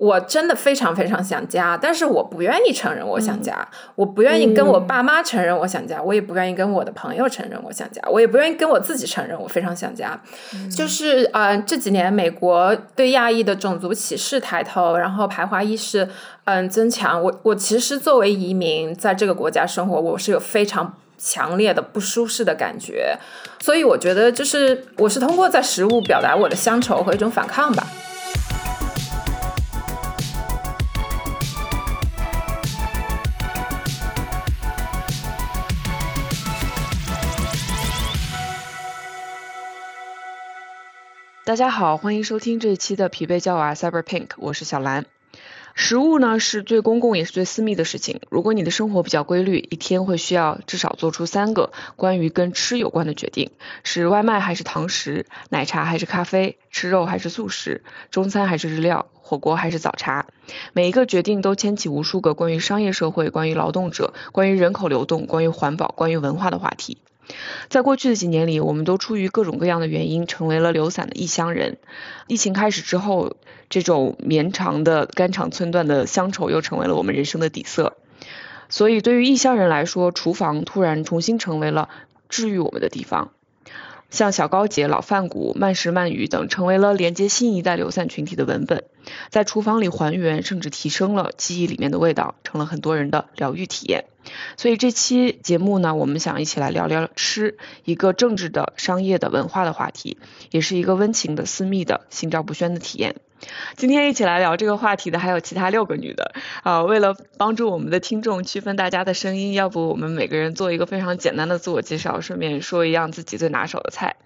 [0.00, 10.18] 我真的非常非常想家，但是我不愿意承认我想家，我不愿意跟我爸妈承认我想家，我也不愿意跟我的朋友承认我想家，我也不愿意跟我自己承认我非常想家。
[10.74, 16.08] 就是呃这几年美国对亚裔的种族歧视抬头，然后排华意识
[16.46, 17.22] 嗯增强。
[17.22, 23.18] 我我其实作为移民在这个国家生活，我是有非常强烈的不舒适的感觉，
[23.60, 27.86] 所以我觉得就是我是通过在食物表达我的乡愁和一种反抗吧。
[41.50, 45.06] 大家好，欢迎收听这一期的疲惫教娃 Cyber Pink，我是小兰。
[45.74, 48.20] 食物呢是最公共也是最私密的事情。
[48.30, 53.50] 如果你的生活比较规律，一天会需要至少做出三个关于跟吃有关的决定：
[53.82, 60.26] 是外卖还是堂食，奶茶还是咖啡，吃肉还是素食，中餐还是日料，火锅还是早茶。
[60.72, 66.98] 每一个决定都牵起无数个关于商业社会、关于劳动者、关于人口流动、关于环保、关于文化的话题。
[67.68, 71.78] 在过去的几年里，我们都出于各种各样的原因成为了流散的异乡人。
[72.26, 73.36] 疫情开始之后，
[73.68, 77.96] 这种绵长的肝肠寸断的乡愁又成为了我们人生的底色。
[78.68, 81.88] 所以，对于异乡人来说，厨房突然重新成为了
[82.28, 83.32] 治愈我们的地方。
[84.10, 88.84] 像小高姐、老饭骨、慢食慢语等，成为了连接新一代流散群体的文本，
[89.30, 94.04] 在厨房里还原，甚至提升了记忆里面的味道，成了很多人的疗愈体验。
[94.56, 100.18] 所以这期节目呢，我们想一起来聊聊吃，一个政治的、商业的、文化的话题，
[100.50, 103.16] 也是一个温情的、私密的、心照不宣的体验。
[103.76, 106.82] 今天一起来聊这个话题的还有其他六个女的啊。
[106.82, 114.16] 为了帮助我们的听众区分大家的声音，要不我们每个人做一个非常简单的自我介绍，顺便说一样自己最拿手的菜。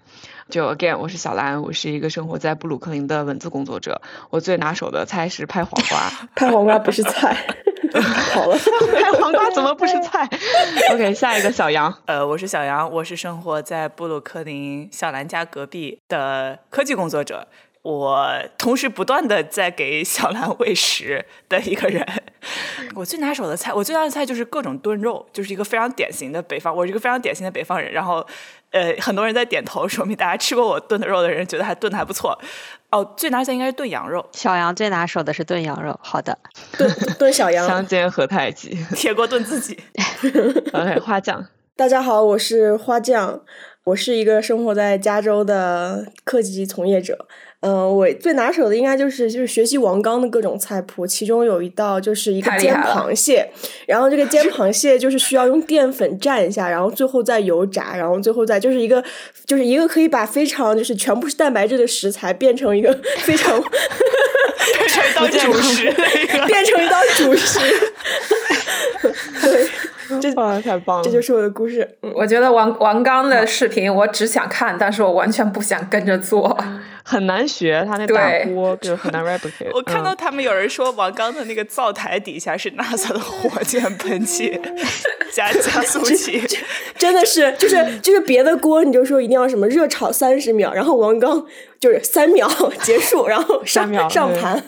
[0.49, 4.01] 就 again，我是小兰，我是一个生活在布鲁克林的文字工作者。
[4.29, 6.11] 我最拿手的菜是拍黄瓜。
[6.35, 7.35] 拍黄瓜不是菜。
[8.33, 10.29] 好了，拍黄瓜怎么不是菜？
[10.91, 11.91] OK，下一个小杨。
[12.05, 17.47] 呃，我是小杨，我是生活在布鲁克林小兰家隔壁的科技工作者。
[17.85, 22.03] 我同时不断的在给小兰喂食的一个人。
[22.95, 26.75] 我最拿手的菜，我最拿手的菜就是各种炖肉，就是一个非常典型的北方。
[26.75, 27.91] 我是一个非常典型的北方人。
[27.91, 28.25] 然后，
[28.71, 32.35] 呃，很多人在点头，说明大家吃过我炖的肉的人觉得还炖的还不错。
[32.89, 34.27] 哦，最拿手应该是炖羊肉。
[34.31, 35.99] 小杨最拿手的是炖羊肉。
[36.01, 36.35] 好的，
[36.75, 37.67] 炖炖小羊。
[37.67, 39.77] 相煎何太急，铁锅炖自己。
[40.73, 41.45] OK，花酱。
[41.75, 43.41] 大家好，我是花酱，
[43.83, 47.27] 我是一个生活在加州的科技从业者。
[47.65, 53.49] 嗯，我最拿手的应该就是就是学习王刚的各种菜谱，其中有一道就是一个煎螃蟹，
[53.87, 59.03] 然后这个煎螃蟹就是需要用淀粉蘸一下，然后最后再油炸，然后最后再就是一个
[59.47, 62.93] 就是一个可以把非常就是全部是蛋白质的食材变成一个
[63.25, 63.71] 非常变
[64.87, 65.91] 成一道 主食，
[66.45, 67.59] 变成一道主食，
[69.41, 69.67] 对。
[70.21, 71.03] 这 太棒了！
[71.03, 71.97] 这就是我的故事。
[72.13, 76.57] 我觉得王王刚的视频，我只想看，但是我完全不想跟着做。
[77.07, 79.69] 很难学，他那大锅就很难 replicate。
[79.75, 84.59] 我看到他们有人说，王刚的那个灶台底下是 NASA 的火箭喷气
[85.31, 86.41] 加加速器，
[86.97, 91.45] 真的是，就是就是别的锅你就说一定要什么热炒三十秒，然后王刚
[91.79, 92.49] 就是三秒
[92.81, 94.63] 结束，然后上上盘。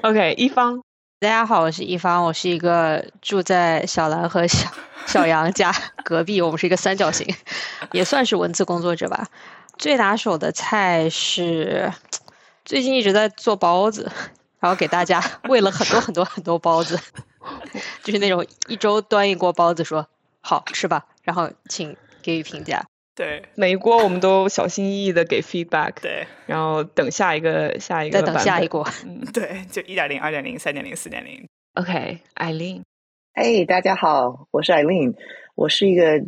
[0.00, 0.80] OK，一方。
[1.20, 4.70] 大家好，我是一方，我是一个住在小兰和小
[5.06, 5.70] 小杨家
[6.02, 7.26] 隔壁，我们是一个三角形，
[7.92, 9.28] 也算是文字工作者吧。
[9.76, 11.92] 最拿手的菜是
[12.64, 14.10] 最近一直在做包子，
[14.60, 16.98] 然后给大家 喂了很多很多很多包子，
[18.02, 20.08] 就是那种一周端一锅包子，说
[20.40, 22.86] 好吃吧，然后请给予评价。
[23.20, 31.46] 对，每一锅我们都小心翼翼的给 feedback，对，然后等下一个下一个，再等下一锅，嗯， 对，就一点零、二点零、三点零、四点零。
[31.74, 32.82] OK，艾琳，
[33.34, 35.12] 哎，大家好，我是艾琳，
[35.54, 36.24] 我是一个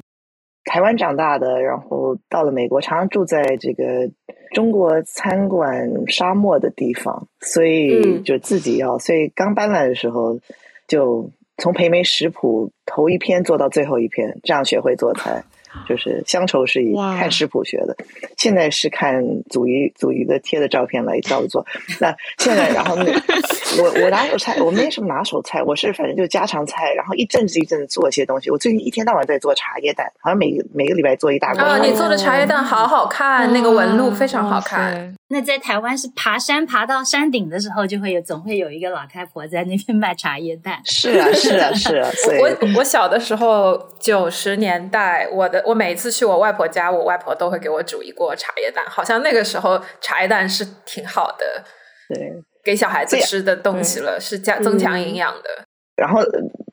[0.67, 4.11] 台湾长大的，然后到了美国，常常住在这个
[4.53, 10.38] 中国餐馆沙漠的地方，所以就自己要，所以刚搬来的时候
[10.87, 15.43] 就从培梅食谱头一篇做到最后一篇，这样学会做菜。
[15.89, 17.97] 就是乡愁是以看食谱学的，
[18.37, 21.67] 现在是看祖姨祖姨的贴的照片来照着做。
[22.01, 23.05] 那现在，然后那
[23.83, 28.51] 我我拿手菜，我没什么拿手菜，我是反正就家常菜，然后一阵子一阵子做一些东西。
[28.51, 31.63] 我最近一天到晚在做茶叶蛋，好像每每个礼拜做一大锅。
[31.63, 35.17] 啊，你做的茶叶蛋好好看，那个纹路非常好看。
[35.32, 40.79] 那在台湾是爬山爬到山顶的时候，就会有总会有一个老太婆在那边 卖茶叶蛋。
[40.84, 42.11] 是啊，是啊，是啊。
[42.38, 51.64] 我我小的时候九十年代，我的我每次去我外婆家，我外婆都会给我煮一锅茶叶蛋，好像那个时候茶叶蛋是挺好的。
[52.11, 52.31] 对，
[52.62, 55.64] 给小孩子吃的东西了，是加增强营养的。
[55.96, 56.20] 然后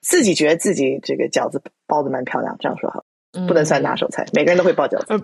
[0.01, 3.03] 自己觉得自己这个饺子包的蛮漂亮，这样说好，
[3.47, 4.25] 不能算拿手菜。
[4.33, 5.13] 每个人都会包饺子。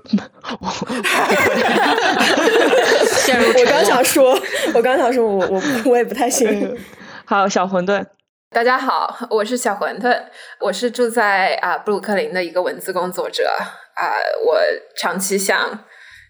[3.25, 4.39] 陷入我刚想说，
[4.73, 6.77] 我刚想说， 我我我也不太行。
[7.25, 8.05] 好，小馄饨。
[8.51, 10.23] 大家好，我是小馄饨，
[10.61, 13.49] 我是住在啊布鲁克林的一个文字工作者
[13.95, 14.13] 啊，
[14.45, 14.61] 我
[14.95, 15.83] 长期向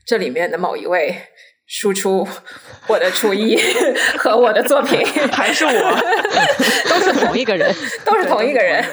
[0.07, 1.13] 这里面的某一位
[1.67, 2.27] 输出
[2.87, 3.59] 我的厨艺
[4.17, 5.03] 和我的作品，
[5.33, 5.71] 还是我，
[6.89, 7.73] 都是同一个人，
[8.05, 8.83] 都是同一个人。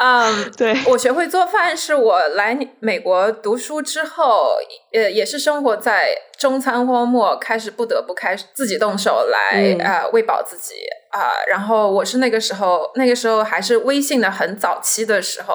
[0.00, 4.56] 嗯，对，我学会做饭是我来美国读书之后，
[4.92, 10.74] 呃，也是生活在中餐荒漠，开始不得不开始自己动手来啊喂饱自己
[11.10, 11.30] 啊。
[11.48, 15.54] 然后我是那个时候，那个时候还是微信的很早期的时候，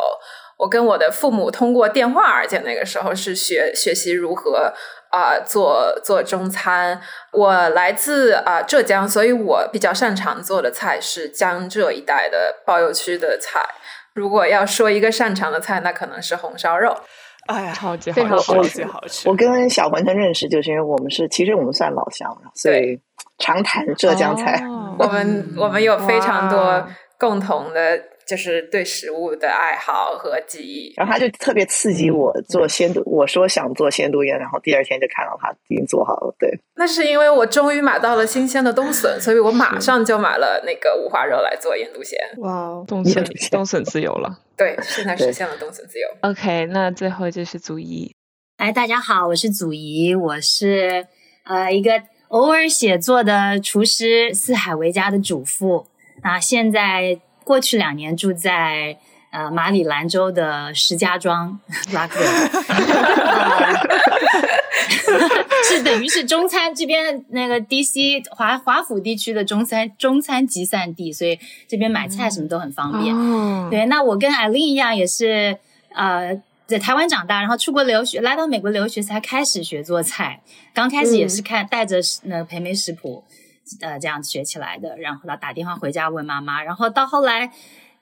[0.57, 4.73] 我跟我的父母通过电话，而且那个时候是学学习如何
[5.13, 6.99] 啊做做中餐。
[7.31, 13.61] 我来自啊浙江，所以我比较擅长做的菜是江浙一带的包邮区的菜。
[14.13, 16.95] 如果要说一个擅长的菜，那可能是红烧肉。
[17.47, 18.61] 哎呀，超级好超。
[18.63, 19.29] 级好吃。
[19.29, 22.99] 我跟小馄饨认识，就是因为我们是其实我们算老乡，所以
[23.37, 24.61] 常谈浙江菜。
[24.65, 26.87] 哦我们我们有非常多
[27.17, 30.93] 共同的，就是对食物的爱好和记忆。
[30.95, 36.35] 然后他就特别刺激我做鲜肚，我说想做鲜肚宴，然后第二天就看到他已经做好了。
[36.39, 42.17] 对，那是因为我终于买到了新鲜的冬笋，所以我马上就买了那个五花肉来做腌笃鲜。
[42.37, 44.39] 哇哦，冬笋冬笋自由了。
[44.55, 46.07] 对，现在实现了冬笋自由。
[46.21, 48.13] OK，那最后就是祖一。
[48.57, 51.07] 哎，大家好，我是祖怡，我是
[51.45, 55.87] 呃一个偶尔写作的厨师，四海为家的主妇。
[56.23, 58.97] 那现在过去两年住在
[59.31, 61.59] 呃马里兰州的石家庄
[61.91, 62.49] Rockville，
[65.67, 73.15] 是等于是中餐这边那个 DC 华华府地区的中餐中餐集散地，所以这边买菜什么都很方便。
[73.15, 75.57] 嗯，对，那我跟艾琳一样，也是
[75.93, 80.41] 呃在台湾长大，然后出国留学，来到美国留学才开始学做菜。
[80.73, 83.23] 刚开始也是看、带着那培梅食谱，
[83.81, 87.51] 呃这样学起来的，然后呢打电话回家问妈妈，然后到后来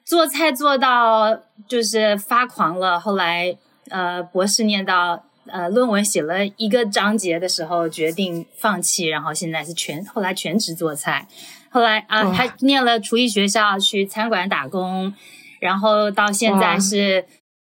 [0.04, 3.56] 做菜做到就是发狂了，后来
[3.88, 5.24] 呃博士念到。
[5.46, 11.26] 呃，论文写了一个章节的时候，决定放弃，然后现在是全后来全职做菜。
[11.68, 15.12] 后来啊，哇还念了厨艺学校，去餐馆打工，
[15.58, 16.78] 然后到现在哇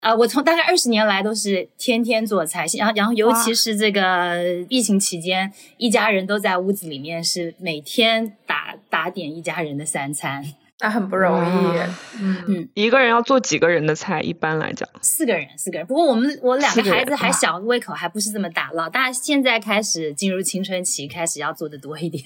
[0.04, 10.44] 是，呃，我从大概二十年来都是天天做菜，然后然后尤其是这个疫情期间，一家人都在屋子里面，是每天打打点一家人的三餐，
[10.82, 11.88] 那很不容易哇。
[12.20, 14.22] 嗯，一个人要做几个人的菜？
[14.22, 15.88] 一般来讲，四个人，四个人。
[15.88, 22.24] 不过我们我两个孩子还小，胃口还不是这么大，老大现在开始进入青春期，开始要做的多一点。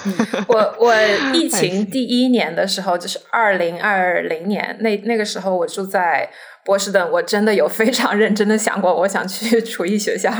[0.48, 0.94] 我我
[1.32, 6.30] 疫情第一年的时候，就是二零二零年，那那个时候我住在
[6.64, 10.30] 波士顿，我真的有非常认真的想过，我想去 厨艺学校，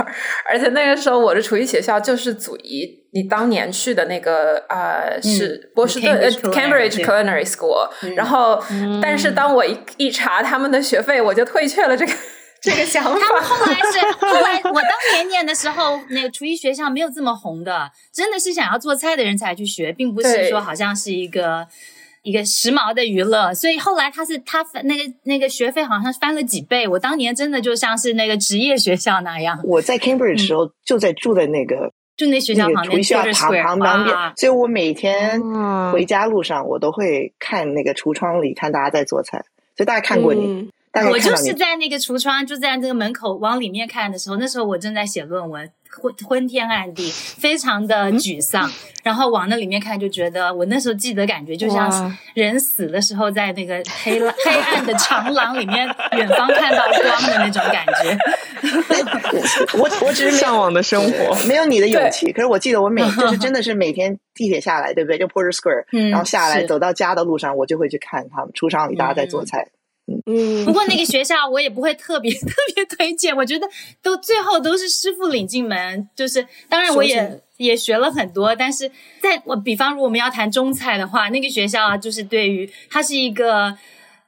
[0.49, 8.63] 而且那个时候我的厨艺学校就是祖仪你当年去的那个呃是波士顿呃 Cambridge Culinary School，然后
[9.03, 12.13] 但是当我一一查他们的学费，我就退却了这个
[12.61, 13.43] 这个想法他们。
[13.45, 21.69] 后来是后来，我当年念的时候，那个厨艺学校没有这么红的，真的是想要做菜的人才去学，并不是说好像是一个
[22.25, 23.55] 一个时髦的娱乐。
[23.55, 35.41] 所以后来他是他翻那个那个学费好像翻了几倍，我当年真的就像是那个职业学校那样，我在 Cambridge 的时候就在住在那个就那学校旁边那个学校旁旁旁边，所以我每天
[35.93, 39.45] 回家路上我都会看那个橱窗里看大家在做菜，
[39.77, 40.71] 所以大家看过你，
[41.11, 48.71] 我就是在那个橱窗，就在这个门口往里面看的时候，那时候我正在写论文，昏昏天暗地，非常的沮丧。
[49.03, 58.17] 然后往那里面看，就觉得我那时候记得感觉就像是人死的时候，在那个黑黑暗的长廊里面，远方看到光的那种感觉。
[59.77, 61.35] 我我只是向往的生活。
[61.47, 65.19] 没有你的勇气，可是我记得我每 就是真的是每天地铁下来，对不对？
[65.19, 69.63] 就 Porter Square，、嗯然后下来走到家的路上，我就会去看他们橱窗里大家在做菜。
[69.63, 69.71] 嗯
[70.07, 73.69] 不，过那个学校我也不会特别 特别推荐，我觉得
[74.03, 83.77] 都最后都是师傅领进门，就是当然我也也学了很多，但是在我比方如果我们要谈中菜的话，那个学校就是对于它是一个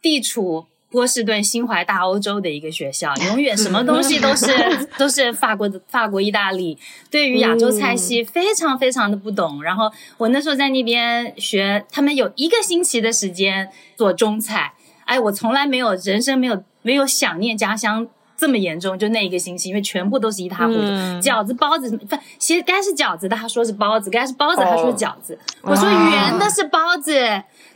[0.01, 0.67] 地处。
[0.89, 4.47] 波士顿、心怀大欧洲的一个学校，永远什么东西都是
[4.97, 6.79] 都是法国的法国、意大利，
[7.11, 9.63] 对于亚洲菜系非常非常的不懂。
[9.63, 14.73] 然后我那时候在那边学，他们有一个星期的时间做中菜，
[15.07, 25.39] 哎，我从来没有人生没有没有想念家乡这么严重，就那一个星期，因为全部都是一塌糊涂，嗯饺子、包子，不，其实该是饺子的，他说是包子；该是包子，他说是饺子。
[25.63, 27.19] 我说圆的是包子，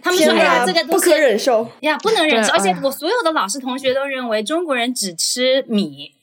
[0.03, 1.67] 他们说天哎呀，这个，不可忍受。
[1.81, 2.53] 呀，不能忍受。
[2.53, 6.20] 而且我所有的老师同学都认为中国人只吃米，很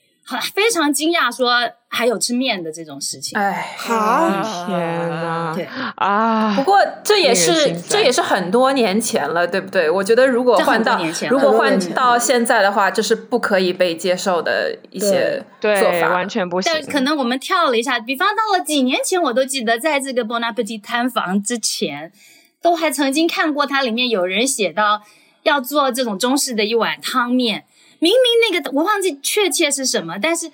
[0.52, 1.52] 非常惊讶说
[1.88, 3.38] 还有吃面的这种事情。
[3.38, 5.66] 哎，好，天呐，对
[5.96, 6.54] 啊！
[6.54, 9.88] 不过这也是这也是很多年前了，对不对？
[9.88, 16.12] 我觉得如果换到如果换到现在的话，这是不可以被接受的一些做，法。
[16.14, 16.82] 完全不行但。
[16.92, 22.12] 可能我们跳了一下，比方到了几年前，我都记得，在这个 Bon Appetit 摊房之前，
[22.60, 25.00] 都还曾经看过它里面有人写到
[25.44, 27.64] 要做这种中式的一碗汤面，
[27.98, 30.46] 明明那个我忘记确切是什么，但是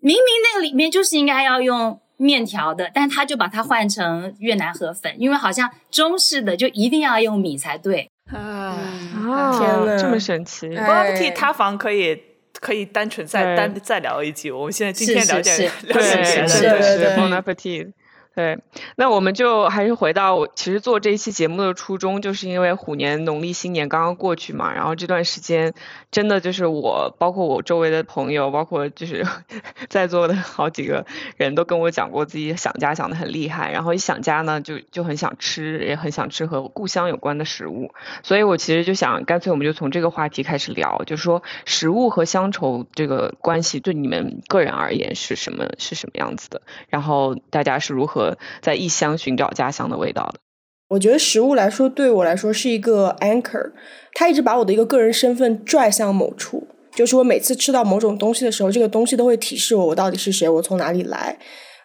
[0.00, 8.08] 明明那个里面就是应该要用面条的，但他就把它换成越南河粉，因为好像中式的就一定要用米才对。
[8.32, 8.76] 啊
[9.14, 10.66] 啊，天呐这么神奇！
[10.76, 12.20] 哎 b o b t 塌房可以
[12.60, 14.50] 可以单纯再对单再聊一集。
[14.50, 17.92] 我们现在今是天了解是是了对，解别的，是对对对 Bon appetit。
[18.36, 18.58] 对，
[18.96, 25.72] 那我们就还是回到其实做这一期节目的初衷，就是因为虎年农历新年刚刚过去嘛，然后这段时间
[26.10, 29.26] 真的就是我，包括我周围的朋友，包括就是
[29.88, 31.06] 在座的好几个
[31.38, 37.90] 人都跟我讲过自己想家想的很厉害，然后一想家呢，就就很想吃，也很想吃和故乡有关的食物，
[38.22, 46.60] 所以我其实就想，干脆我们就从这个话题开始聊，就是说食物和乡愁这个关系对你们个人而言是什么是什么样子的？
[46.90, 48.25] 然后大家是如何
[48.62, 50.40] 在异乡寻找家乡的味道的？
[50.88, 53.72] 我觉得食物来说，对我来说是一个 anchor，
[54.14, 56.66] 它一直把我的一个个人身份拽向某处。
[56.94, 61.36] 就是我每次吃到某种东西的时候，这个东西都会提示我我到底是谁，我从哪里来，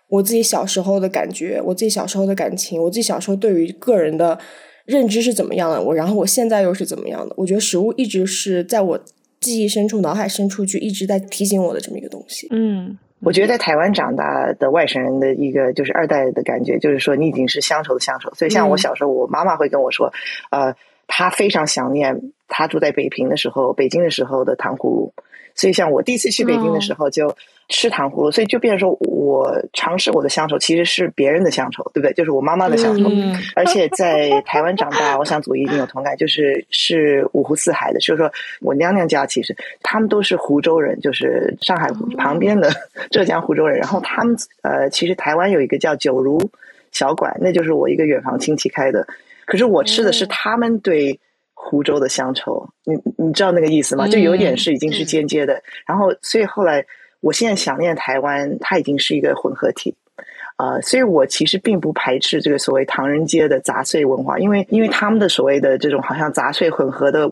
[0.08, 4.40] 我自己小时候的感觉，我自己小时候的感情，我自己小时候对于个人的
[4.86, 7.34] 认知是怎么样的，我然后我现在又是怎么样的。
[7.38, 9.00] 我觉得食物一直是在我
[9.42, 12.48] 记忆深处、脑海深处，就一直在提醒我的这么一个东西。
[12.52, 18.34] 嗯我觉得在台湾长大的外省人的一个就是二代的感觉，就是说你已经是乡愁的乡愁。
[18.34, 20.12] 所以像我嗯小时候，我妈妈会跟我说，
[20.50, 20.76] 呃，
[21.08, 25.14] 她非常想念她住在北平的时候，北京的时候的糖葫芦。
[25.54, 27.36] 所以像我第一次去北京的时候就
[27.72, 32.14] 吃糖葫芦，所以就变成说我尝试我的乡愁其实是别人的乡愁，对不对？
[32.14, 33.10] 就是我妈妈的乡愁。
[33.10, 42.70] 嗯 而且在台湾长大，我想祖一定有同感，就是是五湖四海的，就是说我娘娘家其实他们都是湖州人，就是上海旁边的
[43.10, 43.80] 浙江湖州人。
[43.80, 46.52] 然后他们呃，其实台湾有一个叫九如
[46.92, 49.08] 小馆，那就是我一个远房亲戚开的。
[49.46, 51.20] 可是我吃的是他们对
[51.54, 54.08] 湖州的乡愁，你你知道那个意思吗？
[54.08, 55.62] 就有点是已经是间接的。
[55.86, 56.86] 然后所以后来，
[57.22, 59.96] 我现在想念台湾，它已经是一个混合体。
[60.58, 67.32] 呃，所以我其实并不排斥这个所谓唐人街的杂碎文化，因为因为他们的所谓的这种好像杂碎混合的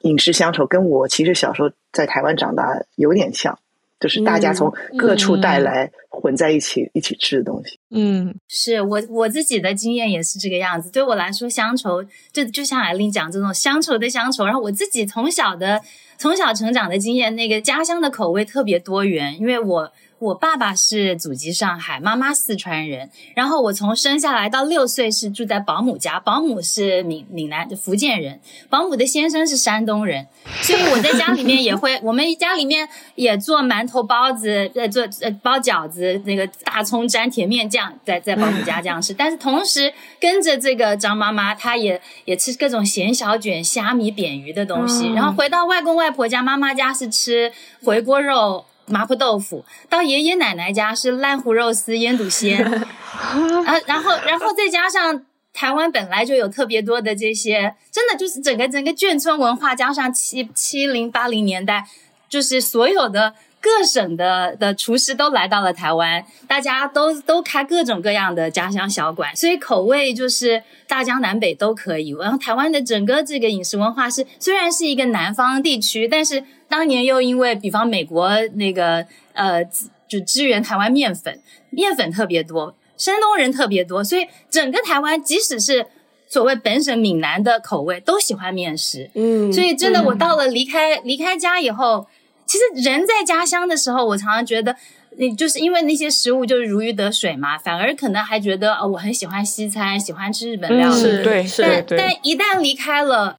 [0.00, 2.64] 饮食乡愁，跟我其实小时候在台湾长大
[2.96, 3.58] 有点像，
[3.98, 7.78] 就是大家从各处带来混在一起、一起吃的东西。
[7.90, 10.90] 嗯是我我自己的经验也是这个样子。
[10.90, 15.80] 对我来说，乡愁就就像艾琳讲这种乡愁的乡愁，然后我自己从小的
[16.18, 19.92] 从小成长的经验，那个家乡的口味特别多元，因为我。
[20.18, 23.10] 我爸爸是祖籍上海，妈妈四川人。
[23.34, 30.26] 然后我从生下来到六岁是住在保姆家，保姆是闽闽南福建人，保姆的先生是山东人，
[30.62, 39.12] 所以我在家里面也会， 我们家里面也做馒头、包子，呃，做呃包饺子，那个大葱沾甜面酱，在在保姆家这样吃。
[39.12, 45.12] 但是同时跟着这个张妈妈，她也也吃各种咸小卷、虾米、扁鱼的东西。
[45.12, 47.52] 然后回到外公外婆家，妈妈家是吃
[47.84, 48.64] 回锅肉。
[48.86, 61.84] 麻婆豆腐，到爷爷奶奶家是烂糊肉丝、腌笃鲜， 啊，然后，然后再加上台湾本来就有特别多的这些，真的就是整个整个眷村文化，加上七七零八零年代，
[62.28, 72.14] 就是所有的各省的的厨师都来到了台湾，大家都都开各种各样的家乡小馆，所以口味就是大江南北都可以。
[72.20, 79.64] 然后台湾的整个这个饮食文化是虽然是一个南方地区，但是当年又因为比方美国那个呃
[80.08, 82.74] 就支援台湾面粉，面粉特别多。
[82.96, 85.84] 山东人特别多，所以整个台湾，即使是
[86.26, 89.10] 所谓本省闽南的口味，都喜欢面食。
[89.12, 92.06] 嗯，所以真的，我到了离开离开家以后，
[92.46, 94.74] 其实人在家乡的时候，我常常觉得，
[95.18, 101.02] 你就是因为那些食物就是如鱼得水嘛，反而可能还觉得哦，我很喜欢西餐，喜欢吃日本料理。
[101.02, 103.36] 嗯，对是但对但一旦离开了。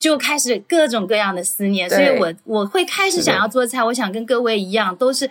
[0.00, 3.84] 就开始各种各样的思念，所以我我会开始想要做菜。
[3.84, 5.30] 我想跟各位一样，都是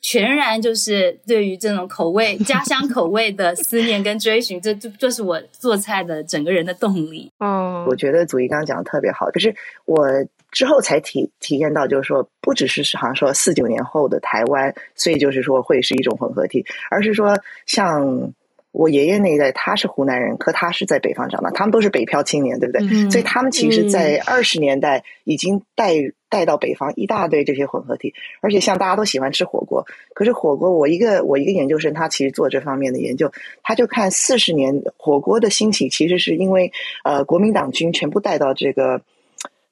[0.00, 7.30] 全然就是对于这种口味、家乡口味的思念跟追寻，这这这是我做菜的整个人的动力。
[7.38, 10.04] 嗯，我觉得祖义刚刚讲的特别好，可是我
[10.50, 18.32] 之后才体体验到，就是说，不只是好像说四九年后的台湾，所以就是说会是一种混合体，而是说像
[18.70, 22.86] 我爷爷那一代，他是湖南人，可他是在北方长大，他们都是北漂青年，对不对？
[22.86, 25.94] 嗯所以他们其实，在二十年代已经带
[26.28, 33.32] 带到北方一大堆这些混合体，而且像大家都喜欢吃火锅，可是火锅，我一个我一个研究生，他其实做这方面的研究，
[33.62, 36.70] 他就看四十年火锅的兴起，其实是因为
[37.04, 39.00] 呃国民党军全部带到这个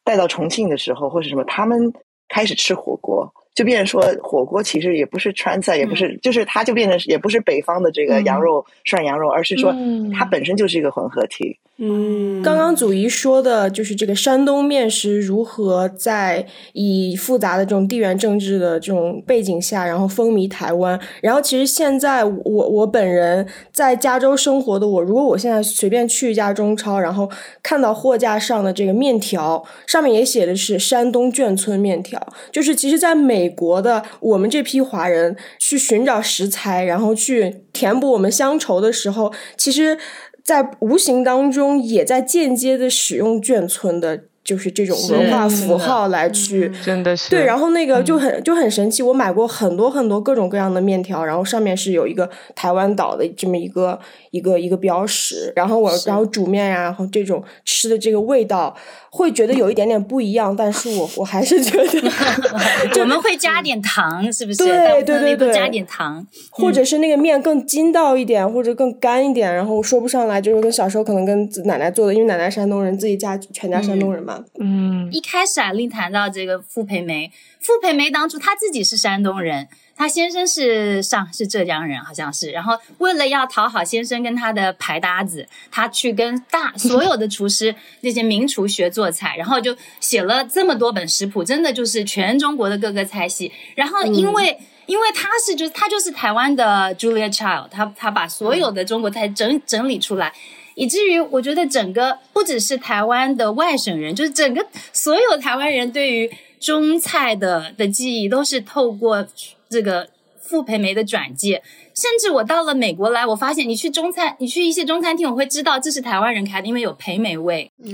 [0.05, 1.93] 带到重庆的时候，或者什么，他们
[2.29, 3.35] 开始吃火锅。
[3.57, 9.75] 就变成说，火锅其实也不是川菜，也不是，就是它就变成也不是北方的这个羊肉涮羊肉，而是说
[10.13, 11.59] 它本身就是一个混合体。
[11.79, 20.99] 嗯，刚刚祖仪说的就是这个山东面食如何在以复杂的这种地缘政治的这种背景下，然后风靡台湾。
[21.21, 27.31] 然后其实现在我我本人在加州生活的我，如果我现在随便去一家中超，然后
[27.63, 32.19] 看到货架上的这个面条，上面也写的是山东眷村面条，
[32.51, 39.99] 就是其实在美国的我们这批华人去寻找食材，然后去填补我们乡愁的时候，其实。
[40.47, 47.45] 在无形当中，也在间接的使用眷村的，就是这种文化符号来去，真的是对。
[47.45, 53.99] 然后那个就很就很神奇，我买过很多很多各种各样的面条，然后上面是有一个台湾岛的这么一个
[54.31, 58.77] 一个一个标识，然后我然后煮面呀、然后这种吃的这个味道。
[59.11, 62.11] 会觉得有一点点不一样，但是我我还是觉得
[63.01, 64.59] 我们会加点糖，是不是？
[64.59, 74.45] 对对对对，加点糖，或者是那个面更筋道一点，或者更干一点，然后说不上来，就是跟小时候可能跟奶奶做的，因为奶奶山东人，自己家全家山东人嘛。
[74.61, 79.69] 嗯，一开始啊，令谈到这个傅培梅，傅培梅当初她自己是山东人。
[79.97, 82.51] 他先生是上是浙江人，好像是。
[82.51, 93.51] 然后为了要讨好先生跟他的牌搭子，他去跟大所有的厨师那些名厨学做菜，然后就写了这么多本食谱，真的就是全中国的各个菜系。
[93.75, 100.33] 然后因为、嗯、因为他是就他就是台湾的 Julia Child，他他把所有的中国菜整整理出来。
[100.75, 106.31] 以至于我觉得整个不只是台湾的外省人，就是整个所有台湾人对于
[106.61, 109.27] 中菜的的记忆都是透过
[109.69, 110.09] 这个
[110.41, 111.63] 傅培梅的转介。
[111.95, 117.73] 甚至我到了美国来，我发现你去中餐，你去一些中餐厅，我会知道这是台湾人开的，因为有培梅味。
[117.83, 117.91] 嗯、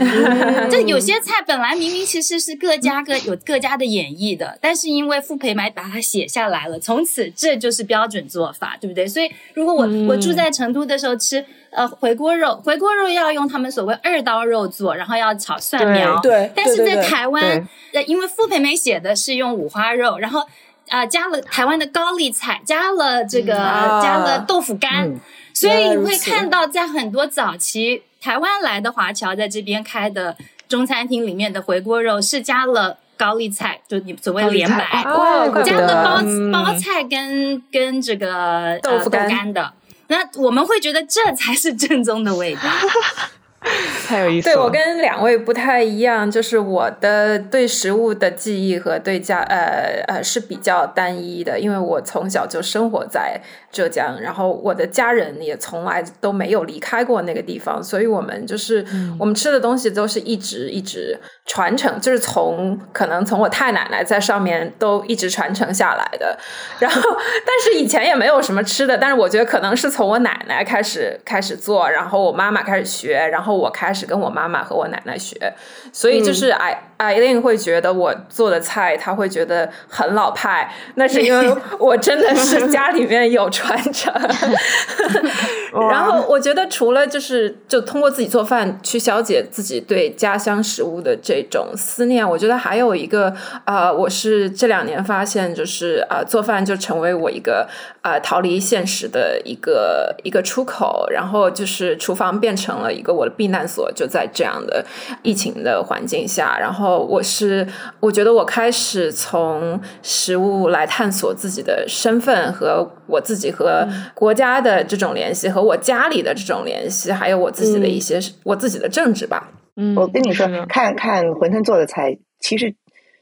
[0.68, 9.06] 这有些菜本来明明其实是各家各有各家的演绎的，但是因为傅培梅把它写下来了，从此这就是标准做法，对不对？
[9.06, 20.44] 所以如果我、嗯、我住在成都的时候吃呃回锅肉，回锅肉要用他们所谓二刀肉做，然后要炒蒜苗，对，但是在台湾，呃，因为傅培梅写的是用五花肉，然后。
[20.92, 25.20] 啊、呃，加了台湾的高丽菜，加了这个，啊、加了豆腐干，嗯、
[25.54, 30.36] 所以你会看到，在很多早期台湾来的华侨在这边开的
[30.68, 39.72] 中餐厅里面的回锅肉是加了高丽菜，就你所谓莲白，哦、加了包、嗯、包菜跟跟这个豆腐干,、呃、干的，
[40.08, 42.60] 那我们会觉得这才是正宗的味道。
[44.06, 44.54] 太有意思了。
[44.54, 66.36] 对我跟两位不太一样，就是我的对食物的记忆和对家呃呃是比较单一的，因为我从小就生活在浙江，然后我的家人也从来都没有离开过那个地方，所以我们就是、嗯、我们吃的东西都是一直一直传承，就是从可能从我太奶奶在上面都一直传承下来的。
[66.80, 67.00] 然后，
[67.46, 73.52] 但是以前也没有什么吃的，但是我觉得可能是从我奶奶开始开始做，然后我妈妈开始学，然后。
[73.62, 75.54] 我开始跟我妈妈和我奶奶学，
[75.92, 84.12] 所以就是艾艾琳会觉得我做的菜，她会觉得很老派，那是因为 我真的是家里面有传承。
[85.90, 93.32] 然后我觉得除了就是就通过自己做饭去消解自己对家乡食物的这种思念，我觉得还有一个
[93.64, 97.68] 呃，我是这两年发现就是呃，做饭就成为我一个
[98.00, 103.32] 呃逃离现实的一个一个出口，然后就是厨房变成了一个我的。
[103.34, 104.84] 避难所就在这样的
[105.22, 107.66] 疫情的环境下，然后我是
[107.98, 119.48] 我觉得我开始从食物来探索自己的身份和我自己和国家的这种联系，和我家里的这种联系，还有我自己的一些、嗯、我自己的政治吧。
[119.76, 122.74] 嗯，我跟你说，看看馄饨做的菜，其实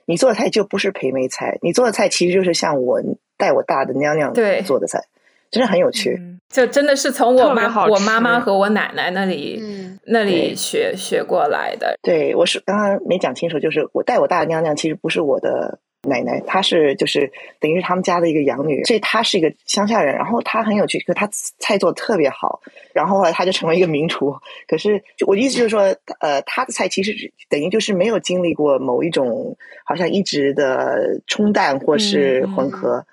[0.07, 3.01] 你做的菜就不是培梅菜，你做的菜其实就是像我
[3.37, 4.33] 带我大的娘娘
[4.65, 5.05] 做的菜。
[5.53, 11.99] 真的很有趣，嗯、就真的是从我妈、我妈妈和我奶奶那里、嗯、那里学学过来的。
[12.03, 20.15] 对，我是刚刚没讲清楚，就是我带我大娘娘，其实不是我的奶奶，她是就是等于是他们家的一个养女，所以她是一个乡下人。
[20.15, 22.63] 然后她很有趣，可她菜做的特别好。
[22.95, 24.35] 然后后来她就成为一个名厨。
[24.67, 25.83] 可是我的意思就是说，
[26.21, 27.13] 呃，她的菜其实
[27.51, 33.05] 等于就是没有经历过某一种好像一直的冲淡或是混合，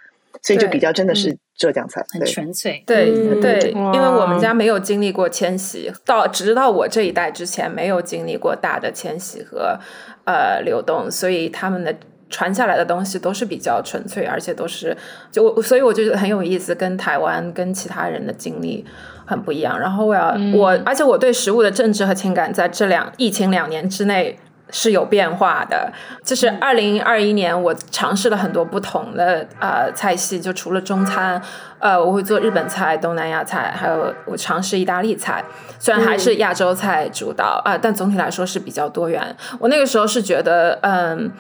[0.42, 2.82] 所以就比较真的是浙江菜，很纯粹。
[2.88, 9.78] 对嗯对，因为我们家没有经历过迁徙，到直到我这一代之前没有经历过大的迁徙和
[10.24, 11.94] 呃流动，所以他们的。
[12.30, 14.96] 传下来的东西都是比较纯粹，而且都是
[15.32, 18.86] 就我所以我就觉得很有意思，跟台湾跟其他人的经历
[19.26, 19.80] 很不一样。
[19.80, 24.38] 然后我要、我，而且我对食物的政治和情感在这两疫情两年之内
[24.70, 25.94] 是有变化的。
[26.22, 31.42] 就是二零二一年，我尝试了很多不同的呃菜系，就除了中餐，
[31.80, 35.42] 呃，我会做日本菜、东南亚菜，还有我尝试意大利菜。
[35.80, 39.34] 虽然还是亚洲菜主导啊、但总体来说是比较多元。
[39.60, 41.32] 我那个时候是觉得，嗯。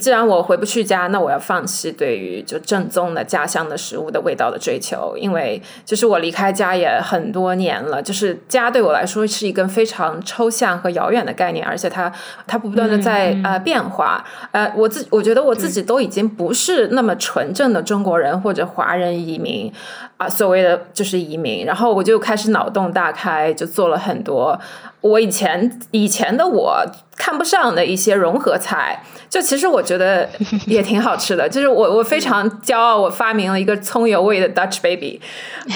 [0.00, 12.12] 既然我回不去家，那我要放弃对于就正宗的家乡的食物的味道的追求，因为就是我离开家也很多年了，就是家对我来说是一个非常抽象和遥远的概念，而且它
[12.46, 19.72] 它不断的在、呃变化，呃，我自我觉得我自己都已经不是那么纯正的中国人或者华人移民
[20.24, 24.58] 啊、所谓的就是移民，然后我就开始脑洞大开，就做了很多
[25.02, 26.82] 我以前以前的我
[27.16, 30.28] 看不上的一些融合菜，就其实我觉得
[30.66, 31.46] 也挺好吃的。
[31.46, 35.20] 就是我我非常骄傲，我发明了一个葱油味的 Dutch Baby，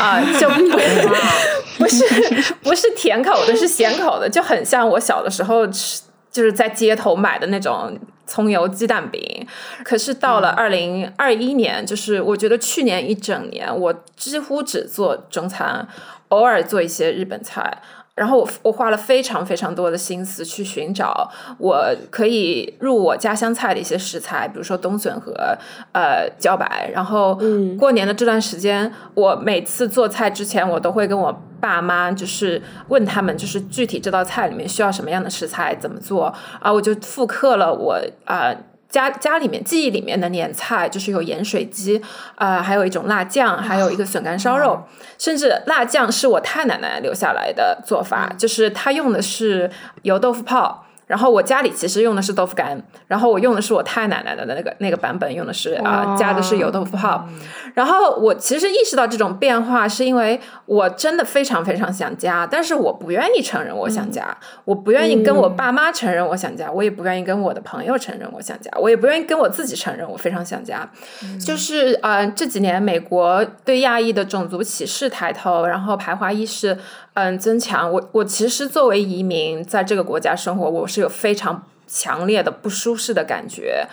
[0.01, 0.63] 啊、就不
[1.79, 7.99] 不是不是甜口的，是咸口的，就很像我小的时候吃，就是在街头买的那种。
[8.29, 9.47] 葱油鸡蛋饼，
[9.83, 15.89] 可是到了二零二一年，就是我觉得去年一整年，我几乎只做中餐，
[16.29, 17.81] 偶尔做一些日本菜。
[18.19, 25.33] 然后我我花了非常非常多的心思去寻找我可以入我家乡菜的一些食材，比如说冬笋和
[25.93, 26.91] 呃茭白。
[26.93, 27.39] 然后
[27.79, 36.73] 过年的这段时间，我每次做菜之前，我都会跟我爸妈就是问他们，就是具体这道菜里面需要什么样的食材，怎么做啊？
[36.73, 38.55] 我就复刻了我啊。
[38.89, 42.03] 家家里面记忆里面的年菜就是有盐水鸡，
[42.37, 44.83] 啊，还有一种辣酱，还有一个笋干烧肉，
[45.19, 49.71] 甚至辣酱是我太奶奶留下来的做法，就是她用的是
[50.03, 50.87] 油豆腐泡。
[51.09, 57.27] 然后我家里其实用的是豆腐干，然后我用的是我太奶奶的那个那个版本，用的是啊、加的是油豆腐泡。
[57.75, 70.89] 然后我其实意识到这种变化，是因为我真的非常非常想家，但是我不愿意承认我想家，我不愿意跟我爸妈承认我想家，我也不愿意跟我的朋友承认我想家，我也不愿意跟我自己承认我非常想家。
[71.45, 76.77] 就是呃这几年美国对亚裔的种族歧视抬头，然后排华意识
[77.19, 77.91] 嗯增强。
[77.91, 83.87] 我我其实作为移民在这个国家生活，我是有非常强烈的不舒适的感觉。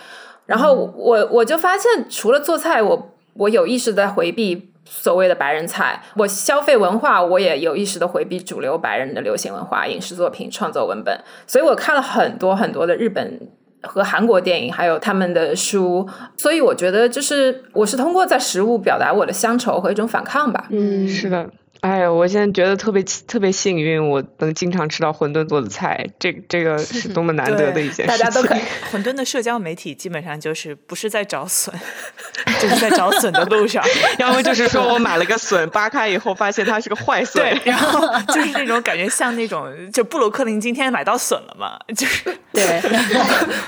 [0.46, 13.40] 然后我我就发现，除了做菜，我我有意识地在回避所谓的白人菜，我消费文化我也有意识的回避主流白人的流行文化、影视作品、创作文本，所以我看了很多很多的日本。
[13.82, 20.66] 和韩国电影，还有他们的书，所以我觉得就是我是通过在食物表达我的乡愁和一种反抗吧。
[20.70, 21.48] 嗯，是的，
[21.80, 28.06] 哎呀，我现在觉得特别特别幸运，我能经常吃到馄饨做的菜，这这个是多么难得的一件事情。
[28.06, 28.60] 大家都可以。
[28.92, 31.72] 馄饨的社交媒体基本上就是不是在找笋，
[32.60, 33.84] 就是在找笋的路上。
[34.18, 37.42] 要么就是说我买了个笋，扒开以后发现它是个坏笋。
[37.42, 38.00] 对，然后
[38.32, 42.80] 就是那种感觉像那种，就布鲁克林今天买到笋了嘛，就是对，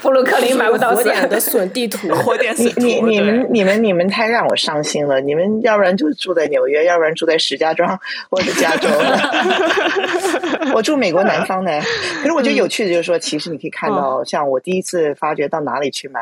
[0.01, 2.81] 布鲁克林买不到火点笋的笋地图，火点你笋图。
[2.81, 5.21] 你你对们你们你们太让我伤心了！
[5.21, 7.98] 你们要不然就住在纽约，要不然住在石家庄
[8.31, 10.73] 或者加州的。
[10.75, 11.81] 我住美国南方的，
[12.23, 16.21] 可是我觉得有趣的就是说，其实你可以看到，像我第一次发觉到哪里去买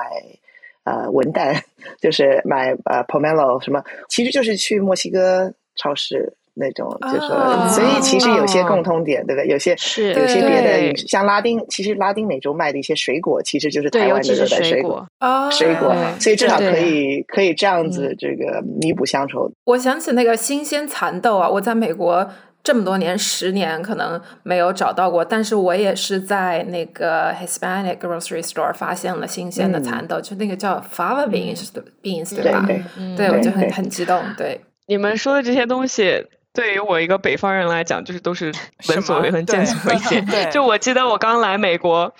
[0.85, 1.61] 呃文旦，
[2.01, 6.33] 就是买呃 pomelo 什么，其实就是去墨西哥超市。
[6.59, 9.49] 那种就是说，哦所以其实有些共通点，对不对？
[9.49, 15.07] 有些是有些别的像拉丁，其实拉丁美洲卖的一些水果，其实就是，台湾的水果。
[15.51, 19.51] 水果，所以至少可以可以这样子这个弥补乡愁。
[19.65, 22.27] 我想起那个新鲜蚕豆啊，我在美国
[22.65, 32.65] 这么多年，十年可能没有找到过，但是我也是在那个 Hispanic grocery store 发现了新鲜的蚕豆，就那个叫 fava beans 的 beans 对吧？
[32.67, 32.83] 对
[33.17, 34.61] 对，对，我就很很激动，对。
[34.89, 38.53] 你们说的这些东西，对于我一个北方人来讲，就是都是
[38.89, 40.51] 闻所未闻、见所未见对。
[40.51, 42.13] 就我记得我刚来美国。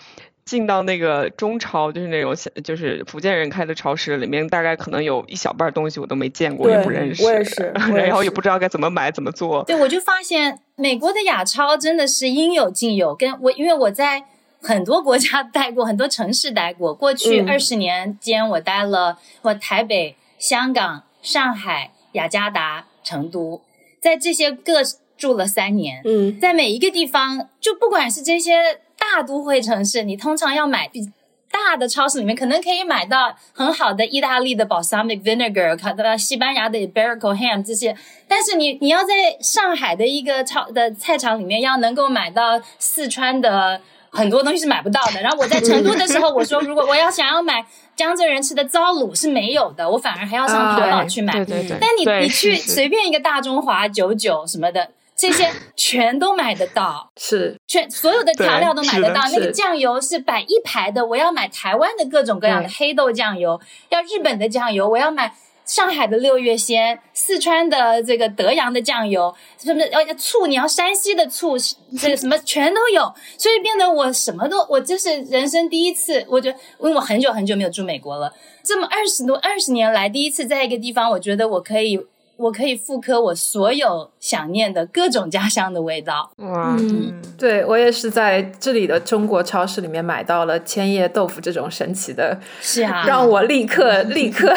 [0.45, 9.65] 进到那个中超，就是那种小就是福建人开的超市，里面大概可能有一小半东西我都没见过，也不认识，我也是我也然后也不知道该怎么买怎么做。
[9.65, 14.23] 对，我就发现美国的亚超真的是应有尽有，跟我因为我在
[14.63, 16.95] 很多国家待过，很多城市待过。
[16.95, 23.61] 过去二十年间，我待了我台北、香港、上海、雅加达、成都，
[24.07, 24.81] 在这些各
[25.19, 26.01] 住了三年。
[26.05, 28.53] 嗯，在每一个地方，就不管是这些
[28.97, 31.11] 大都会城市，你通常要买比
[31.51, 37.97] 大的超市里面，可能可以买到很好的意大利的 balsamic vinegar，看到西班牙的 iberico ham 这些。
[38.29, 43.81] 但是你你要在上海的一个超的菜场里面，要能够买到四川的。
[44.17, 45.21] 很多东西是买不到的。
[45.21, 51.33] 然后我在 成都的时候，我说如果我要想要买江浙人吃的糟卤是没有的，我反而还要上淘宝去买。
[51.35, 51.79] 对对对。
[51.81, 59.21] 但你你去随便一个大中华九九什么的，这些全都买得到，是全所有的调料都买得到。
[59.33, 65.35] 那个酱油是摆一排的，我要买台湾的各种各样的黑豆酱油，要日本的酱油，我要买。
[65.67, 71.59] 上海的六月鲜，四川的这个德阳的酱油，什么呃醋，你要山西的醋，
[72.01, 82.01] 这个什么全都有，所以变得我什么都，我这是人生第一次，我觉得因为我很久很久没有住美国了，这么二十多二十年来第一次在一个地方，我觉得我可以
[82.37, 86.31] 我可以复刻我所有想念的各种家乡的味道。
[86.37, 94.55] 哇，嗯，对我也是在这里的中国超市里面买到了千叶豆腐这种神奇的，是啊，让我立刻 立刻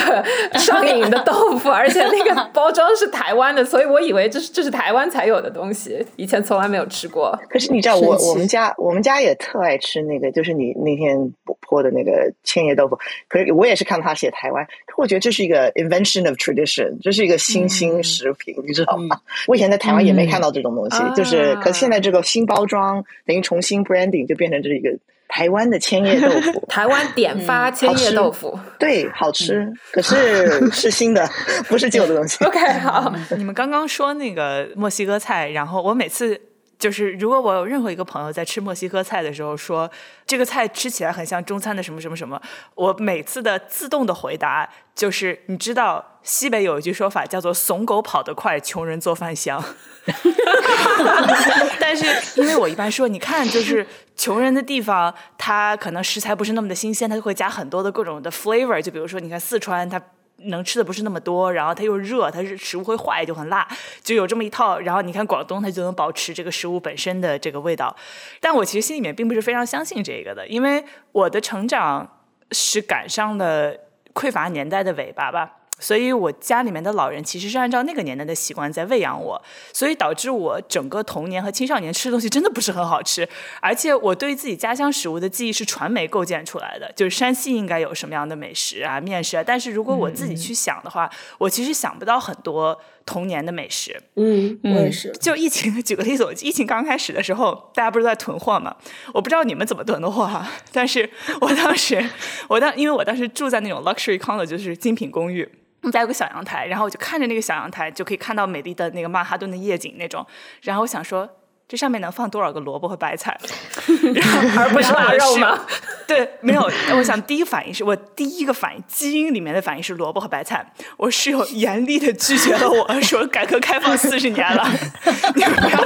[0.53, 7.37] 上瘾的豆腐，而且那个包装是台湾的，所以我以为这是这是台湾才有的东西，以前从来没有吃过。
[7.49, 12.97] 可是你知道我我们家我们家也特爱吃那个，就是你那天泼的那个千叶豆腐。
[13.27, 19.19] 可是我也是看他写台湾，可我觉得这是一个 invention of tradition，这是一个新兴食品，你知道吗？
[19.47, 24.89] 我以前在台湾也没看到这种东西，嗯就是啊可现在这个新包装等于重新 branding 就变成这一个
[25.27, 26.65] 台湾的千叶豆腐。
[26.67, 28.57] 台湾点发千叶豆腐。
[28.79, 31.29] 对，好吃，可是是新的，
[31.67, 32.43] 不是旧的东西。
[32.45, 36.39] OK，好，你们刚刚说那个墨西哥菜，然后我每次
[36.79, 39.91] 就是，如果我有任何一个朋友在吃墨西哥菜的时候说
[40.25, 42.41] 这个菜吃起来很像中餐的什么什么什么，
[42.73, 49.63] 我每次的自动的回答就是，你知道西北有一句说法叫做“怂狗跑得快，穷人做饭香”，
[51.79, 52.05] 但是
[52.41, 53.85] 因为我一般说，你看就是。
[54.19, 58.81] 穷人的地方，它可能食材不是那么的新鲜，它就会加很多的各种的 flavor。
[58.81, 59.97] 就比如说，你看四川，它
[60.45, 63.67] 能吃的不是那么多，然后它又热，它是食物会坏，就很辣，
[64.01, 64.79] 就有这么一套。
[64.79, 67.95] 然后你看广东，它就能保持这个食物本身的这个味道。
[68.39, 72.21] 但我其实心里面并不是非常相信这个的，因为我的成长
[72.51, 73.73] 是赶上了
[74.13, 75.58] 匮乏年代的尾巴吧。
[75.79, 79.41] 所以我家里面的老人其实是按照那个年代的习惯在喂养我，
[79.73, 83.27] 所以导致我整个童年和青少年吃的东西真的不是很好吃，
[83.61, 94.01] 而且我对自己家乡食物的记忆是传媒构建出来的，就是山西应该有什么样的美食啊、面食啊，但是如果我自己去想的话，我其实想不到很多童年的美食。
[94.15, 95.11] 嗯，我也是。
[95.13, 98.75] 就疫情，举个例子，我疫情刚开始的时候，大家不是在囤货嘛？
[99.13, 101.09] 我不知道你们怎么囤的货哈、但是
[101.41, 102.03] 我当时，
[102.47, 105.47] 我当因为我当时住在那种 luxury condo，就是精品公寓。
[105.81, 110.25] 我们家有个小阳台，然后我就看着那个小阳台，就可以看到美丽的那个曼哈顿的夜景那种。
[110.61, 111.27] 然后我想说，
[111.67, 113.37] 这上面能放多少个萝卜和白菜？
[114.13, 115.65] 然后而不是腊肉吗？
[116.07, 116.69] 对，没有。
[116.97, 120.73] 我想第一个反应是我第一个反应，基因里面的反应是萝卜和白菜。
[120.97, 124.67] 我室友严厉的拒绝了我说，改革开放四十年了，
[125.35, 125.79] 你不要，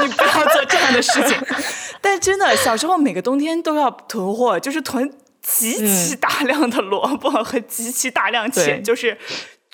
[0.00, 1.36] 你不要做这样的事情。
[2.00, 5.12] 但真的，小时候每个冬天都要囤货，就是囤
[5.58, 9.16] 极其大量的萝卜和极其大量且对就是。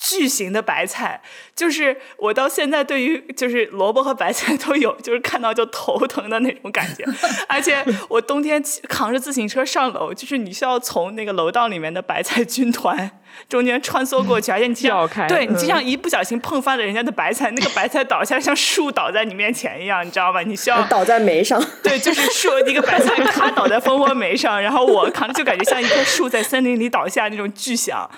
[0.08, 1.20] 巨型的白菜，
[1.56, 7.04] 就是我到现在对于就是萝卜和白菜都有，就是看到就头疼的那种感觉。
[7.48, 13.10] 而且我冬天骑扛着自行车上楼，就是你需要从那个楼道里面的白菜军团
[13.48, 20.42] 中间穿梭过去，而且你经绕开常对你经嗯常一不小心碰翻了人家的白菜，那个白菜倒下来像树倒在你面前一样，你知道吧？
[20.42, 28.08] 你需要倒在煤上，对，就是树一个白菜咔倒在蜂窝煤上，然后我扛就感觉像一棵树在森林里倒下那种巨响。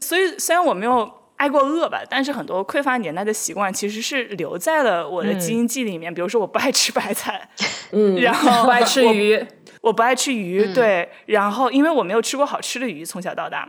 [0.00, 6.12] 所以虽然我没有挨过饿吧，但是很多匮乏年代的习惯其实是留在了我的基因记里面。
[6.12, 7.48] 比如说我不爱吃白菜，
[7.92, 9.44] 嗯，然后不爱吃鱼，
[9.80, 13.68] 我不爱吃鱼，嗯对，然后因为我没有吃过好吃的鱼，从小到大。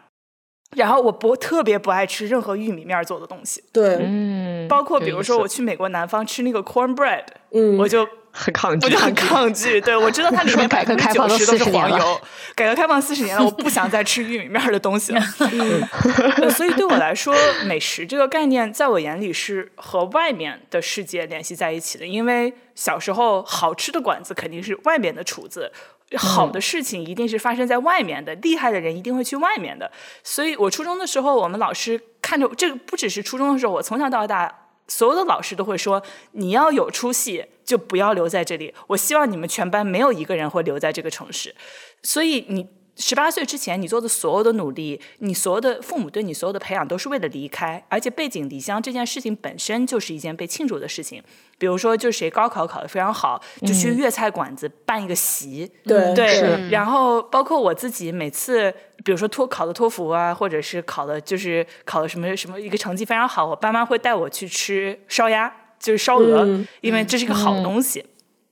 [0.76, 12.22] 然后我不特别不爱吃任何玉米面做的东西，对，嗯，包括比如说我去美国南方吃那个 cornbread，、嗯，我就很抗拒，我就很抗拒， 对我知道它里面百分之改革开放都九十都是40年了黄油。
[12.56, 15.22] 改革开放四十年了，我不想再吃玉米面的东西了。
[15.52, 22.06] 嗯所以对我来说，美食这个概念在我眼里是和外面的世界联系在一起的。
[22.06, 25.72] 因为小时候好吃的馆子肯定是外面的厨子。
[26.18, 29.92] 好的事情一定是发生在外面的，厉害的人一定会去外面的。
[30.24, 38.74] 所以我初中的时候，我们老师看着这个，不只是初中的时候，我从小到大所有的老师都会说，你要有出息就不要留在这里。
[38.88, 41.54] 我希望你们全班没有一个人会留在这个城市。
[42.02, 42.66] 所以你
[43.00, 51.24] 十八岁之前你做的所有的努力，你所有的父母对你所有的培养都是为了离开，而且背井离乡这件事情本身就是一件被庆祝的事情。
[51.58, 56.70] 比如说，就谁高考考得非常好，就去粤菜馆子办一个席，对对。
[56.70, 66.46] 然后包括我自己，每次比如说托考的托福啊，或者是考的就是考的什么什么一个成绩非常好，我爸妈会带我去吃烧鸭，就是烧鹅，
[66.82, 68.06] 因为这是一个好东西。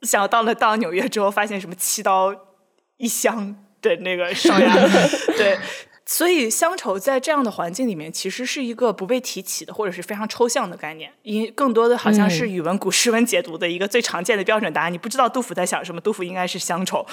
[0.03, 2.33] 想到了到纽约之后，发现什么七刀
[2.97, 3.55] 一箱
[3.87, 4.75] 的那个烧鸭，
[5.37, 5.57] 对。
[6.09, 11.11] 所以乡愁在这样的环境里面，其实是一个不被提起的，或者是非常抽象的概念。
[11.23, 14.93] 因更多的好像是语文古诗文解读的一个最常见的标准答案。
[14.93, 17.05] 你不知道杜甫在想什么，杜甫应该是乡愁，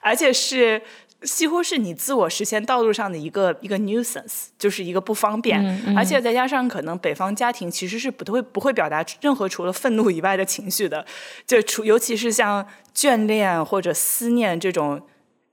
[0.00, 0.82] 而且是
[1.22, 5.64] 几乎是你自我实现道路上的一个一个 nuisance，就是一个不方便。
[5.96, 11.06] 而且再加上可能北方家庭其实是不会不会表达任何除了愤怒以外的情绪的，
[11.46, 15.00] 就除尤其是像眷恋或者思念这种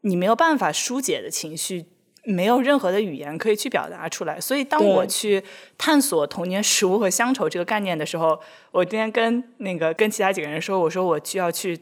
[0.01, 1.85] 你没有办法疏解的情绪。
[2.29, 5.41] 没有任何的语言可以去表达出来，所以当我去
[5.77, 8.37] 探索童年食物和乡愁这个概念的时候，
[8.71, 11.79] 我今天跟那个跟其他几个人说，我说我就要去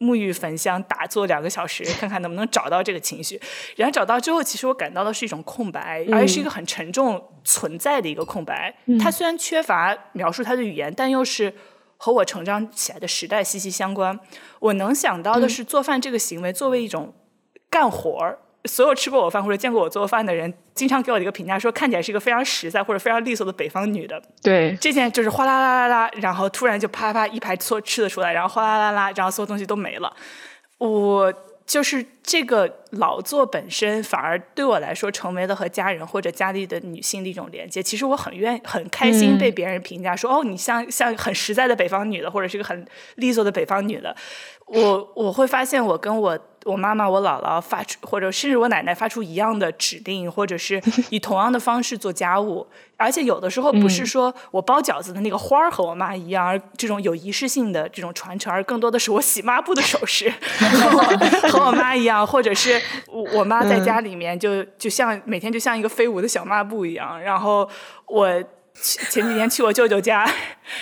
[0.00, 3.40] 沐浴焚香打坐两个小时，看看能不能找到这个情绪。
[3.76, 8.76] 然后找到之后，其实我感到的是一种空白，而且是一个很沉重存在的一个空白。
[8.98, 11.54] 它虽然缺乏描述它的语言，但又是
[11.98, 14.18] 和我成长起来的时代息息相关。
[14.58, 17.14] 我能想到的是，做饭这个行为作为一种
[17.74, 18.38] 干活儿。
[18.66, 24.22] 所有吃过我饭或者见过我做饭的人，经常给我的一个评价说，看起来是一个非常实在或者非常利索的北方女的。
[24.42, 30.16] 对，这件就是哗啦啦啦啦，然后突然就啪啪一排错吃的出来，然后哗啦啦啦，然后所有东西都没了。
[30.78, 31.30] 我
[31.66, 37.82] 就是这个劳作本身，反而对我来说成为了和家人或者家里的女性的一种连接。
[37.82, 44.16] 其实我很愿很开心被别人评价说，哦，你像像很实在的北方女的，或者是一个很利索的北方女的。
[44.66, 46.38] 我我会发现我跟我。
[46.64, 60.32] 我妈妈、我姥姥发出，或者甚至我奶奶发出一样的指令，或者是 以同样的方式做家务，而且有的时候不是说我包饺子的那个花儿和我妈一样，而这种有仪式性的这种传承，而更多的是我洗抹布的手势
[61.52, 62.80] 和我妈一样，或者是
[63.34, 67.20] 我妈在家里面就就像每天就像一个飞舞的小抹布一样。
[67.20, 67.68] 然后
[68.06, 68.42] 我
[68.80, 70.28] 前几天去我舅舅家，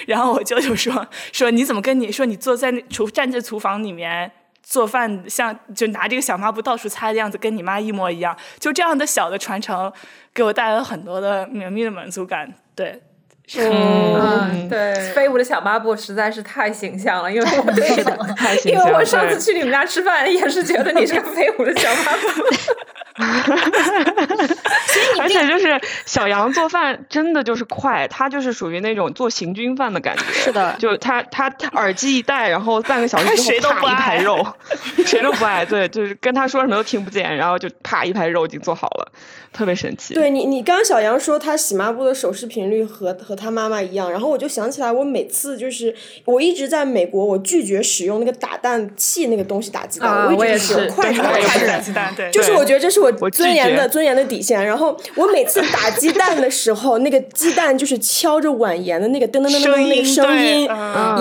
[0.07, 4.33] 然后我舅舅说说你怎么跟你说你坐在那厨站在厨房里面。
[4.65, 8.35] 做饭像就拿这个小抹布到处擦的样子，跟你妈一模一样。
[8.61, 9.93] 就这样的小的传承，
[10.33, 12.51] 给我带来了很多的绵密的满足感。
[12.75, 13.03] 对，
[13.59, 18.87] 嗯，对，飞舞的小抹布实在是太形象了，因为我 对的，太形象。
[18.87, 22.43] 因为我上次去你们家吃饭，也是觉得你是个飞舞的小抹布。
[25.21, 30.23] 而且就是小杨做饭真的就是快，他就是属于那种做行军饭的感觉。
[30.33, 34.47] 是的，就他他耳机一戴，然后半个小时之后啪一排肉，
[35.05, 35.65] 谁都不爱。
[35.65, 39.13] 对，就是跟他说什么都听不见，然后就啪一排肉已经做好了，
[39.53, 40.15] 特别神奇。
[40.15, 45.95] 对你，你刚刚小杨说他洗抹布的手势频率和和他妈妈一样，然后我就想起来，我每次就是
[46.25, 51.21] 我一直在美国，我拒绝使用那个打蛋器那个东西打鸡蛋，我一直使用筷子
[51.67, 52.13] 打鸡蛋。
[52.17, 54.65] 对，就是我觉得这是我尊严的尊严的底线。
[54.65, 60.69] 然后我每次打鸡蛋的时候，那个鸡蛋就是敲着碗沿的那个噔噔噔噔那个声音，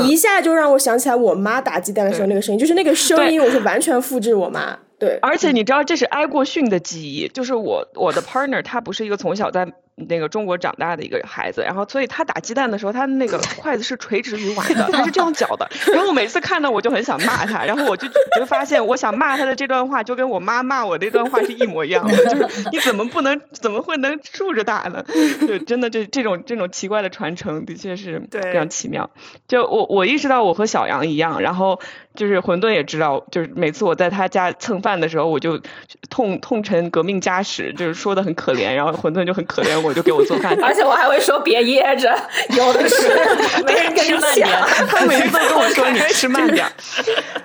[0.08, 4.78] 一下就让我想起来我妈打鸡蛋的时候那个声音，就是那个声音，我是完全复制我妈。
[5.00, 15.70] 对，而且你知道这是挨过训的记忆，就是我我的 partner 他不是一个从小在那个中国长大的一个孩子，然后所以他打鸡蛋的时候，他那个筷子是垂直于碗的，他是这样搅的。
[15.88, 25.04] 然后我每次看到我就很想骂他，然后我就就发现我想骂他的这段话就跟我妈骂我这段话是一模一样的，就是你怎么不能怎么会能竖着打呢？
[25.48, 29.10] 就，真的这这种这种奇怪的传承的确是非常奇妙。
[29.48, 31.80] 就我我意识到我和小杨一样，然后。
[32.14, 35.62] 就是馄饨也知道，就是每次我在他家蹭饭的时候，我就
[36.10, 40.58] 痛痛陈革命家史，就是说的很可怜，然后馄饨就很可怜，我就给我做饭。
[40.64, 42.16] 而且我还会说别噎着，
[42.58, 43.08] 有的是，
[43.66, 44.50] 没人跟你抢。
[44.88, 46.66] 他每次都跟我说你吃慢点。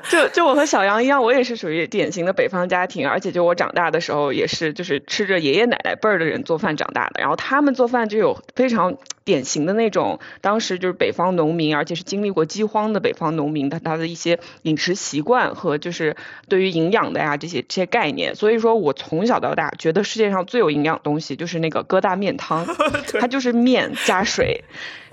[0.08, 8.96] 就就我和小杨一样，我也是属于典型的北方家庭，而且就我长大的时候也是，就是吃着爷爷奶奶辈儿的人做饭长大的，然后他们做饭就有非常。
[9.26, 16.16] 典型的那种，当时就是北方农民，而且是经历过饥荒的北方农民，他他的一些饮食习惯和就是
[16.48, 18.36] 对于营养的呀这些这些概念。
[18.36, 22.64] 所以说我从小到大觉得世界上最有营养的东西就是那个疙瘩面汤，
[23.20, 24.64] 它就是面加水。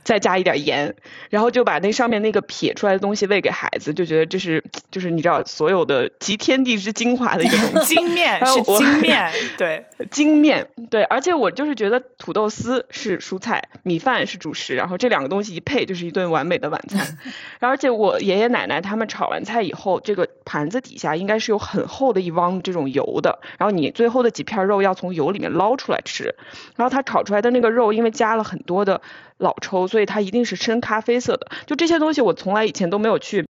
[0.04, 0.96] 再加一点盐，
[1.30, 7.96] 然后就把那上面那个撇出来的东西喂给孩子，就觉得这是就是你知道所有的集天地之精华的一个东西。
[7.96, 17.18] 精面是精面， 对，精面对，而且我就是觉得土豆丝是蔬菜，米饭是主食，然后这两个东西一配就是一顿完美的晚餐。
[17.60, 26.36] 而且我爷爷奶奶他们炒完菜以后，这个盘子底下应该是有很厚的一汪这种油的，然后你最后的几片肉要从油里面捞出来吃，
[26.76, 29.02] 然后他炒出来的那个肉因为加了很多的
[29.38, 31.52] 老抽，所以它一定是深咖啡色的。
[31.66, 33.46] 就这些东西我从来以前都没有去。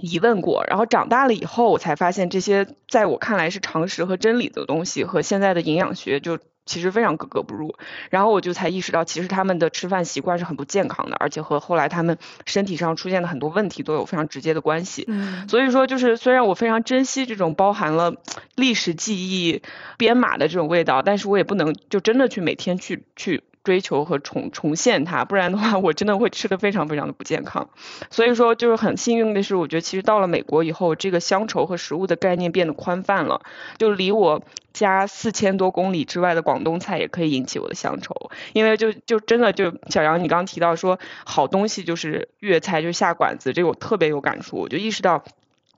[0.00, 7.76] 疑问过，然后长大了以后，我才发现这些在我看来是常识和真理的东西，和现在的营养学就其实非常格格不入。
[8.08, 12.16] 然后我就才意识到，其实他们的吃饭习惯是很不健康的，而且和后来他们
[12.46, 15.04] 身体上出现的很多问题都有非常直接的关系。
[15.08, 18.14] 嗯，所以说，就是虽然我非常珍惜这种包含了
[18.56, 19.60] 历史记忆
[19.98, 23.44] 编码的这种味道，但是我也不能就真的去每天去去。
[23.64, 27.70] 追求和重重现它，不然的话， 我真的会吃的非常非常的不健康。
[28.10, 33.42] 所以说，就是很幸运的是，我觉得其实到了美国以后，这个乡愁和食物的概念变得宽泛了，
[33.78, 34.42] 就离我
[34.72, 38.30] 家四千多公里之外的广东菜也可以引起我的乡愁。
[38.52, 45.24] 因为就就真的就小杨，你刚刚提到说好东西就是粤菜，就是下馆子，这个我特别有感触，我就意识到。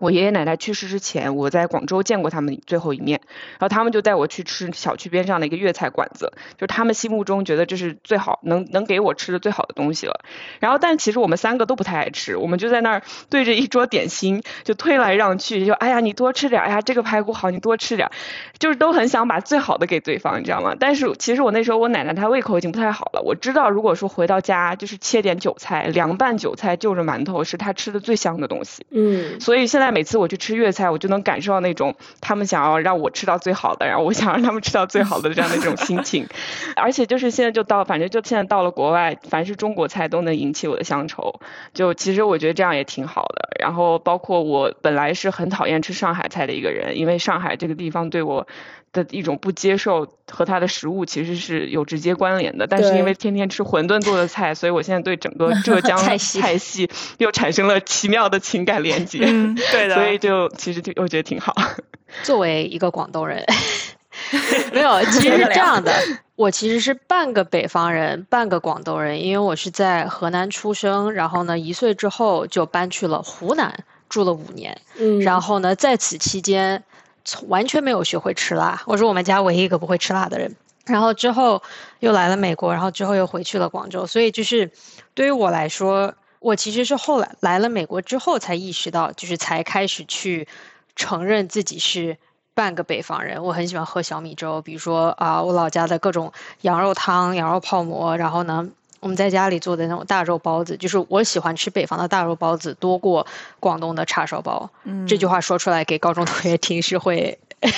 [0.00, 3.20] 我爷爷奶奶去世之前，我在广州见过他们最后一面，
[3.52, 10.20] 然后他们就带我去吃小区边上的一个粤菜馆子，就他们心目中觉得这是最好能能给我吃的最好的东西了。
[10.58, 18.10] 然后，但其实我们三个都不太爱吃，我们就在那儿对着一桌点心就推来让去，就哎呀你多吃点，哎呀这个排骨好你多吃点，
[18.58, 20.74] 就是都很想把最好的给对方，你知道吗？
[20.78, 29.83] 但是其实我那时候我奶奶她胃口已经不太好了，我知道如果说回到家就是切点韭菜凉拌韭菜就着馒头是她吃的最香的东西，嗯，所以现在。
[29.90, 36.26] 每次我去吃粤菜，我就能感受到那种他们想要让我吃到最好的，然后我想让他们吃到最好的这样的一种心情。
[36.76, 41.40] 而且就是现在就到，反正就现在到了国外，凡是中国菜都能引起我的乡愁。
[41.72, 43.48] 就其实我觉得这样也挺好的。
[43.60, 48.46] 然后包括我本来是很讨厌吃上海菜的一个人，因为上海这个地方对我。
[48.94, 56.88] 的一种不接受和他的食物其实是有直接关联的，但是因为天天吃馄饨做的菜，所以我现在对整个 浙江菜系
[57.18, 59.18] 又产生了奇妙的情感连接。
[59.24, 59.96] 嗯， 对的。
[59.96, 61.54] 所以就其实就我觉得挺好。
[62.22, 63.44] 作为一个广东人，
[64.72, 65.92] 没有，其实是这样的，
[66.36, 76.84] 我其实是半个北方人，半个广东人，因为我是在河南出生，然后呢，一岁之后就搬去了湖南住了五年，嗯，然后呢，在此期间。
[77.48, 80.54] 完全没有学会吃辣，我是我们家唯一一个不会吃辣的人。
[80.84, 81.62] 然后之后
[82.00, 84.06] 又来了美国，然后之后又回去了广州。
[84.06, 84.70] 所以就是
[85.14, 90.46] 对于我来说，我其实是后来来了美国之后才意识到，就是才开始去
[90.94, 92.18] 承认自己是
[92.52, 93.42] 半个北方人。
[93.42, 98.68] 我很喜欢喝小米粥，比如说啊，我老家的各种羊肉汤、羊肉泡馍，然后呢。
[99.04, 103.26] 我们在家里做的那种大肉包子，就是我喜欢吃北方的大肉包子多过
[103.60, 104.70] 广东的叉烧包。
[105.06, 107.38] 这句话说出来给高中同学听是会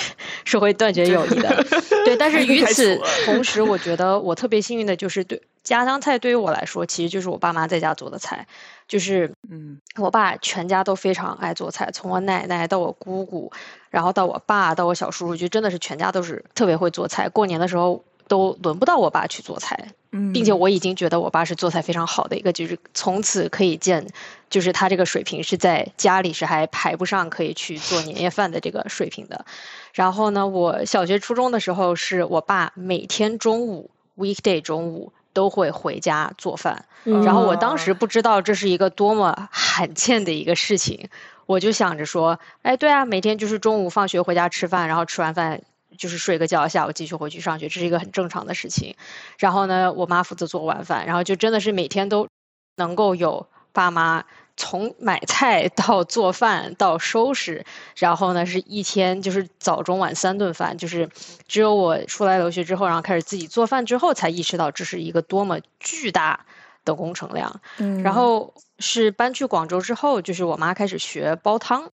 [0.45, 1.65] 是会断绝友谊的。
[2.05, 8.47] 对，但是与此同时，我觉得我特别幸运的就是对家乡菜对于我来说，其实就是我爸妈在家做的菜。
[8.87, 13.51] 就是嗯，我爸全家都非常爱做菜，从我奶奶到我姑姑，
[13.89, 17.27] 然后到我爸到我小叔叔，就真的是全家都是特别会做菜。
[17.27, 18.01] 过年的时候。
[18.29, 19.87] 都轮不到我爸去做菜，
[20.33, 24.07] 并且我已经觉得我爸是做菜非常好的一个，就是从此可以见，
[24.49, 29.45] 就是他这个水平是在家里是还排不上可以去做年夜饭的这个水平的。
[29.93, 41.09] 然后呢，我小学初中的时候，是我爸每天中午 weekday 中午都会回家做饭，然后我当时不知道这是一个多么罕见的一个事情，
[41.45, 45.61] 我就想着说，哎，对啊，每天就是中午放学回家吃饭，然后吃完饭。
[45.97, 48.95] 就是睡个觉，下午继续回去上学，这是一个很正常的事情。
[49.37, 52.27] 然后呢，我妈负责做晚饭，然后就真的是每天都
[52.75, 54.25] 能够有爸妈
[54.57, 57.65] 从买菜到做饭到收拾，
[57.95, 60.77] 然后呢是一天就是早中晚三顿饭。
[60.77, 61.09] 就是
[61.47, 66.45] 只有我出来留学之后，然后开始自己做饭之后，才意识到这是一个多么巨大
[66.85, 67.61] 的工程量。
[67.77, 71.89] 嗯，然后是搬去广州之后，就是我妈开始学煲汤，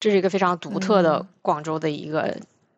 [0.00, 2.36] 这是一个非常独特的广州的一个。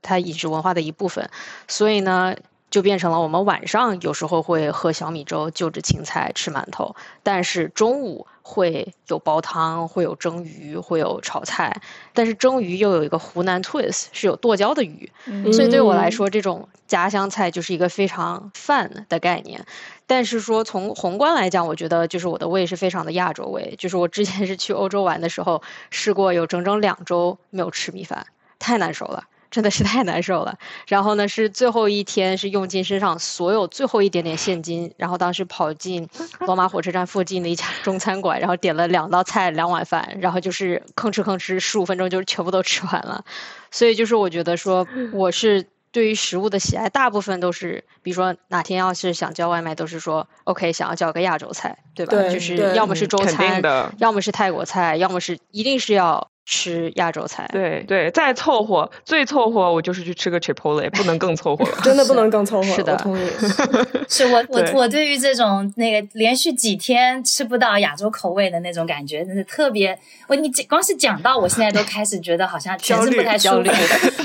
[0.08, 1.28] 它饮食文化的一部分，
[1.68, 2.34] 所以呢，
[2.70, 11.82] 就变成了我们晚上有时候会喝小米粥，就着青菜吃馒头，但是中午会有煲汤，会有蒸鱼，会有炒菜，
[12.14, 15.10] 但是蒸鱼又有一个湖南 twist，是有剁椒的鱼，
[15.52, 19.66] 所以对我来说，这种家乡菜就是一个非常饭的概念。
[20.06, 28.26] 但是说从宏观来讲，我觉得就是我的胃是非常的亚洲胃，就是我之前是去欧洲玩的时候，试过有整整两周没有吃米饭，
[28.58, 29.24] 太难受了。
[29.50, 30.58] 真的是太难受了。
[30.86, 36.08] 然后呢，是最后一天是用尽身上所有最后一点点现金，然后当时跑进
[36.40, 43.24] 罗马火车站附近的一家中餐馆，然后点了两道菜两碗饭，然后就是吭哧吭哧十五分钟就全部都吃完了。
[43.70, 45.66] 所以就是我觉得说我是。
[45.90, 52.28] 对于食物的喜爱，大部分都是，比如说哪天要是想叫外卖，都是说 OK，想要叫个亚洲菜，对吧？
[52.28, 53.62] 就是要么是中餐，
[53.96, 56.28] 要么是泰国菜，要么是一定是要。
[56.50, 62.74] 吃亚洲菜，对对，再凑合，最凑合我就是去吃个 Chipotle，不能更凑合了， 真的不能更凑合。
[62.74, 63.22] 是的，同意。
[64.08, 69.98] 是我我我对于这种那个连续几天吃不到亚洲口味的那种感觉，真的特别。
[70.26, 73.70] 我你光是讲到，我现在都开始觉得好像全身不太舒服。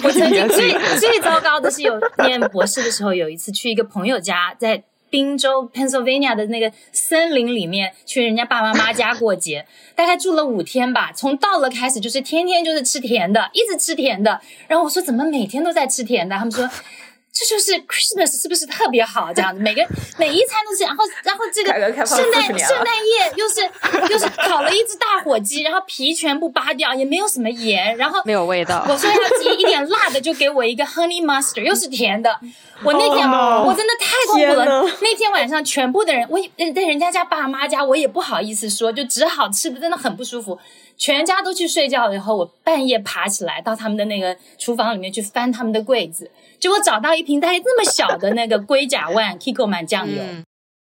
[0.04, 4.82] 我曾经最最糟糕的是有念博士的时候，有一次去一个朋友家，在。
[5.14, 11.12] 宾州 Pennsylvania 的那个森林里面，去人家爸爸妈妈家过节，大概住了五天吧。
[11.16, 14.42] 从到了开始，就是天天就是吃甜的，一直吃甜的。
[14.68, 16.36] 然后我说怎么每天都在吃甜的？
[16.36, 16.68] 他们说。
[17.34, 19.34] 这就是 Christmas 是不是特别好？
[19.34, 19.84] 这样子，每个
[20.20, 21.74] 每一餐都是，然后然后这个
[22.06, 23.62] 圣诞圣诞夜又是
[24.12, 28.86] 又是烤了一只大火鸡，然后皮全部扒掉，也没有什么盐，然后没有味道。
[28.88, 32.40] 我说要一一点辣的，就给我一个 Honey Mustard，又是甜的。
[32.84, 34.84] 我那天我真的太痛苦了。
[35.02, 36.40] 那天晚上全部的人，我
[36.76, 40.60] 在人家家爸妈家，我也不好意思说，就只好吃的真的很不舒服。
[40.98, 46.32] 全家都去睡觉了以后，我半夜爬起来到他们的那个厨房里面去翻他们的柜子。
[46.60, 50.22] 结果找到一瓶大概这么小的那个龟甲万 Kikoman 酱油，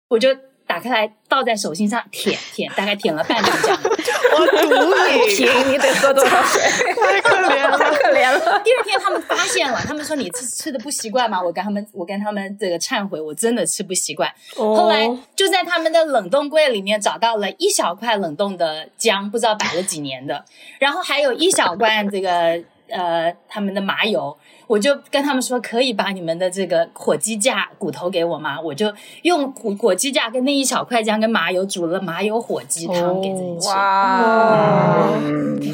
[0.10, 0.30] 我就
[0.66, 3.78] 打开来倒在手心上舔舔，大概舔了半瓶酱。
[4.36, 6.62] 我赌你，舔你得喝多少水？
[6.96, 8.60] 太可怜了，太可怜了。
[8.64, 11.40] 第二天他们发现了，他们说你吃吃的不习惯吗？
[11.40, 14.34] 我跟他们，我跟他们这个忏悔，我真的吃不习惯。
[14.56, 20.44] 后来就在他们的冷冻柜里面找到了一小块冷冻的姜，不知道摆了几年的，
[20.80, 22.60] 然后还有一小罐这个
[22.90, 24.36] 呃他们的麻油。
[24.68, 28.60] 我就跟他们说，可以把你们的这个火鸡架骨头给我吗？
[28.62, 28.92] 我就
[29.24, 33.70] 用火火鸡架跟那一小块姜跟麻油煮了麻油火鸡汤给自己吃。
[33.70, 35.12] 哇，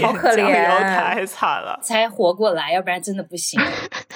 [0.01, 3.59] 好可怜，太惨了，才活过来，要不然真的不行。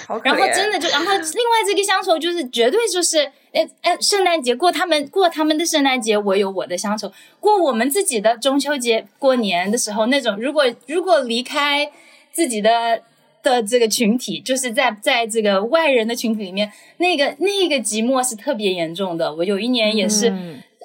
[0.07, 3.19] 好然后真的就，然后另外这个乡愁就是绝对就是，
[3.53, 7.07] 哎哎，圣诞节过他们过他们的圣诞节，我有我的乡愁；
[7.39, 11.89] 过我们自己的中秋节过年的时候，那种如果如果离开
[12.31, 13.03] 自己的。
[13.43, 19.35] 的这个群体，就是在在这个外人的群体里面，那个那个寂寞是特别严重的。
[19.35, 20.33] 我有一年也是，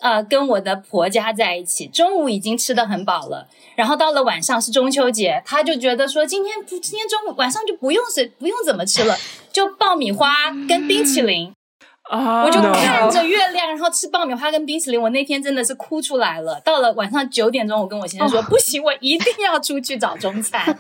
[0.02, 9.16] 呃，跟我的婆家在一起，中午已经吃的很饱了，然后到了晚上是中秋节，他就觉得说今天今天中午晚上就不用是不用怎么吃了，
[9.50, 11.52] 就爆米花跟冰淇淋。
[12.10, 12.42] 啊！
[12.42, 14.98] 我就看着月亮，然后吃爆米花跟冰淇淋。
[14.98, 16.58] 我那天真的是哭出来了。
[16.64, 20.64] 到了晚上九点钟，我跟我先生说：“不行，我一定要出去找中餐。”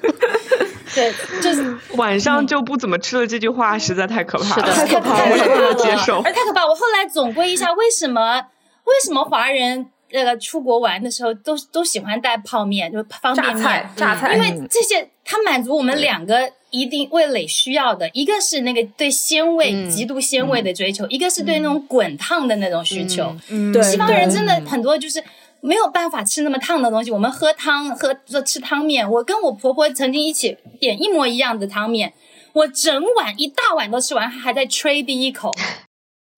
[0.94, 1.12] 对，
[1.42, 3.26] 就是晚上就不怎么吃了。
[3.26, 6.22] 这句话实在太可怕了， 太可怕了，接受。
[6.22, 6.64] 太可怕！
[6.66, 8.36] 我后来总归一下，为什么
[8.84, 23.36] 为什么华人那个出国玩的时候都都喜欢带泡面，就方便面、榨菜，因为这些它满足我们两个一定味蕾需要的，一个是那个对鲜味极度鲜味的追求，一个是对那种滚烫的那种需求。
[23.72, 25.22] 对，西方人真的很多就是。
[25.60, 29.10] 没有办法吃那么烫的东西，我们喝汤喝吃汤面。
[29.10, 32.12] 我跟我婆婆曾经一起点一模一样的汤面，
[32.52, 35.52] 我整碗一大碗都吃完，还在吹 第一口，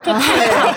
[0.04, 0.72] 就太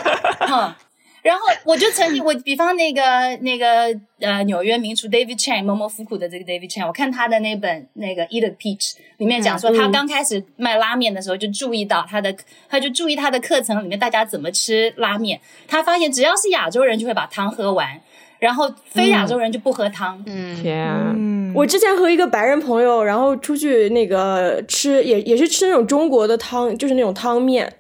[0.46, 0.76] 烫。
[1.22, 3.02] 然后我就曾经，我比方那个
[3.38, 12.36] 那个呃纽约名厨 David Chen 默默夫苦的这个 David Chan，我看他的那本那个 Eat a Peach 里面讲说，他刚开始卖拉面的时候就注意到他的，
[12.68, 18.02] 他就注意他的课程里面大家怎么吃拉面，他发现只要是亚洲人就会把汤喝完。
[18.44, 20.22] 然后非亚洲人就不喝汤。
[20.26, 21.16] 嗯，天啊！
[21.56, 27.74] 我之前和一个白人朋友，然后出去那个吃，也也是吃那种中国的汤，就是那种汤面。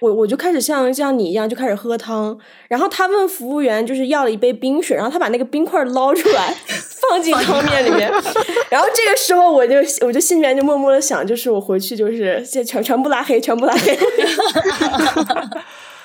[0.00, 2.38] 我我就开始像像你一样，就开始喝汤。
[2.68, 6.54] 然后他问服务员，就是要了一杯冰水，然后他把那个冰块捞出来，
[7.10, 8.10] 放进汤面里面。
[8.70, 13.98] 然后这个时候，我就我就心里面就默默的想，就是我回去就是全全部拉黑，全部拉黑。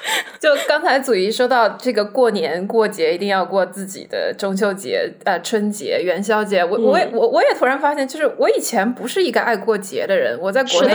[0.40, 10.94] 就刚才祖仪说到这个过年过节一定要过自己的中秋节、呃春节、元宵节，我我也我我也突然发现，就是我以前不是一个爱过节的人，我在国内，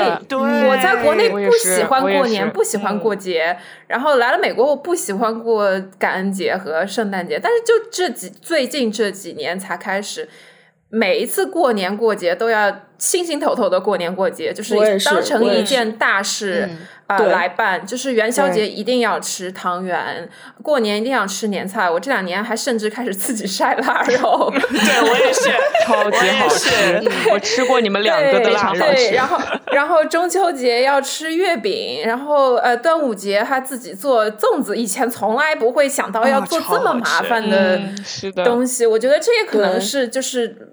[0.69, 10.29] 我在国内不喜欢过年，不喜欢过节，然后来了美国，我不喜欢过感恩节和圣诞节，但是就这几最近这几年才开始，
[10.89, 12.83] 每一次过年过节都要。
[12.99, 14.75] 心心头头的过年过节，就是
[15.05, 16.79] 当成一件大事嗯
[17.09, 17.87] 啊、对来办。
[17.87, 20.29] 就是元宵节一定要吃汤圆，
[20.63, 21.89] 过年一定要吃年菜。
[21.91, 24.51] 我这两年还甚至开始自己晒腊肉。
[24.51, 25.51] 对我也是，
[25.85, 26.71] 超级好吃
[27.29, 28.81] 我，我吃过你们两个的对腊肉。
[28.81, 29.39] 对，然后
[29.73, 38.87] 然后中秋节要吃月饼，然后呃端午节还自己做粽子，以前从来不会想到要做这么麻烦的嗯是的，东西。
[38.87, 40.73] 我觉得这也可能是就是。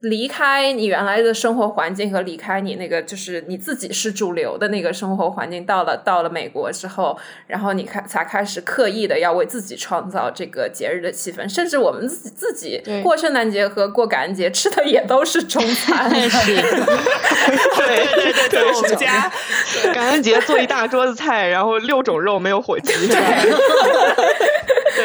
[0.00, 13.02] 离开你原来的生活环境和离开你那个就是你自己是主流的那个生活环境，到了到了美国之后，然后你开才开始刻意的要为自己创造这个节日的气氛，甚至我们自己自己对。
[13.02, 19.32] 过圣诞节和过感恩节吃的也都是中餐，是 对对对对，我们家。
[19.94, 22.92] 感恩节做一大桌子菜，然后六种肉没有火鸡。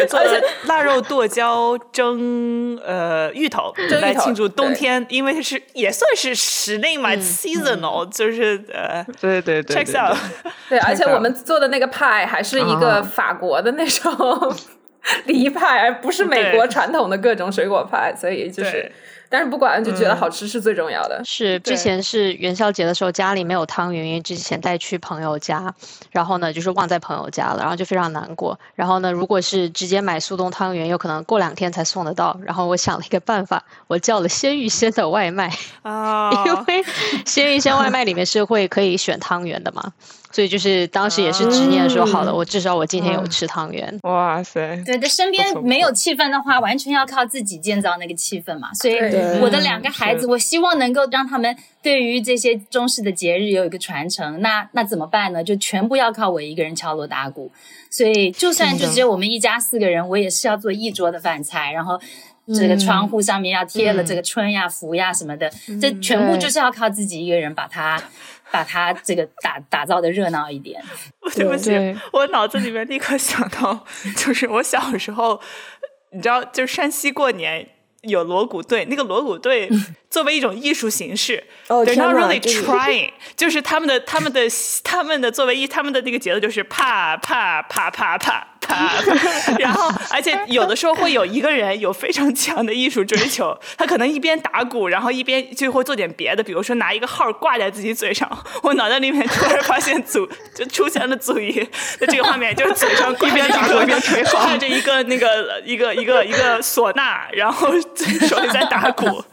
[0.06, 10.18] 对做了 腊肉、剁椒蒸呃芋头芋头来庆祝冬天，因为是也算是室内嘛，seasonal，就是呃对对对 checks out。
[10.70, 14.56] 对，而且我们做的那个派还是一个啊法国的那种
[15.26, 18.92] 梨派，而不是美国传统的各种水果派，所以就是对，
[19.32, 21.22] 但是不管就觉得好吃是最重要的。
[21.24, 25.74] 是，之前是元宵节的时候家里没有汤圆，因为之前带去朋友家，
[26.12, 28.60] 然后呢就是忘在朋友家了，然后就非常难过。
[28.76, 32.38] 然后呢，如果是直接买速冻汤圆，有可能过两天才送得到。
[32.44, 35.50] 然后我想了一个办法，我叫了鲜芋仙的外卖，
[35.82, 36.84] 啊，因为
[37.26, 39.94] 鲜芋仙外卖里面是会可以选汤圆的嘛，
[40.32, 44.00] 所以就是当时也是执念说，好了，我至少我今天有吃汤圆。
[44.04, 48.74] 哇塞，对的，身边没有气氛的话，完全要靠自己建造那个气氛嘛。
[48.74, 48.96] 所以
[49.42, 54.42] 我的两个孩子，我希望能够让他们对于这些中式的节日有一个传承。
[54.42, 55.44] 那那怎么办呢？
[55.44, 57.52] 就全部要靠我一个人敲锣打鼓。
[57.90, 62.00] 所以就算就只有我们一家四个人，我也是要做一桌的饭菜，然后。
[62.54, 68.02] 这个窗户上面要贴了这个春呀、福呀什么的，这全部就是要靠自己一个人把它，
[68.52, 70.84] 把它这个打打造的热闹一点。
[71.36, 71.72] 对不起，
[72.12, 73.86] 我脑子里面立刻想到，
[74.18, 75.42] 就是我小时候，
[76.12, 77.68] 你知道，就是山西过年
[78.02, 79.70] 有锣鼓队，那个锣鼓队
[80.10, 84.42] 作为一种艺术形式、，They're not really trying，就是他们的他们的
[84.84, 88.48] 他们的作为一他们的那个节奏就是啪啪啪啪啪。
[88.62, 88.94] 啪，
[89.60, 98.30] 然后而且有的时候会有一个人有非常强的艺术追求， 他可能一边打鼓，然后一边就会做点别的，比如说拿一个号挂在自己嘴上。
[98.64, 101.52] 我脑袋里面突然发现祖 就出现了祖仪
[102.00, 107.72] 的这个画面，就是嘴上一边打鼓一边吹号，看着一个那个一个一个一个唢呐，然后
[108.28, 109.24] 手里在打鼓。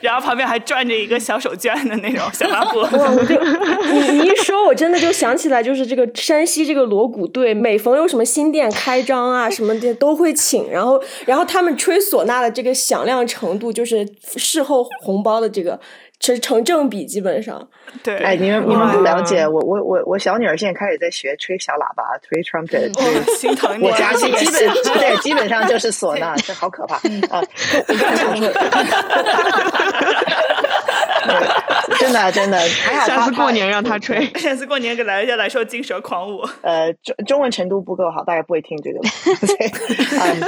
[0.00, 3.42] 然后旁边还转着一个小手绢的那种小抹布，哇，我就
[3.92, 15.78] 你你一说，我真的就想起来，就是这个山西这个锣鼓队，每逢有什么新店开张啊什么的都会请，然后然后他们吹唢呐的这个响亮程度，就是事后红包的这个
[16.22, 17.68] 成成正比，基本上。
[18.02, 23.02] 对，哎，你们你们不了解，我我我我小女儿现在开始在学吹小喇叭，吹 trumpet，我
[23.34, 23.84] 心疼你。
[23.84, 26.94] 我家是基本对，基本上就是唢呐，这好可怕
[27.28, 27.42] 啊！
[27.88, 28.48] 我刚才想说，
[31.26, 31.48] 对
[32.00, 34.24] 真的真的还好，下次过年让他吹。
[34.34, 39.00] 下次过年给来家来说金蛇狂舞，呃，中中文程度不够好，大家不会听这个。
[39.46, 39.70] 对，
[40.20, 40.40] 嗯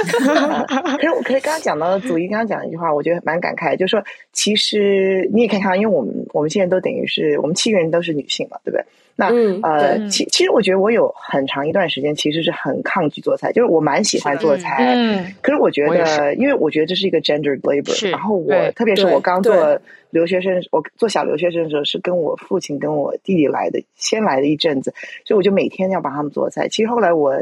[0.73, 8.85] 呃可是我可是刚刚讲到祖一刚刚讲一句话，我觉得蛮感慨，就是说，其实你也可以看到，因为我们我们现在都等于是我们七个人都是女性嘛，对不对？
[9.17, 19.79] 那、嗯呃，其其实我觉得我有很长一段时间其实是很抗拒做菜，就是我蛮喜欢做菜，嗯，可是我觉得，因为我觉得这是一个 gender labor，然后我特别是我刚对做
[20.15, 24.93] 留学生，我做小留学生的时候，是跟我父亲跟我弟弟来的，先来了一阵子，
[25.25, 26.69] 所以我就每天要帮他们做菜。
[26.69, 27.35] 其实后来我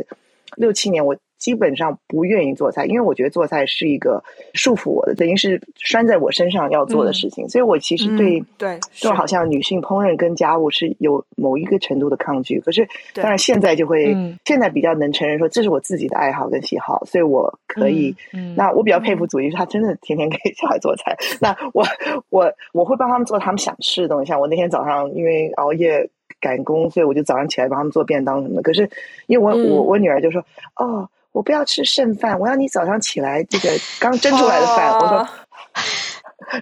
[0.57, 4.23] 六七年，我基本上不愿意做菜，因为我觉得做菜是一个
[4.53, 18.15] 束缚我的，等于是拴在我身上要做的事情，所以我其实对、对，就好像女性烹饪跟家务是有某一个程度的抗拒，可是对当然现在就会、嗯现在比较能承认说这是我自己的爱好跟喜好，所以我可以。
[18.31, 21.17] 嗯那我比较佩服祖义，是他真的天天给小孩做菜。
[21.41, 21.83] 那我
[22.29, 28.61] 我我会帮他们做他们想吃的东西，像我那天早上因为熬夜赶工，所以我就早上起来帮他们做便当什么的。
[28.61, 28.89] 可是
[29.27, 30.41] 因为我、嗯我我女儿就说
[30.77, 31.09] 哦。
[31.33, 33.69] 我不要吃剩饭，我要你早上起来这个
[33.99, 34.93] 刚蒸出来的饭。
[34.93, 35.27] 我说哦，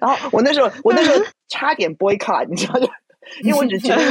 [0.00, 2.88] 然后我那时候我那时候差点 boycott，你知道就。
[3.42, 4.02] 因为我只觉得，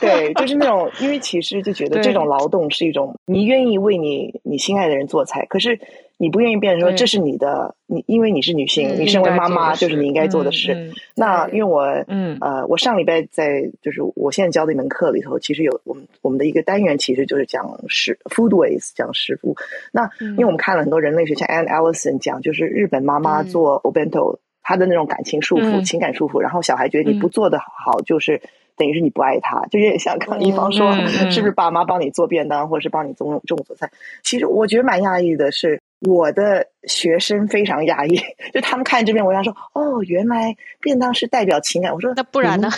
[0.00, 5.78] 对，就是那种，因为其实就觉得这种劳动是一种，你愿意为你你心爱的人做菜，可是
[6.18, 10.74] 你不愿意变成说这是你的，你因为你是女性，嗯你身为妈妈就是你应该做的事。
[10.74, 19.56] 嗯那因为我，嗯呃，我上礼拜在就是我现在教的一门课里头，其实有我们我们的一个单元，其实就是讲食 food waste，讲食物。
[19.92, 24.38] 那因为我们看了很多人类学，像 Anne Allison 讲，就是日本妈妈嗯做 obento。
[24.68, 28.42] 他的那种感情束缚、嗯情感束缚，然后小孩觉得你不做的好，就是
[28.76, 30.92] 等于是你不爱他，就有点像刚一方说，
[31.30, 33.88] 是不是爸妈帮你做便当，或者是帮你中中午做菜？
[34.24, 38.16] 其实我觉得蛮压抑的是，我的学生非常压抑，
[38.52, 41.94] 就他们看这篇文章说，哦，原来便当是代表情感。
[41.94, 42.68] 我说那不然呢？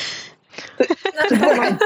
[0.77, 1.79] 不然呢？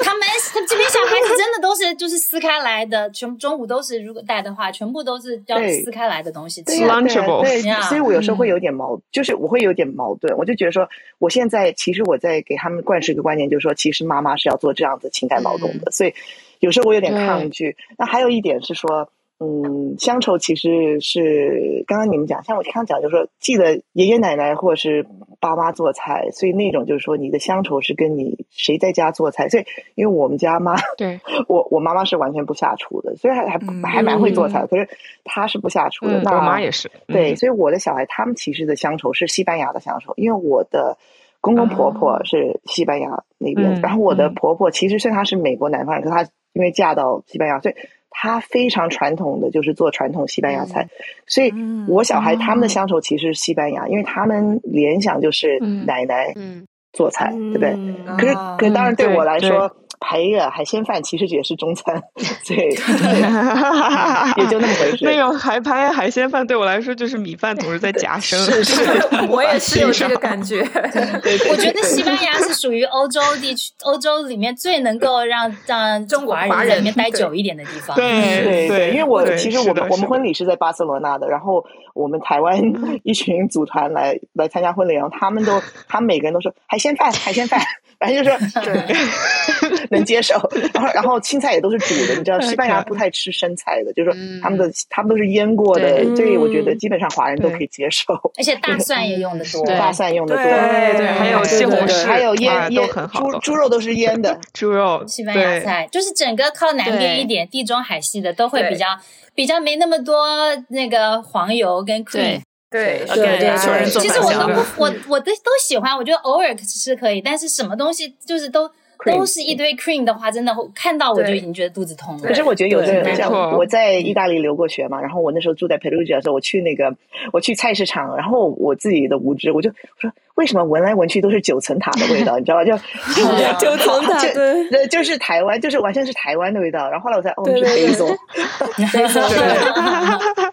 [0.00, 6.78] 他们他这边小孩子真的都是就是撕开来的，全中午都是如果带的话，全部都是要撕开来的东西吃对。
[6.78, 10.36] 呀、对呀 Lunchable 对，呀所以我有时候嗯会有点矛，就是我会有点矛盾。
[10.36, 10.88] 我就觉得说，
[11.18, 16.14] 我现在其实我在给他们灌输一个观念，就是说，其实妈妈是要做这样子情感劳动的，所以
[16.60, 17.76] 有时候我有点抗拒。
[17.98, 19.08] 那还有一点是说。
[19.44, 25.06] 嗯，乡愁其实是刚刚你们讲，像我刚刚讲，就是说记得爷爷奶奶或者是
[25.40, 29.48] 爸妈做菜，所以那种就是说你的乡愁是跟你谁在家做菜。
[29.48, 29.64] 所以
[29.94, 34.88] 因为我们家妈，对， 我我妈妈是完全不下厨的，虽然还还嗯还蛮会做菜，可是
[35.24, 36.20] 她是不下厨的。
[36.20, 36.90] 嗯，那我妈也是。
[37.06, 40.96] 对，嗯所以我的小孩他们其实的乡愁是西班牙的乡愁，因为我的
[41.40, 47.74] 公公婆婆是西班牙那边，然后我的嗯婆婆其实虽然她是美国南方人，可她因为嫁到西班牙，所以
[48.16, 50.88] 她非常传统的就是做传统西班牙菜，
[51.26, 55.84] 所以嗯我小孩他们的哦乡愁其实是西班牙，因为他们联想就是嗯。
[55.84, 56.66] 奶奶嗯。
[56.94, 57.70] 做菜，对不对？
[58.06, 58.56] 嗯可是，啊。
[58.56, 59.48] 可是当然对嗯我来对。
[59.50, 59.68] 说，
[60.06, 62.02] 排一个海鲜饭其实也是中餐，
[62.42, 62.68] 所以
[64.36, 64.98] 也就那么回事。
[65.00, 68.38] 那种海排海鲜饭对我来说就是米饭总是在夹生。
[68.38, 68.82] 是是，
[69.30, 70.62] 我也是有这个感觉。
[71.24, 77.96] 对对我觉得西班牙是属于欧洲地区，欧洲里面最能够让让中国华华人里面待久一点的地方。
[77.96, 82.60] 对对因为我其实我们我们婚礼是在巴塞罗那的，然后我们台湾
[83.04, 87.60] 一群组团来来参加婚礼，然后他们都他们每个人都说海鲜饭海鲜饭，
[88.04, 88.94] 反正就是说对。
[89.90, 90.34] 能接受，
[90.72, 96.16] 然后然后青菜也都是煮的，你知道西班牙不太吃生菜的，就是说他们的他们都是腌过的，对。
[96.16, 98.14] 所以我觉得基本上华人都可以接受。
[98.36, 99.64] 而且大蒜也用的多。
[99.66, 108.86] 大蒜用的多，对对，还有西红柿，还有啊腌腌都很好，猪猪肉都是腌的， 猪肉，西班牙菜就是整个靠南边一点，地中海系的都会比较
[109.34, 110.26] 比较没那么多
[110.70, 112.40] 那个黄油跟 cream
[112.74, 113.04] 对。
[113.14, 118.68] 对对其实我都不，我我都都喜欢，我觉得偶尔是可以，但是什么东西就是都
[119.04, 122.22] 都是一堆 cream 的话，真的会看到我就已经觉得肚子痛了。
[122.26, 126.92] 可是我觉得有的人像我在意大利留过学嘛，然后我那时候住在 Perugia 的时候，我去那个
[127.32, 132.64] 我去菜市场，然后我自己的无知，我就我说为什么闻来闻去都是九层塔的味道，你知道吧？
[132.64, 132.76] 就
[133.58, 136.90] 九层塔就就是台湾，就是完全是台湾的味道。
[136.90, 138.16] 然后后来我才哦是对对对 basil，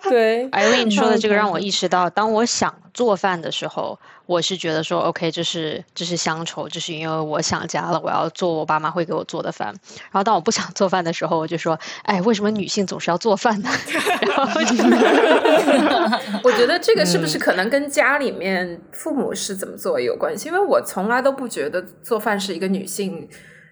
[0.10, 9.68] 对，艾琳 说的这个让我意识到，当我想做饭的时候，我是觉得说，OK，这是这是乡愁，这是因为我想家了，我要做我爸妈会给我做的饭。
[9.70, 13.70] 然后当我不想做饭的时候，我就说，哎，为什么女性总是要做饭呢？
[14.22, 14.76] 然后就
[16.44, 20.50] 我觉得这个是不是可能跟家里面父母是怎么做有关系？
[20.50, 23.28] 因为我从来都不觉得做饭是一个女性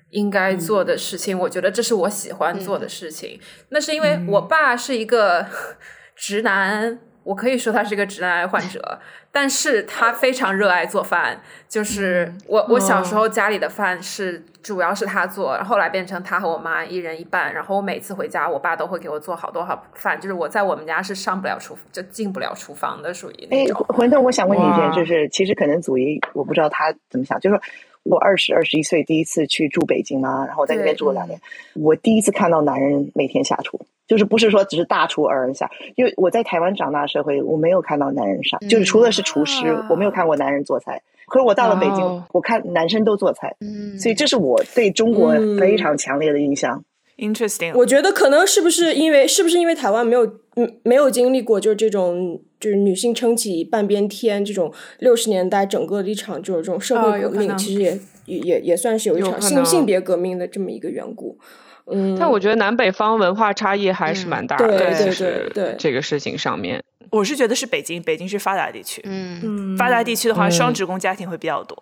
[0.10, 3.40] 应该做的事情，我觉得这是我喜欢做的事情。
[3.70, 5.46] 那是因为我爸是一个
[6.16, 9.00] 直男，我可以说他是一个直男癌患者，
[9.32, 11.42] 但是他非常热爱做饭。
[11.68, 17.54] 就是我我小时候家里的饭是主要是他做，然后后来变成他和我妈一人一半。
[17.54, 23.76] 然后我每次回家，我爸都会给我做好多好饭，就是我在我们家是上不了厨就进不了厨房的，属于那哎，种。
[23.90, 27.62] 馄饨，我想问你一件，就是其实可能祖姨我不知道他怎么想，就是说
[28.04, 31.40] 我二十二十一岁第一次去住北京嘛，然后我在那边住了两年，
[31.76, 41.02] 我第一次看到男人每天下厨，就是不是说只是大厨二人下，因为我在台湾长大的社会，我没有看到男人上，就是除了是厨师，啊我没有看过男人做菜。
[41.28, 42.24] 可是我到了北京，哦。
[42.32, 44.00] 我看男生都做菜，嗯。
[44.00, 45.60] 所以这是我对中国嗯。
[45.60, 46.84] 非常强烈的印象。
[47.20, 61.38] Interesting，我觉得可能是不是因为是不是因为台湾没有嗯没有经历过就是这种就是女性撑起半边天这种六十年代整个的一场就是这种社会革命，哦有可能其实也也也也算是有一场有可能性性别革命的这么一个缘故。
[61.92, 69.02] 嗯，但我觉得南北方文化差异还是蛮大的，对对对对这个事情上面，我是觉得是北京，北京是发达地区。
[69.06, 71.76] 嗯嗯发达地区的话，嗯双职工家庭会比较多。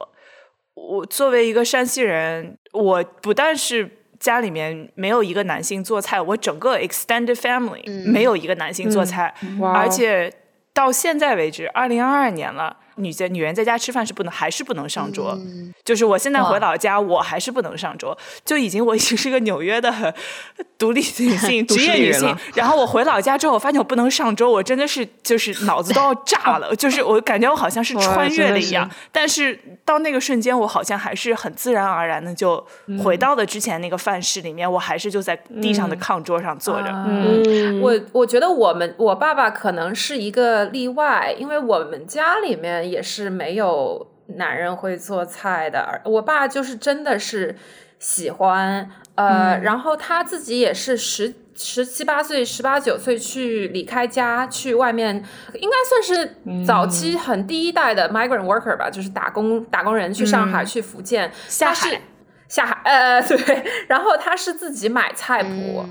[0.76, 8.10] 我作为一个山西人，我不但是家里面没有一个男性做菜，我整个 extended family、嗯。
[8.10, 10.32] 没有一个男性做菜，而且
[10.74, 12.78] 到现在为止，二零二二年了。
[12.98, 15.32] 女在女人在家吃饭是不能，还是不能上桌。
[15.32, 15.74] 嗯。
[15.86, 20.14] 就是我现在回老家，我还是不能上桌，就已经我已经是个纽约的
[20.78, 22.36] 独立女性、 职业女性。
[22.54, 28.90] 然后我回老家之后，我发现我不能上桌，我真的是就是脑子都要炸了， 就是我感觉我好像是穿越的了一样。
[29.12, 32.66] 但是到那个瞬间，我好像还是很自然而然的就
[33.04, 36.90] 回到了之前那个饭室里面，我还是就在地上的炕桌上坐着。
[36.90, 37.44] 嗯。
[37.48, 44.08] 嗯，我我觉得我们我爸爸可能是一个例外，因为我们家里面面也是没有
[44.38, 46.02] 男人会做菜的。
[46.06, 47.56] 我爸就是真的是
[48.00, 55.24] 喜欢，呃，然后他自己也是十十七八岁、十八九岁去离开家去外面，
[55.56, 62.02] 应该算是早期很第一代的 migrant worker 吧，就是打工打工人去上海、去福建下海。
[62.48, 65.86] 下海，呃， 对，然后他是自己买菜谱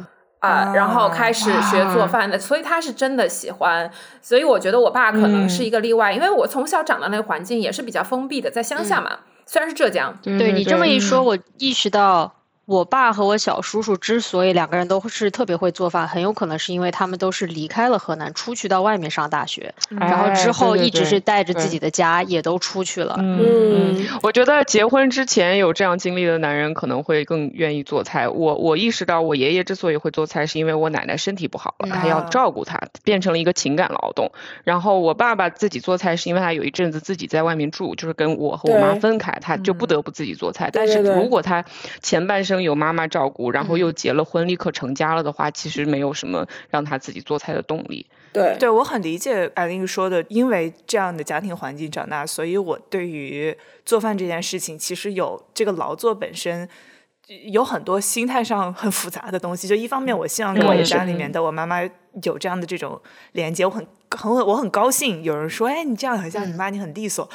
[0.46, 3.90] 啊，然后开始学做饭的，所以他是真的喜欢。
[4.22, 10.16] 所以我觉得我爸可能是一个例外，因为我从小长的那个环境也是比较封闭的，在乡下嘛，虽然是浙江。
[10.22, 12.32] 对你这么一说，我意识到。
[12.66, 23.14] 我爸和我小叔叔之所以两个人都是特别会做饭，很有可能是因为他们都是离开了河南，出去到外面上大学，然后之后一直是带着自己的家也都出去了。
[23.20, 28.28] 嗯，我觉得结婚之前有这样经历的男人可能会更愿意做菜。
[28.28, 34.32] 我我意识到我爷爷之所以会做菜，是因为我奶奶身体不好了，还要照顾他，变成了一个情感劳动。
[34.64, 40.68] 然后我爸爸自己做菜，是因为他有一阵子自己在外面住，就是跟我和我妈分开，他就不得不自己做菜。
[40.72, 41.64] 但是如果他
[42.02, 48.06] 前半生有妈妈照顾，然后又结了婚，立刻成家了的话，其实没有什么让他自己做菜的动力。
[48.32, 56.68] 对，对我很理解艾琳说的，因为这样的家庭环境长大，所以我对于做饭这件事情，其实有这个劳作本身。
[57.46, 59.66] 有很多心态上很复杂的东西。
[59.66, 61.82] 就一方面，我希望跟我家里面的我妈妈
[62.22, 63.02] 有这样的这种
[63.32, 65.22] 连接，我很很我很高兴。
[65.22, 67.28] 有人说：“哎，你这样很像你妈，你很利索。”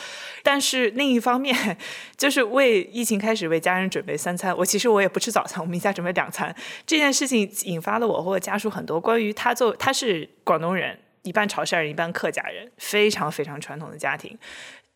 [0.44, 1.78] 但是另一方面，
[2.18, 4.56] 就是为疫情开始为家人准备三餐。
[4.58, 6.56] 我其实我也不吃早餐，我们一家准备两餐。
[6.86, 14.38] 这件事情引发了我和我家属很多关于他做他是广东人，一半潮汕人，一半客家人，非常非常传统的家庭，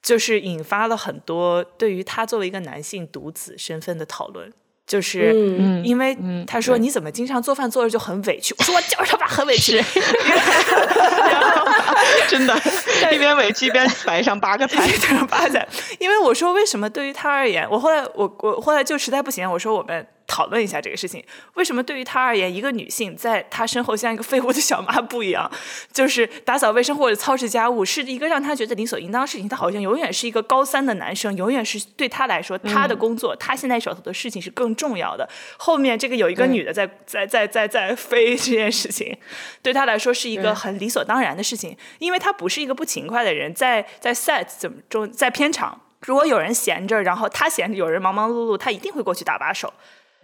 [0.01, 4.51] 就是引发了很多对于他作为一个男性独子身份的讨论。
[4.87, 5.33] 就是
[5.83, 6.15] 因为
[6.45, 9.81] 他说你怎么经常做饭做着就很委屈， 我说我就是他妈很委屈，
[12.29, 12.55] 真的，
[13.11, 14.87] 一边委屈一边摆上八个菜，
[15.29, 15.67] 八个菜。
[15.99, 20.05] 因为我说为什么对于他而言，我后来我我后来就实在不行，我说我们。
[20.27, 21.23] 讨论一下这个事情，
[21.53, 25.49] 为什么对于他而言，一个女性在他身后像一个废物的小抹布一样，
[25.93, 29.47] 就是打扫卫生或者操持家务是一个让他觉得理所应当的事情。
[29.47, 35.29] 他好像永远是一个高三的男生，永远是对他来说，他的工作，他现在手头的事情是更重要的。
[35.57, 39.15] 后面这个有一个女的在在在在在飞这件事情，
[39.61, 49.73] 对他来说是一个很理所当然的事情，因为他不是一个不勤快的人，在在 set 怎么中在片场，如果有人闲着，然后他闲着，有人忙忙碌碌，他一定会过去打把手。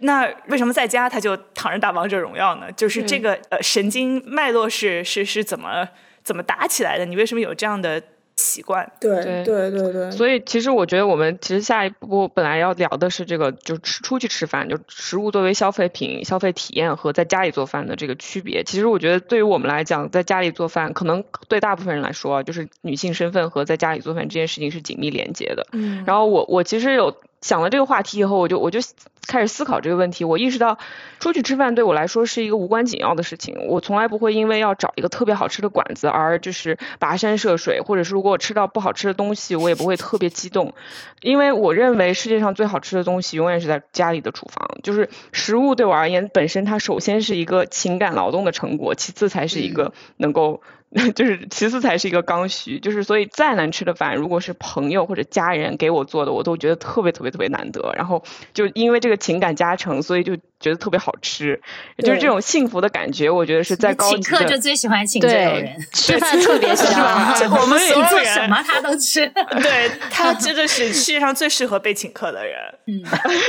[0.02, 2.70] 那为什么在家他就躺着打王者荣耀呢？
[2.72, 5.88] 就是这个呃神经脉络是是是怎么
[6.24, 7.04] 怎么打起来的？
[7.04, 8.02] 你为什么有这样的
[8.36, 8.90] 习惯？
[9.00, 10.10] 对对对对。
[10.10, 18.64] 所以其实我觉得我们其实下一步本来要聊的是这个，就吃出去吃饭，就食物作为消费品、消费体验和在家里做饭的这个区别。
[18.64, 25.64] 其实我觉得对于我们来讲，在家里做饭，可能对大部分人来说，就是女性身份和在家里做饭这件事情是紧密连接的。
[25.72, 26.02] 嗯。
[26.06, 27.16] 然后我我其实有。
[27.42, 28.80] 想了这个话题以后，我就我就
[29.26, 30.24] 开始思考这个问题。
[30.24, 30.78] 我意识到，
[31.18, 33.66] 出去吃饭对我来说是一个无关紧要的事情。
[33.66, 40.72] 我从来不会因为要找一个特别好吃的馆子而就是跋山涉水，或者是如果我吃到不好吃的东西，我也不会特别激动。
[41.20, 44.78] 因为我认为世界上最好吃的东西永远是在家里的厨房。
[44.82, 50.62] 就是食物对我而言，本身它首先是一个情感劳动的成果，其次才是一个能够。
[51.14, 57.92] 就是其次才是一个刚需，就是所以再难吃的饭，如果是朋友或者家人给我做的，我都觉得特别特别特别难得。
[57.96, 58.22] 然后
[58.52, 60.36] 就因为这个情感加成，所以就。
[60.62, 61.60] 觉得特别好吃，
[61.98, 66.88] 就是这种幸福的感觉，我觉得是在高请客就最喜欢请这种人，吃饭特别香。
[67.50, 69.26] 我们所有人什么他都吃，
[69.60, 72.54] 对他真的是世界上最适合被请客的人。
[72.86, 73.02] 嗯，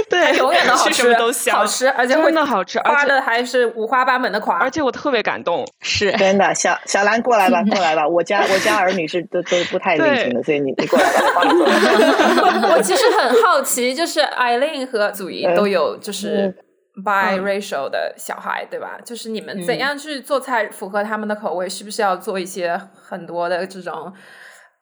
[0.10, 4.58] 对，永远都好吃，都香，好吃，而且真的好吃，夸的还是五花八门的夸。
[4.58, 6.56] 而且我特别感动，是真的。
[6.56, 11.42] 小小兰过来吧， 过来吧，我家我家儿女是都都不太领情的，所以你你过来吧，
[12.76, 16.56] 我其实很好奇，就是艾琳和祖仪都有就是。
[17.04, 19.00] biracial 的小孩，对吧？
[19.04, 21.68] 就是你们怎样去做菜符合他们的口味？
[21.68, 24.14] 是不是要做一些很多的这种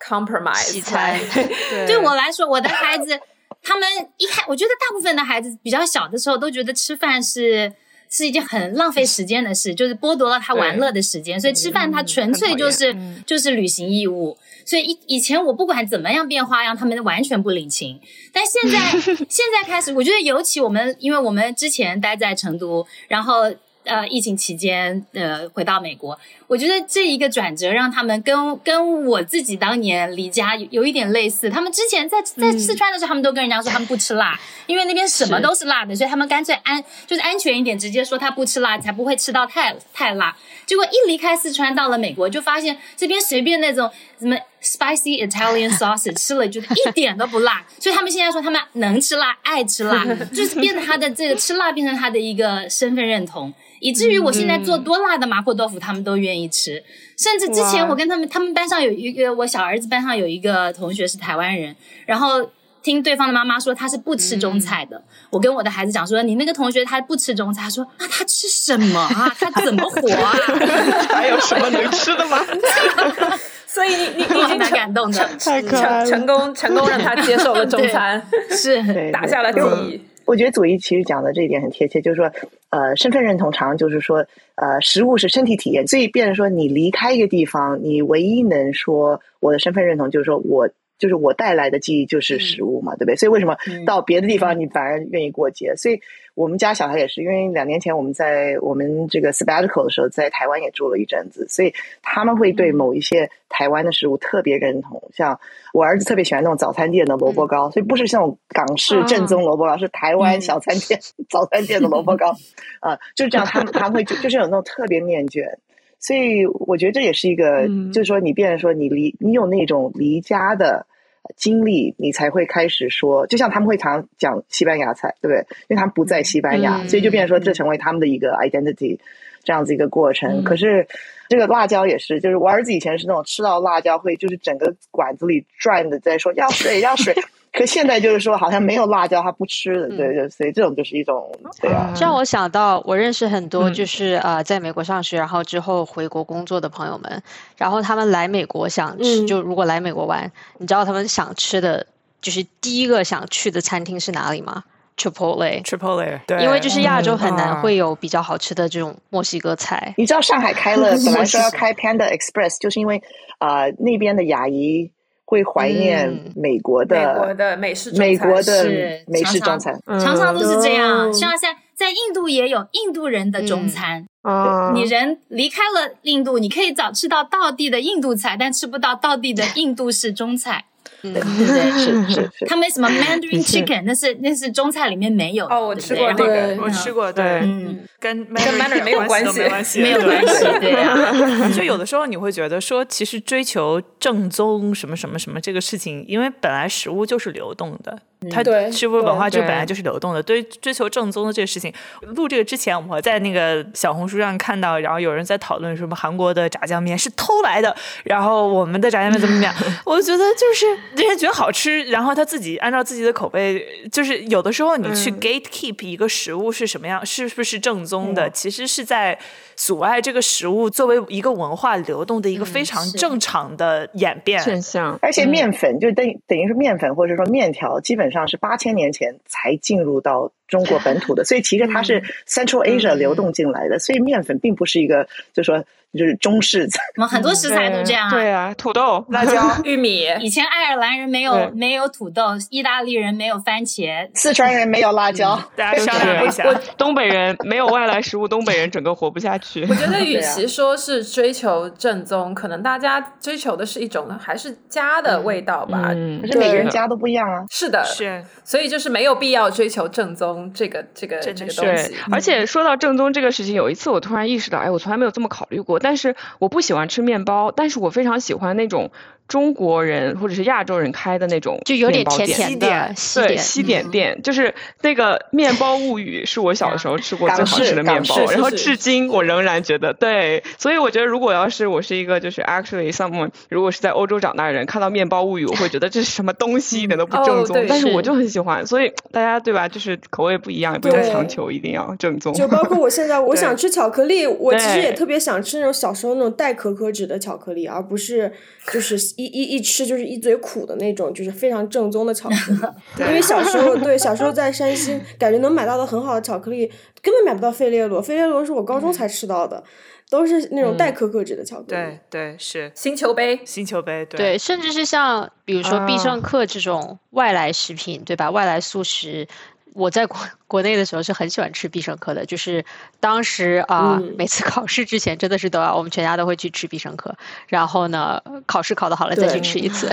[0.06, 1.18] compromise 菜？
[1.88, 3.18] 对我来说，我的孩子
[3.64, 3.88] 他们
[4.18, 7.72] 一开，我觉得大部分的孩子比较小的时候都觉得吃饭是
[8.12, 12.94] 是一件很浪费时间的事，就是剥夺了他玩乐的时间，所以吃饭他纯粹就是
[13.26, 14.38] 就是履行义务。
[14.66, 18.00] 所以以以前我不管怎么样变花样，他们完全不领情。
[18.34, 18.92] 但现在
[19.30, 23.52] 现在开始，我觉得尤其我们，因为我们之前待在成都，然后
[23.84, 26.18] 呃疫情期间呃回到美国，
[26.48, 31.50] 我觉得这一个转折让他们跟跟我自己当年离家有有一点类似。
[31.50, 40.36] 他们之前在在四川的时候，他们都跟人家说他们不吃辣， 因为那边什么都是辣的，所以他们干脆安就是安全一点，直接说他不吃辣，才不会吃到太太辣。
[40.66, 43.92] 结果一离开四川到了美国，就发现这边随便那种
[44.22, 44.38] 什么。
[44.64, 56.84] spicy Italian sausage，吃了就一点都不辣，所以他们现在说他们能吃辣，爱吃辣，就是变成他的这个吃辣变成他的一个身份认同，以至于我现在做多辣的麻婆豆腐，他们都愿意吃。
[57.18, 62.52] 甚至之前我跟他们，他们班上有一个我小儿子班上有一个同学是台湾人，然后。
[62.84, 65.00] 听对方的妈妈说他是不吃中菜的，
[65.30, 69.32] 我跟我的孩子讲说你那个同学他不吃中菜，他说啊他吃什么啊？
[69.40, 70.34] 他怎么活啊？
[71.14, 72.40] 还有什么能吃的吗？
[73.74, 80.02] 所以你你 你已经蛮感动的，太可爱了成成功成功让他接受了中餐， 是对 打下了第对一。
[80.26, 82.32] 我觉得左一其实讲的这一点很贴切，就是说，
[82.70, 90.70] 呃，身份认同常常就是说，呃，食物是身体体验，所以变成说你离开一个地方，你唯一能说我的身份认同就是说我
[91.00, 93.16] 就是我带来的记忆就是食物嘛，对不对？
[93.16, 95.76] 所以为什么到别的地方你反而愿意过节？
[95.76, 96.00] 所以
[96.34, 105.04] 我们家小孩也是，因为两年前我们在我们这个 sabbatical 的时候，在台湾也住了一阵子，所以他们会对某一些台湾的食物特别认同。
[105.14, 105.40] 像
[105.74, 112.36] 我儿子特别喜欢那种早餐店的萝卜糕，所以不是像港式正宗萝卜糕，是台湾小餐店、早餐店的萝卜糕
[112.80, 113.46] 啊、就是这样。
[113.46, 115.60] 他们他们会就就是有那种特别念卷。
[116.00, 120.88] 所以我觉得这也是一个，嗯就是说你变成说你离你有那种离家的
[121.36, 125.40] 经历，你才会开始说，就像他们会常讲西班牙菜，对不对？
[125.70, 129.00] 因为他们不在西班牙，嗯所以就变成说这成为他们的一个 identity
[129.44, 130.42] 这样子一个过程。
[130.42, 130.88] 嗯可是
[131.30, 137.16] 这个辣椒也是，就是我儿子以前是那种吃到辣椒会就是整个管子里转的，在说要水要水。
[137.52, 141.30] 可现在就是说，好像没有辣椒他不吃的，对对，所以这种就是一种
[141.62, 143.74] 对啊，这让我想到，我认识很多嗯。
[143.74, 147.22] 就是、呃，在美国上学，然后之后回国工作的朋友们，
[147.58, 149.28] 然后他们来美国想吃，嗯。
[149.28, 151.86] 就如果来美国玩，你知道他们想吃的，
[152.22, 154.64] 就是第一个想去的餐厅是哪里吗
[154.98, 159.94] ？Chipotle，Chipotle，对，因为就是亚洲很嗯难会有比较好吃的这种墨西哥菜。
[159.98, 163.02] 你知道上海开了， 本来说要开 Panda Express，就是因为
[163.40, 164.92] 啊、呃那边的牙医
[165.32, 168.64] 会怀念嗯美国的、美国的美式中餐美国的
[169.08, 169.80] 美式中餐。
[169.88, 171.10] 常常都是这样。
[171.10, 180.66] 嗯像在在印度也有印度人的中餐，啊，你人离开了印度，你可以早吃到道地的印度菜，但吃不到道地的 印度式中菜，
[181.04, 181.72] 嗯，对对？
[181.72, 185.56] 是 是是，他们什么 Mandarin chicken，那是那是中菜里面没有的。
[185.56, 191.50] 哦我吃过那个对我吃过，对嗯，跟跟 Mandarin 没有关系没有关系，没有关系，对呀。
[191.56, 197.98] 就有的时候你会觉得说，其实追求正宗什么什么什么这个事情，因为本来食物就是流动的，
[198.30, 200.22] 它对食物文化就本来就是流动的。
[200.22, 209.54] 对追求正宗的这个事情，录这个之前，我在那个小红书上看到，然后有人在讨论什么韩国的炸酱面是偷来的，然后我们的炸酱面怎么怎么样，
[209.86, 219.18] 我就觉得就是人家觉得好吃，然后他自己按照自己的口味，就是有的时候你去嗯 gatekeep 一个食物是什么样，是不是正宗的，其实是在
[219.56, 224.40] 阻碍这个食物作为一个文化流动的一个非常正常的演变。
[224.42, 235.64] 现象，而且面粉就等于等于是面粉或者说面条，基本上是八千年前才进入到中国本土的，所以其实它是 Central Asia 流动进来的，所以面粉并不是一个就说
[235.98, 236.80] 就是中式菜。
[236.98, 238.12] 我们很多食材都这样啊。
[238.12, 246.44] 对啊，土豆、辣椒， 玉米，以前爱尔兰人没有没有土豆，意大利人没有番茄， 四川人没有辣椒，大家商量一下。
[246.78, 249.76] 东北人没有外来食物，东北人整个活不下去我。
[249.76, 255.92] 觉得与其说是追求正宗，可能大家追求的是一种还是家的味道吧。
[255.94, 257.44] 嗯可是每个人家都不一样啊。
[257.50, 265.80] 是的，是，所以就是没有必要追求正宗这个这个这个东西。，而且说到正宗这个事情，有一次我突然意识到，哎，我从来没有这么考虑过。
[265.82, 268.92] 但是我不喜欢吃面包，但是我非常喜欢那种
[269.32, 292.34] 中国人或者是亚洲人开的那种就有点面包店甜甜的点对，西点，西点店、就是那个面包物语，是我小的时候吃过最好吃的面包然后至今我仍然觉得对，所以我觉得如果要是我是一个就是 actually someone，如果是在欧洲长大的人，看到面包物语，我会觉得这是什么东西， 一点都不正宗，哦但是我就很喜欢，所以大家对吧，就是口味不一样，也不用强求一定要正宗。
[292.34, 298.34] 就包括我现在，我 想吃巧克力，我其实也特别想吃那种小时候那种带可可脂的巧克力，而不是
[298.72, 302.60] 就是一一一吃就是一嘴苦的那种，就是非常正宗的巧克力。
[303.00, 306.66] 因为小时候对小时候在山西， 感觉能买到的很好的巧克力
[307.02, 309.64] 根本买不到费列罗，费列罗是我高中才吃到的，
[310.10, 311.68] 都是那种带可可脂的巧克力。
[311.70, 318.32] 对对是星球杯，星球杯，对，甚至是像比如说必啊胜客这种外来食品，对吧？
[318.32, 319.28] 外来素食，
[319.74, 320.18] 我在国
[320.52, 322.66] 国内的时候是很喜欢吃必胜客的，就是
[323.00, 327.16] 当时啊、嗯每次考试之前真的是都要，我们全家都会去吃必胜客，
[327.48, 329.90] 然后呢，考试考得好了再去吃一次。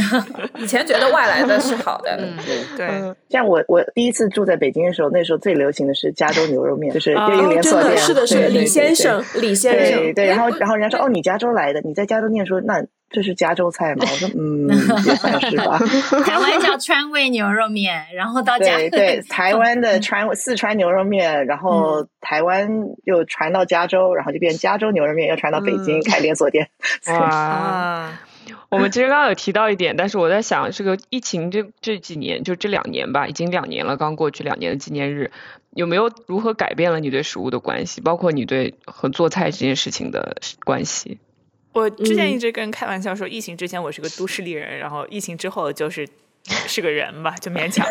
[0.56, 2.38] 以前觉得外来的是好的， 嗯，
[2.78, 2.86] 对。
[2.88, 14.06] 嗯像我我第一次住在北京的时候，那时候最流行的是加州牛肉面，就是啊有一个哦，真的连锁店，是的，是的，李对对对先生，李先生，对对，然后然后人家说哦，你加州来的，你在加州念书，那这是加州菜吗？
[14.10, 14.68] 我说嗯，
[15.04, 15.78] 也算是吧。
[16.24, 26.68] 台湾叫川味牛肉面，然后到加对对，台湾的川四川牛肉面，然后台湾又传到加州，然后就变加州牛肉面，又传到北京开连锁店。
[27.08, 28.12] 哇！
[28.70, 35.30] 我们其实刚刚有提到一点，但是我在想，这个疫情这这几年，就这两年吧，已经两年了，刚过去两年的纪念日，
[35.70, 41.18] 有没有如何改变了你对食物的关系，包括你对和做菜这件事情的关系？
[41.72, 46.08] 我之前一直跟人开玩笑说，疫情之前我是个都市丽人，然后疫情之后就是
[46.66, 47.86] 是个人吧，就勉强。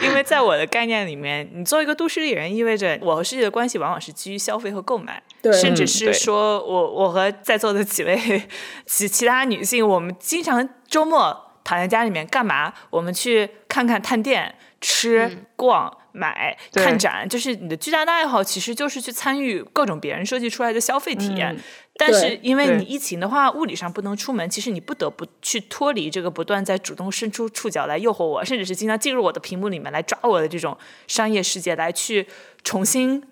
[0.00, 5.22] 因为在我的概念里面，你做一个都市丽人，意味着我和世界的关系往往是基于消费和购买，
[5.60, 8.42] 甚至是说我我和在座的几位
[8.86, 12.72] 其其他女性，我们经常周末躺在家里面干嘛？
[12.90, 15.98] 我们去看看探店、吃、逛。
[16.12, 21.56] 买看展，就是你的巨大的爱好，其实就是去参与各种别人设计出来的消费体验。
[21.96, 32.26] 但是因为你疫情的话，物理上不能出门，其实你不得不去脱离这个不断在主动伸出触角来诱惑我，甚至是经常进入我的屏幕里面来抓我的这种商业世界，来去
[32.62, 33.22] 重新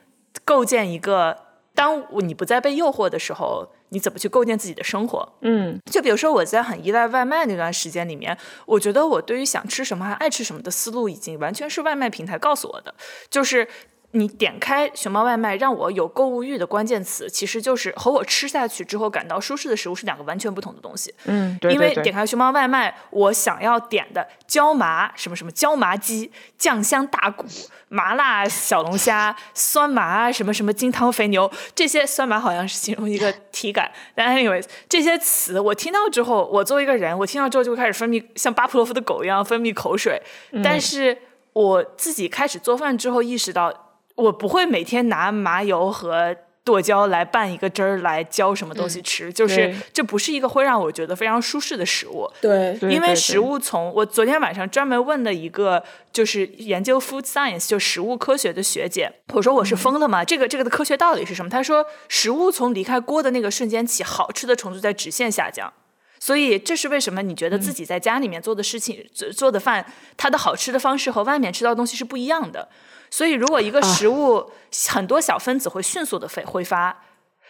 [0.44, 1.36] 构建一个，
[1.74, 3.72] 当你不再被诱惑的时候。
[3.91, 5.28] 你怎么去构建自己的生活？
[5.43, 8.36] 嗯，就比如说我在很依赖外卖那段时间里面，
[8.66, 12.95] 我觉得我对于想吃什么还爱吃什么的思路，已经完全是外卖平台告诉我的，
[13.28, 13.68] 就是。
[14.12, 21.14] 你点开熊猫外卖，让我有购物欲的关键词，其实就是和我吃下去之后感到舒适的食物是两个完全不同的东西。
[21.26, 27.46] 嗯，对因为点开熊猫外卖，我想要点的椒麻什么什么椒麻鸡、酱香大骨、
[27.88, 33.92] 麻辣小龙虾、酸麻什么什么金汤肥牛，这些酸麻好像是形容一个体感。
[34.16, 40.20] 但 anyways，这些词我听到之后，我作为一个人，我听到之后就会开始分泌像巴甫洛夫的狗一样分泌口水。
[40.64, 41.16] 但是
[41.52, 43.86] 我自己开始做饭之后，意识到。
[44.20, 52.30] 我不会每天拿麻油和剁椒来拌一个汁儿来浇什么东西吃，就是这不是一个会让我觉得非常舒适的食物。
[52.40, 60.22] 对，因为食物从我昨天晚上专门问了一个就是研究 food science 就食物科学的学姐，我说我是疯了吗？
[60.22, 61.48] 这个这个的科学道理是什么？
[61.48, 65.72] 她说食物从离开锅的那个瞬间起，好吃的程度在直线下降。
[66.20, 69.02] 所以这是为什么你觉得自己在家里面做的事情
[69.34, 69.86] 做的饭，
[70.18, 72.68] 它的好吃的方式和外面吃到的东西是不一样的。
[73.11, 74.50] 所以，如果一个食物
[74.88, 76.96] 很多小分子会迅速的挥挥发，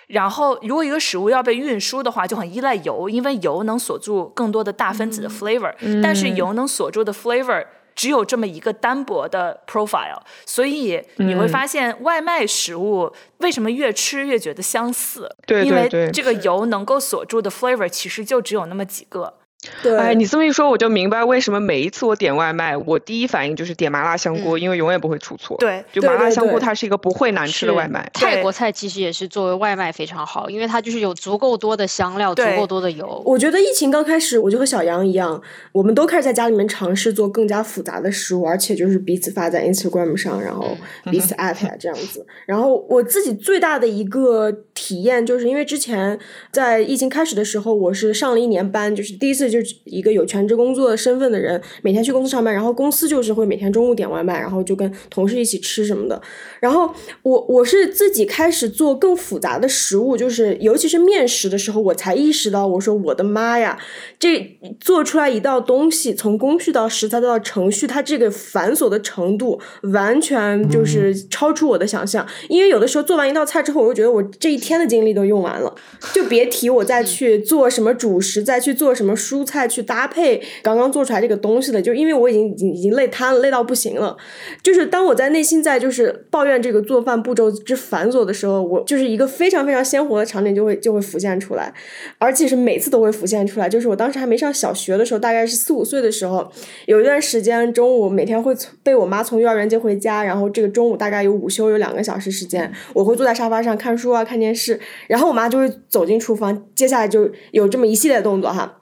[0.07, 15.31] 然后如果一个食物要被运输的话，就很依赖油，因为油能锁住更多的大分子的 flavor，但是油能锁住的 flavor 只有这么一个单薄的 profile，所以你会发现外卖食物为什么越吃越觉得相似？
[15.47, 15.65] 对？
[15.65, 19.35] 因为这个油能够锁住的 flavor 其实就只有那么几个。
[19.83, 25.57] 对，哎，你这么一说，我就明白为什么每一次我点外卖，我第一反应就是点麻辣香锅，因为永远不会出错。
[25.59, 28.11] 对，就麻辣香锅，它是一个不会难吃的外卖。
[28.15, 33.23] 泰国菜其实也是作为外卖非常好，因为它就是有足够多的香料，足够多的油。
[33.27, 35.41] 我觉得疫情刚开始，我就和小杨一样，
[35.73, 40.77] 我们都开始在家里面尝试做更加复杂的食物，而且就是彼此发在 Instagram 上，然后
[41.11, 42.25] 彼此 艾特呀这样子。
[42.47, 44.51] 然后我自己最大的一个
[44.81, 46.19] 体验，就是因为之前
[46.51, 56.19] 在疫情开始的时候，我是上了一年班，就是第一次就是一个有全职工作的身份的人，每天去公司上班，然后公司就是会每天中午点外卖，然后就跟同事一起吃什么的。
[56.61, 56.91] 然后
[57.23, 63.79] 我我是自己开始做更复杂的食物，就是尤其是面食的时候，我才意识到，我说我的妈呀，
[64.19, 72.27] 这做出来一道东西，从工序到食材到程序，它这个繁琐的程度，完全就是超出我的想象。
[72.49, 75.75] 因为有的时候做完一道菜之后，我就觉得我这一天的精力都用完了，
[76.13, 81.81] 就别提我再去做什么主食，再去做什么蔬菜去搭配刚刚做出来这个东西了。
[81.81, 84.17] 就因为我已经已经已经累瘫了，累到不行了。
[84.63, 91.73] 就是当我在内心在就是抱怨这个做饭步骤之繁琐的时候，我就是一个非常非常鲜活的场景就会就会浮现出来，
[92.19, 93.69] 而且是每次都会浮现出来。
[93.69, 96.51] 就是我当时还没上小学的时候，大概是四五岁的时候，
[96.87, 108.77] 有一段时间中午每天会被我妈从幼儿园接回家，然后这个中午大概有午休有两个小时时间，我会坐在沙发上看书啊看电视，是然后我妈就会走进厨房，接下来就有这么一系列动作哈。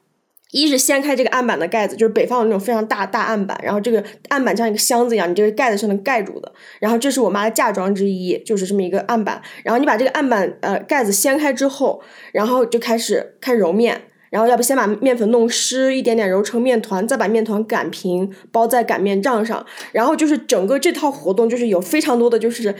[0.50, 6.50] 一是掀开这个案板的盖子，就是北方的那种非常大大案板，然后这个案板像一个箱子一样，你这个盖子是能盖住的。
[6.80, 9.42] 然后这是我妈的嫁妆之一，就是这么一个案板。
[9.62, 12.02] 然后你把这个案板呃盖子掀开之后，
[12.32, 14.04] 然后就开始开揉面。
[14.30, 19.64] 然后要不先把面粉弄湿，一点点揉成面团，再把面团擀平，包在擀面杖上。
[19.92, 22.74] 然后就是整个这套活动，就是有非常多的就是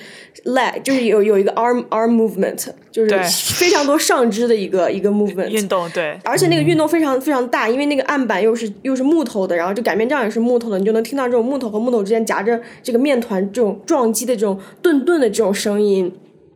[0.45, 3.19] leg，就是有有一个 arm arm movement，就是
[3.57, 5.89] 非常多上肢的一个一个 movement 运动。
[5.91, 16.13] 对，而且那个运动非常非常大，因为那个案板又是又是木头的，然后这擀面杖也是木头的，你就能听到这种木头和木头之间夹着这个面团这种撞击的这种顿顿的这种声音。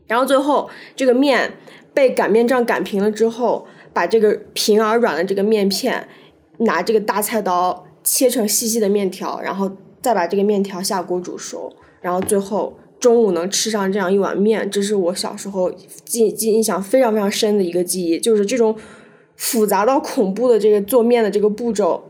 [0.06, 1.52] 然后最后这个面
[1.94, 3.66] 被擀面杖擀平了之后。
[3.92, 6.08] 把这个平而软的这个面片，
[6.58, 9.70] 拿这个大菜刀切成细细的面条，然后
[10.00, 15.70] 再把这个面条下锅煮熟，然后最后中午能吃上这样一碗面，这是我小时候
[16.04, 18.76] 记记印象非常非常深的一个记忆，就是这种
[19.36, 22.04] 复杂到恐怖的这个做面的这个步骤。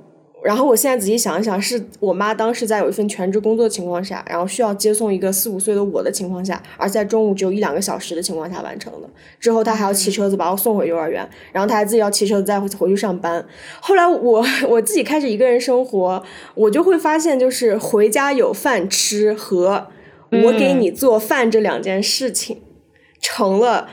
[0.44, 9.08] 然后我现在仔细想一想，是我妈当时在有一份全职工作的情况下，然后需要接送一个四五岁的我的情况下，而在中午只有一两个小时的情况下完成的。
[9.38, 13.44] 之后她还要骑车子把我送回幼儿园，然后她还自己要骑车子再回回去上班。
[13.80, 16.22] 后来我我自己开始一个人生活，
[16.54, 19.88] 我就会发现，就是回家有饭吃和
[20.30, 22.60] 我给你做饭这两件事情，
[23.20, 23.88] 成了。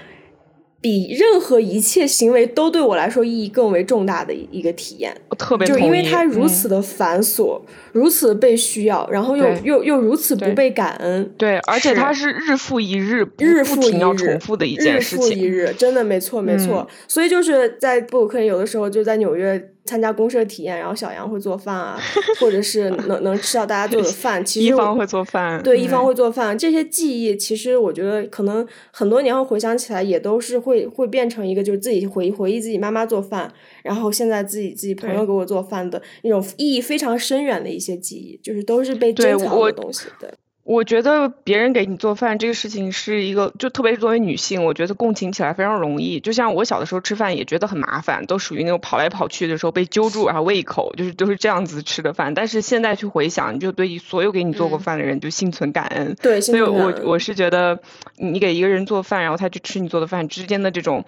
[0.81, 7.61] 比任何一切行为都对我来说意义更为重大的一个体验，特别就因为它如此的繁琐，
[7.91, 11.30] 如此被需要，然后又又又如此不被感恩。
[11.38, 15.26] 对，而且它是日复一日、日复一日重复的一件事情。
[15.26, 16.88] 日复一日，真的没错没错。
[17.07, 19.72] 所以就是在布鲁克林，有的时候就在纽约。
[19.90, 21.99] 参加公社体验，然后小杨会做饭啊，
[22.40, 24.45] 或者是能能吃到大家做的饭。
[24.45, 26.56] 其实一方会做饭，对，一方会做饭。
[26.56, 33.52] 这些记忆，其实我觉得可能很多年后回想起来，也都是会会变成一个，就是自己回回忆自己妈妈做饭，
[33.82, 40.06] 然后现在自己自己朋友给我做饭的那种意义非常深远的一些记忆，就是都是被珍藏的东西。
[40.20, 40.30] 对。
[40.70, 46.20] 我觉得别人给你做饭这个事情是一个，就特别是作为女性，我觉得共情起来非常容易。
[46.20, 52.36] 就像我小的时候吃饭也觉得很麻烦，都属于那种跑来跑去的时候被揪住，然后喂一口，就是都是这样子吃的饭。
[52.36, 56.16] 但是现在去回想，你就对所有给你做过饭的人就心存感恩。
[56.22, 57.80] 对，所以我我是觉得，
[58.18, 61.04] 你给一个人做饭，然后他去吃你做的饭之间的这种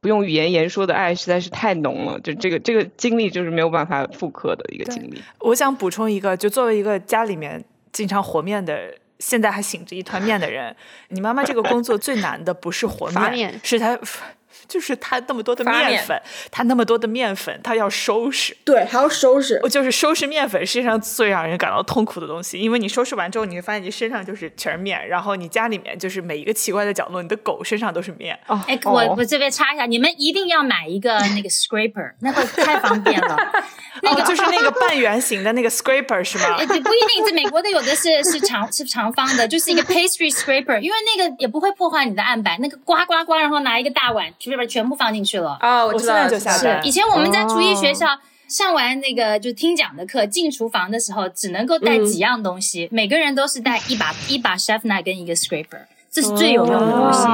[0.00, 2.18] 不用语言言说的爱实在是太浓了。
[2.20, 5.20] 就这个这个经历就是没有办法复刻的一个经历。
[5.40, 7.62] 我想补充一个，就作为一个家里面。
[7.94, 10.76] 经常和面的，现在还醒着一团面的人，
[11.08, 13.98] 你妈妈这个工作最难的不是和面，是她。
[14.68, 16.20] 就是他那么多的面粉，
[16.50, 19.60] 他那么多的面粉，他要收拾，对，还要收拾。
[19.68, 28.38] 就是收拾面粉，世界上最让人感到痛苦的东西，因为你收拾完之后，你会发现你身上就是全是面，然后你家里面就是每一个奇怪的角落，你的狗身上都是面。
[28.46, 33.36] 哦，哎，我我这边插一下，你们一定要买一个那个 scraper，那会太方便了。
[34.02, 36.56] 那个就是那个半圆形的那个 scraper 是吗？
[36.66, 44.56] 不一定，这美国的有的是是长是长方的，就是一个 pastry scraper，因为那个也不会破坏你的案板，那个刮刮刮，然后拿一个大碗去。
[44.56, 45.84] 里边全部放进去了啊！
[45.84, 48.06] 我知道就，是以前我们在厨艺学校
[48.46, 57.24] 上完那个就听讲的课，进厨房的时候只能够带几样东西，每个人都是带一把 一把 chef knife 跟一个 scraper，这是最有用的东西。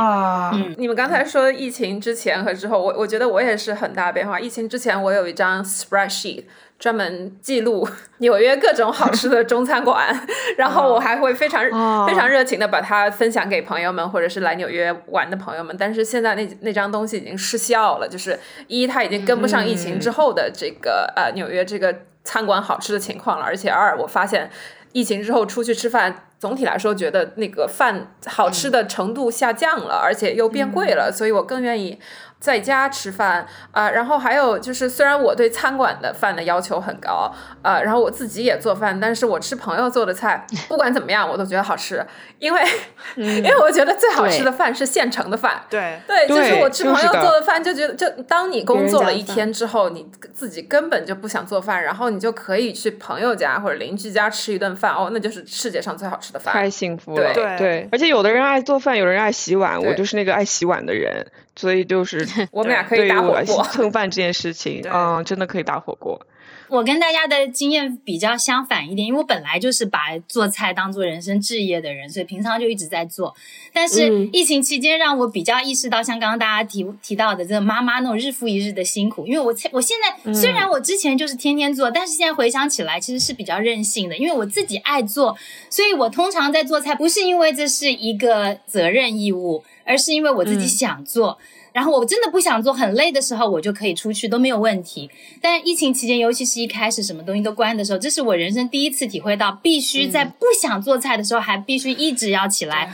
[0.55, 4.41] 嗯，你们刚才说疫情之前和之后，我我觉得我也是很大变化。
[4.41, 6.45] 疫情之前我有一张 spreadsheet。
[6.81, 7.87] 专门记录
[8.19, 10.09] 纽约各种好吃的中餐馆，
[10.57, 11.63] 然后我还会非常
[12.07, 15.77] 非常热情的把它分享给朋友们，或者是来纽约玩的朋友们。
[15.79, 18.37] 但是现在那那张东西已经失效了，就是
[18.67, 21.95] 一它已经跟不上疫情之后的这个呃纽约这个
[22.25, 24.51] 餐馆好吃的情况了，而且二我发现
[24.93, 32.01] 疫情之后出去吃饭，总体来说觉得那个饭好吃的程度下降了，而且又变贵了，所以我更愿意。
[32.41, 37.31] 在家吃饭啊，然后还有就是，虽然我对餐馆的饭的要求很高
[37.63, 42.05] 啊，然后我自己也做饭，但是我吃朋友做的菜， 不管怎么样，我都觉得好吃，
[42.39, 42.63] 因为
[43.17, 45.63] 因为我觉得最好吃的饭是现成的饭。
[45.69, 46.01] 对。
[46.07, 56.55] 对，就是我吃朋友做的饭，就觉得就当你工作了一天之后，你自己根本就不想做饭，然后你就可以去朋友家或者邻居家吃一顿饭，哦，那就是世界上最好吃的饭。
[56.55, 57.59] 太幸福了，对。
[57.59, 61.27] 对，而且有的人爱做饭，有人爱洗碗，我就是那个爱洗碗的人。
[61.57, 66.21] 所以就是 我们俩可以打火锅蹭饭这件事情，嗯，真的可以打火锅。
[66.69, 73.35] 我跟大家的经验比较相反一点，因为我本来就是把做菜当做人生置业的人，所以平常就一直在做。
[73.73, 79.27] 但是疫情期间让我比较意识到，像刚刚大家提提到的这个妈妈那种日复一日的辛苦。
[79.27, 85.37] 因为我我现在虽然我之前就是天天做，但是现在回想起来其实是比较任性的，因为我自己爱做，
[85.69, 91.37] 所以我通常在做菜不是因为这是一个责任义务，而是因为我自己想做。
[91.73, 95.11] 然后我真的不想做，很累的时候，我就可以出去都没有问题。
[95.41, 102.93] 但疫情期间，尤其是一开始什么东西都关的时候，这是我人生第一次体会到，必须在不想做菜的时候，还必须一直要起来。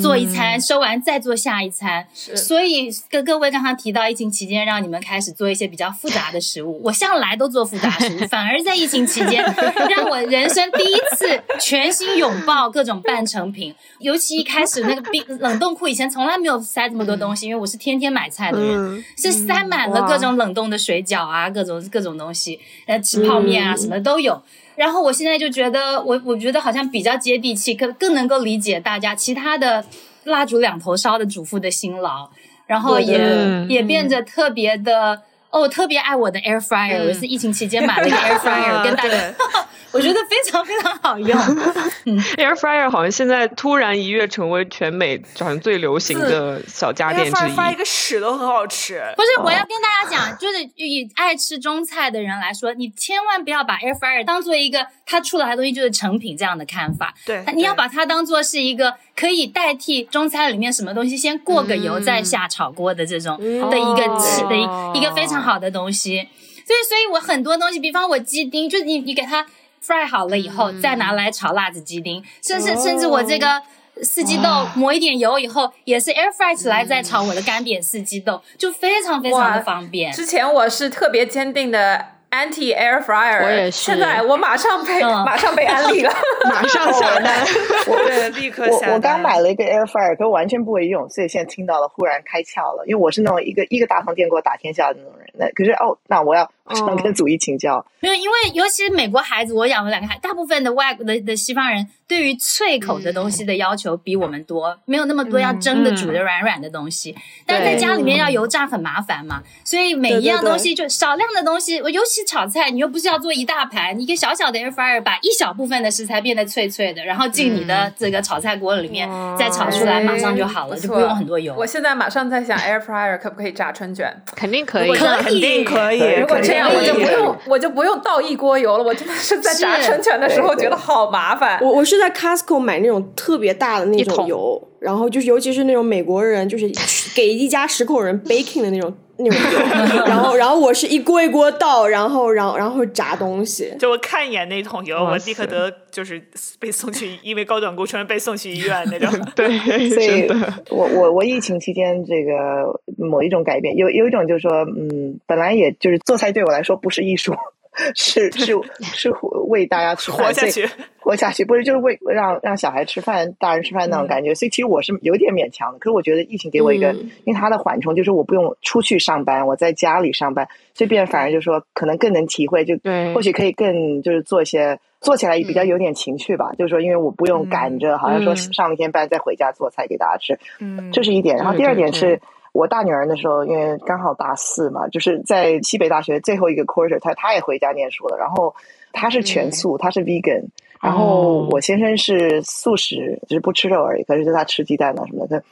[0.00, 2.06] 做一餐，收完再做下一餐。
[2.14, 9.42] 所以跟各位刚刚提到疫情期间让你们开始做一些比较复杂的食物， 我向来都做复杂食物， 反而在疫情期间
[9.88, 13.74] 让我人生第一次全心拥抱各种半成品。
[13.98, 24.40] 尤其一开始那个冰冷冻库以前从来没有塞这么多东西，因为我是天天买菜的人，是塞满了各种冷冻的水饺啊，各种各种东西，呃，吃泡面啊什么都有。
[24.80, 29.84] 然后我现在就觉得，我我觉得好像比较接地气，更更能够理解大家其他的
[30.24, 32.30] 蜡烛两头烧的主妇的辛劳，
[32.66, 35.20] 然后也也变得特别的
[35.50, 39.34] 哦，特别爱我的 air fryer，、我是疫情期间买了一个 air fryer，跟大家，
[39.92, 41.36] 我觉得非常非常好用。
[42.06, 47.76] 嗯 Air fryer 好像现在突然一跃成为全美好像最流行的小家电之发发一一。
[47.76, 49.02] 个屎都很好吃。
[49.16, 57.12] 不是，我要跟大家讲，就是以爱吃中菜的人来说，你千万不要把 air fryer 当做一个它出来的东西就是成品这样的看法。
[57.26, 66.28] 对你要把它当做是一个可以代替中餐里面什么东西先过个油再下炒锅的这种的一个吃的一一个非常好的东西。
[66.64, 69.46] 所以，所以我很多东西，比方我鸡丁，就是你你给它
[69.84, 73.62] fry 好了以后，再拿来炒辣子鸡丁，甚至甚至我这个。
[74.02, 80.10] 四季豆抹一点油以后，也是 air fry 起来再炒我的干煸四季豆，就非常非常的方便。
[80.10, 86.12] 之前我是特别坚定的 anti air fryer，我也是现在我马上被、嗯马上被安利了。
[86.44, 87.46] 马上下单，
[87.86, 88.90] 我对，立刻下单。
[88.90, 92.84] 我我刚买了一个 air fryer，可我完全不会用，所以现在听到了，忽然开窍了。
[92.86, 107.16] 因为我是那种一个一个大通电给我打天下的那种人，那可是哦，那我要我想跟祖义请教，没有，因为尤其是美国孩子，我养了两个孩，大部分的外国的的西方人对于脆口的东西的要求比我们多，没有那么多要蒸的、煮的软软的东西。
[107.46, 121.54] 但是在家里面要油炸很麻烦嘛，所以每一样东西就少量的东西，我尤其炒菜，你又不是要做一大盘，你一个小小的 air fryer 把一小部分的食材变得脆脆的，然后进你的这个炒菜锅里面、再炒出来，马上就好了，就不用很多油。
[121.56, 124.22] 我现在马上在想 air fryer 可不可以炸春卷？
[124.36, 124.90] 肯定可以。
[125.00, 126.00] 可以肯定可以。
[126.20, 128.84] 如果这样，可以我就不用我就不用倒一锅油了。
[128.84, 131.58] 我真的是在炸是春卷的时候觉得好麻烦。
[131.60, 136.70] 我我是在 Costco 买那种特别大的那种油，然后就是尤其是那种美国人，就是
[137.16, 143.72] 给一家十口人 baking 的那种那种油， 然后然后我是一锅一锅倒，然后然后然后炸东西。
[143.78, 146.22] 就我看一眼那桶油，我立刻得就是
[146.58, 149.10] 被送去，因为高胆固醇被送去医院那种。
[149.36, 149.48] 对，
[149.90, 150.28] 所以，
[150.70, 157.34] 我我我疫情期间这个某一种改变，有有一种就是说，嗯，本来也就是做菜对我来说不是艺术，
[157.96, 159.10] 是是是
[159.48, 160.68] 为大家吃饭，活下去。
[161.02, 164.34] 活下去，不是就是为让让小孩吃饭、大人吃饭那种感觉。
[164.34, 165.78] 所以其实我是有点勉强的。
[165.78, 176.52] 可是我觉得疫情给我一个，嗯因为它的缓冲就是我不用出去上班，我在家里上班，所以变反而就是说可能更能体会，就对或许可以更就是做一些做起来也比较有点情趣吧。
[176.58, 181.36] 就是说，因为我不用赶着，好像说嗯上了一天班再回家做菜给大家吃，嗯这是一点。
[181.38, 182.20] 然后第二点是。
[182.52, 188.16] 我大女儿那时候，因为刚好大四嘛，就是在西北大学最后一个 quarter，她她也回家念书了。
[188.16, 188.54] 然后
[188.92, 190.44] 她是全素，她是 vegan，
[190.82, 191.04] 然后
[191.42, 194.02] 哦我先生是素食，就是不吃肉而已。
[194.04, 195.42] 可是他吃鸡蛋啊什么的，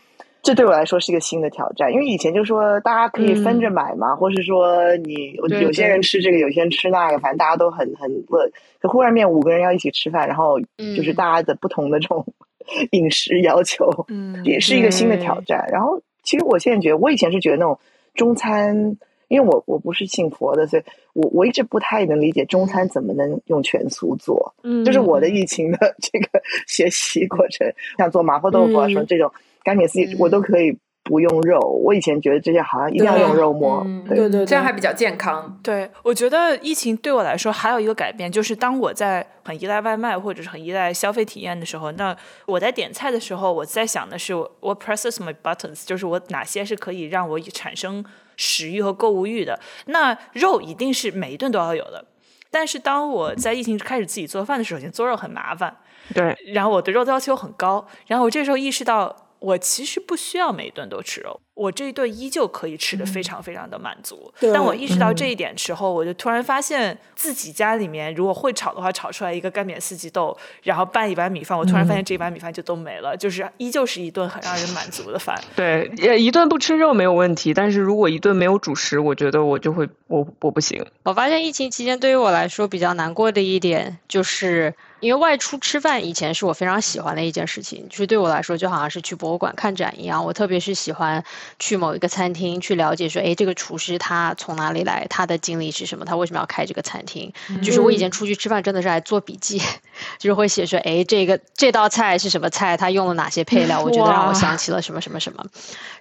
[0.43, 1.93] 这对我来说是一个新的挑战。
[1.93, 8.51] 因为以前就说大家可以分着买嘛，或是说你对有些人吃这个，有些人吃那个，反正大家都很很乐。
[8.81, 10.59] 可忽然面五个人要一起吃饭，然后
[10.97, 12.25] 就是大家的不同的这种
[12.93, 15.69] 饮食要求，嗯也是一个新的挑战。
[15.73, 17.78] 然后其实我现在觉得，我以前是觉得那种
[18.14, 18.98] 中餐。
[19.28, 20.82] 因为我我不是信佛的，所以
[21.12, 24.55] 我我一直不太能理解中餐怎么能用全素做。
[24.62, 29.30] 嗯就是我的疫情的 这个学习过程，像做麻婆豆腐啊嗯什么这种
[29.62, 30.74] 干煸四季，我都可以
[31.09, 31.59] 不用肉。
[31.82, 35.59] 我以前觉得这些好像一定要用肉末，嗯对对对对，这样还比较健康。
[35.62, 42.14] 对，我觉得疫情对我来说还有一个改变，就是当我在很依赖外卖或者是很依赖消费体验的时候，那
[42.44, 48.05] 我在点菜的时候，我在想的是我我 presses my buttons，就是我哪些是可以让我产生
[48.36, 49.59] 食欲和购物欲的。
[49.86, 52.05] 那肉一定是每一顿都要有的。
[52.51, 55.76] 但是当我在疫情开始自己做饭的时候，首先做肉很麻烦，
[56.14, 64.32] 对，然后我对肉的要求很高，然后我这时候意识到，我其实不需要每顿都吃肉，我这一顿依旧可以吃的非常非常的满足。
[64.39, 75.36] 对当我意识到这一点时候，我就突然发现自己家里面如果会炒的话，炒出来一个干煸四季豆，然后拌一碗米饭，我突然发现这一碗米饭就都没了，就是依旧是一顿很让人满足的饭。
[75.56, 80.86] 对，也一顿不吃肉没有问题，但是如果一顿没有主食，我觉得我就会我我不行。
[81.02, 90.24] 我发现疫情期间对于我来说比较难过的一点，就是因为外出吃饭以前是我非常喜欢的一件事情，就是对我来说就好像是去博物馆看展一样。
[90.24, 91.22] 我特别是喜欢
[91.59, 97.33] 去某一个餐厅去了解说，哎，这个厨师他从哪里来，他的经历是什么，他为什么要开这个餐厅。
[97.62, 99.61] 就是我以前出去吃饭真的是爱做笔记，
[100.19, 105.45] 就是会写说，哎，这个这道菜是什么菜，他用了哪些配料，我觉得让我想起了什么什么什么。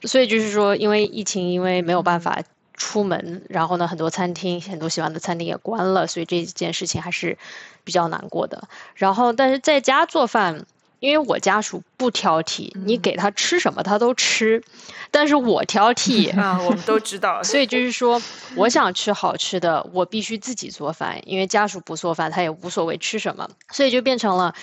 [0.04, 2.42] 所以就是说，因为疫情，因为没有办法
[2.76, 7.38] 出门，然后呢，很多餐厅、很多喜欢的餐厅也关了，所以这件事情还是
[7.84, 8.68] 比较难过的。
[8.96, 10.66] 然后，但是在家做饭，
[11.00, 14.64] 因为我家属不挑剔，你给他吃什么他都吃，
[15.12, 16.36] 但是我挑剔。
[16.40, 18.22] 啊，我们都知道，所以就是说，
[18.56, 24.54] 我想吃好吃的，我必须自己做饭，因为家属不做饭，他也无所谓吃什么，所以就变成了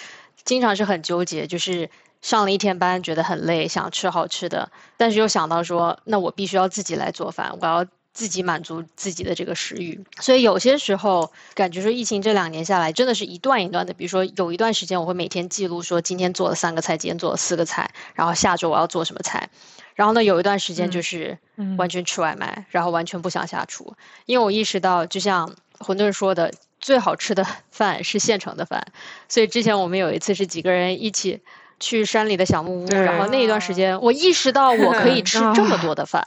[0.44, 1.88] 经常是很纠结，就是
[2.20, 10.02] 上了一天班觉得很累，想吃好吃的，但是又想到说，那我必须要自己来做饭，我要自己满足自己的这个食欲。
[10.20, 13.92] 所以有些时候感觉说疫情这两年下来，真的是一段一段的。
[13.92, 19.50] 比如说有一段时间，我会每天记录说今天做了三个菜，今天做了四个菜，然后下周我要做什么菜。
[19.94, 21.38] 然后呢，有一段时间就是
[21.76, 23.94] 完全吃外卖，然后完全不想下厨，
[24.26, 28.84] 因为我意识到，就像馄饨说的，最好吃的饭是现成的饭。
[29.28, 31.40] 所以之前我们有一次是几个人一起
[31.78, 36.26] 去山里的小木屋，然后那一段时间，我意识到我可以 吃这么多的饭，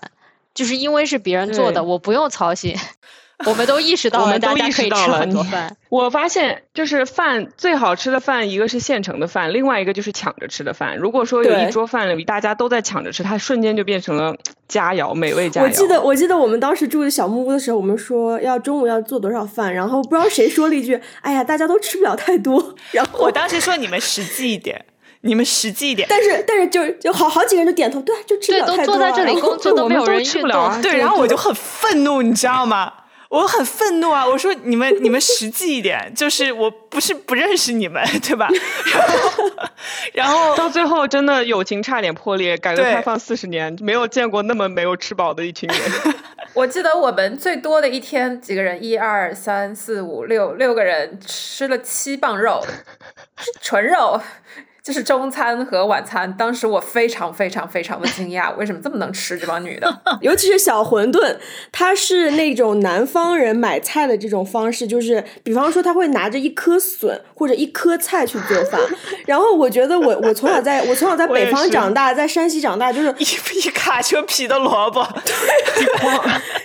[0.57, 2.75] 就是因为是别人做的，我不用操心。
[3.45, 5.77] 我们都意识到了，大家可以吃很多饭。
[5.89, 10.97] 我发现，就是饭最好吃的饭，一个是现成的饭，另外一个就是抢着吃的饭。
[10.97, 14.35] 如果说有一桌饭里大家都在抢着吃，它瞬间就变成了
[14.67, 15.65] 佳肴，美味佳肴。
[15.65, 24.83] 我记得，我记得我们当时住的小木屋的时候，我们说要中午要做多少饭，然后不知道谁说了一句：“哎呀，大家都吃不了太多。”然后我当时说：“你们实际一点。”
[25.21, 28.85] 你们实际一点，但是但是就就好好几个人就点头，对，就吃不了太多。
[28.85, 32.93] 都坐在这里工作都没有人吃不了，对，然后我就很愤怒，你知道吗？
[33.29, 34.25] 我很愤怒啊！
[34.25, 38.47] 我说你们你们实际一点， 就是我不是不认识你们，对吧？
[38.93, 39.51] 然后
[40.13, 42.57] 然后到最后真的友情差点破裂。
[42.57, 46.15] 改革开放四十年，没有见过那么没有吃饱的一群人。
[46.53, 52.65] 我记得我们最多的一天几个人，一二三四五六六个人吃了七磅肉，
[53.61, 54.21] 纯肉。
[54.87, 60.01] 就是中餐和晚餐，当时我非常非常非常的惊讶，为什么这么能吃这帮女的？
[60.21, 61.35] 尤其是小馄饨，
[61.73, 68.79] 它是那种南方人买菜的这种方式，就是比方说他会拿着一颗笋或者一颗菜去做饭。
[69.27, 73.25] 然后我觉得我我从小在我从小在北方长大，在山西长大，就是一
[73.67, 75.05] 一卡车皮的萝卜，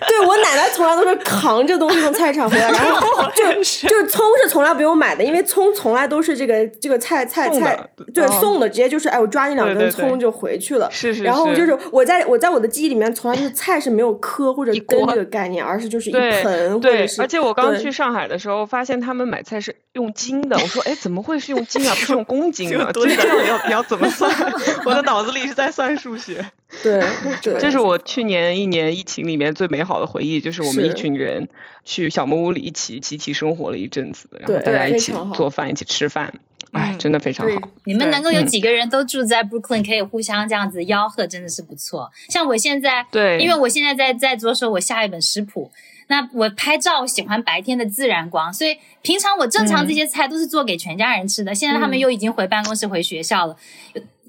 [0.07, 7.77] 对我奶奶从来都是扛着东西从菜场回来，然后就就是葱是从来不用买的，因为葱从来都是这个这个菜菜菜。
[8.15, 10.89] 对，送的直接就是哎，我抓你两根葱就回去了。
[10.91, 11.23] 是是。
[11.23, 17.21] 然后就是我在我在我的记忆里面，从来就是 菜是没有颗或者根这个概念，而是就是一盆或者是。
[17.23, 20.57] 而且我刚去上海的时候，发现他们买菜是用斤的。
[20.57, 21.95] 我说哎，怎么会是用斤啊？
[21.95, 22.91] 不是用公斤啊？
[22.95, 24.31] 这样要你要怎么算？
[24.85, 26.45] 我的脑子里是在算数学。
[26.83, 27.05] 对，
[27.43, 31.47] 这是我去年一年疫情里面最美好的回忆，就是我们一群人
[31.85, 36.33] 去小木屋里一起集体生活了一阵子，然后大家一起做饭，一起吃饭。
[36.73, 37.69] 哎，真的非常好。
[37.85, 42.11] 你们能够有几个人都住在 Brooklyn，可以互相这样子吆喝，真的是不错。
[42.29, 45.71] 像我现在，对，因为我现在在在着手我下一本食谱。
[46.09, 51.55] 那我拍照，我喜欢白天的自然光，所以平常我正常这些菜都是做给全家人吃的。
[51.55, 53.57] 现在他们又已经回办公室、回学校了。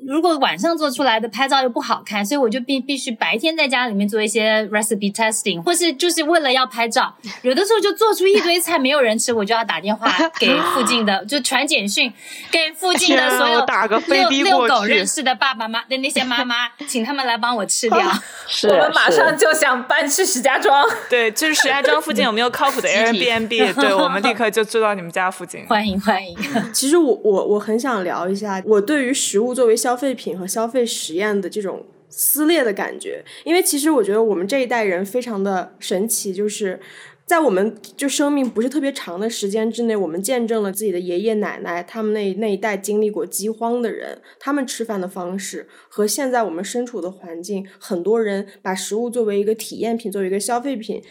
[0.08, 7.14] 如果晚上做出来的拍照又不好看，所以我就必必须白天在家里面做一些 recipe testing，或是就是为了要拍照，
[7.44, 12.12] 有的时候就做出一堆菜没有人吃，我就要打电话给附近的，就传简讯
[12.52, 13.66] 给附近的所有
[14.08, 18.00] 遛遛狗认识的爸爸妈的那些妈妈，请他们来帮我吃掉。
[18.70, 23.74] 我们马上就想搬去石家庄，对，就是石家庄附近有没有靠谱的 Airbnb？
[23.74, 25.66] 对我们立刻就住到你们家附近。
[25.68, 26.38] 欢迎欢迎。
[26.74, 36.80] 其实我我我很想聊一下，我对于食物作为消消费品和消费实验的这种撕裂的感觉，因为其实我觉得我们这一代人非常的神奇，就是
[37.28, 51.04] 在我们就生命不是特别长的时间之内，我们见证了自己的爷爷奶奶他们那那一代经历过饥荒的人，他们吃饭的方式和现在我们身处的环境，很多人把食物作为一个体验品，作为一个消费品，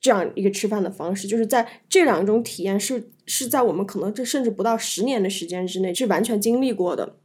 [0.00, 7.16] 这样一个吃饭的方式，就是在这两种体验是是在我们可能这甚至不到十年的时间之内是完全经历过的。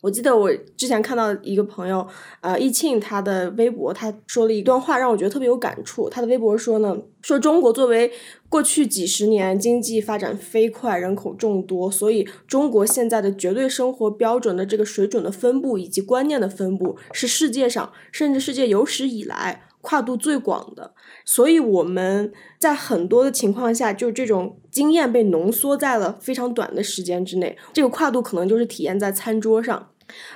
[0.00, 2.06] 我记得我之前看到一个朋友，
[2.40, 6.08] 呃，易庆他的微博，他说了一段话，让我觉得特别有感触。
[6.08, 8.10] 他的微博说呢，说中国作为
[8.48, 20.94] 过去几十年经济发展飞快，人口众多，所以中国现在的绝对生活标准的这个水准的分布以及观念的分布，是世界上甚至世界有史以来跨度最广的。
[21.24, 29.88] 所以我们在很多的情况下，就这种经验被浓缩在了非常短的时间之内，这个跨度可能就是体验在餐桌上。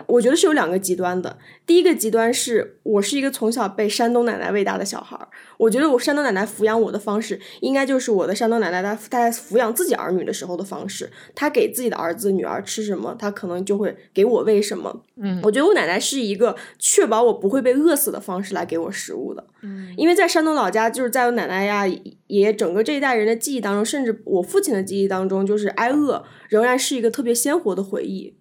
[0.07, 1.39] 我觉得是有两个极端的。
[1.67, 11.11] 第一个极端是我是一个从小被山东奶奶喂大的小孩儿，我觉得我山东奶奶抚养我的方式，应该就是我的山东奶奶她在抚养自己儿女的时候的方式。
[11.35, 15.03] 她给自己的儿子女儿吃什么，她可能就会给我喂什么。
[15.17, 19.45] 嗯，我觉得我奶奶是一个确保我不会被饿死的方式来给我食物的。
[19.63, 28.35] 嗯，因为在山东老家，就是在我奶奶呀、爷爷整个这一代人的记忆当中，甚至我父亲的记忆当中，就是挨饿仍然是一个特别鲜活的回忆。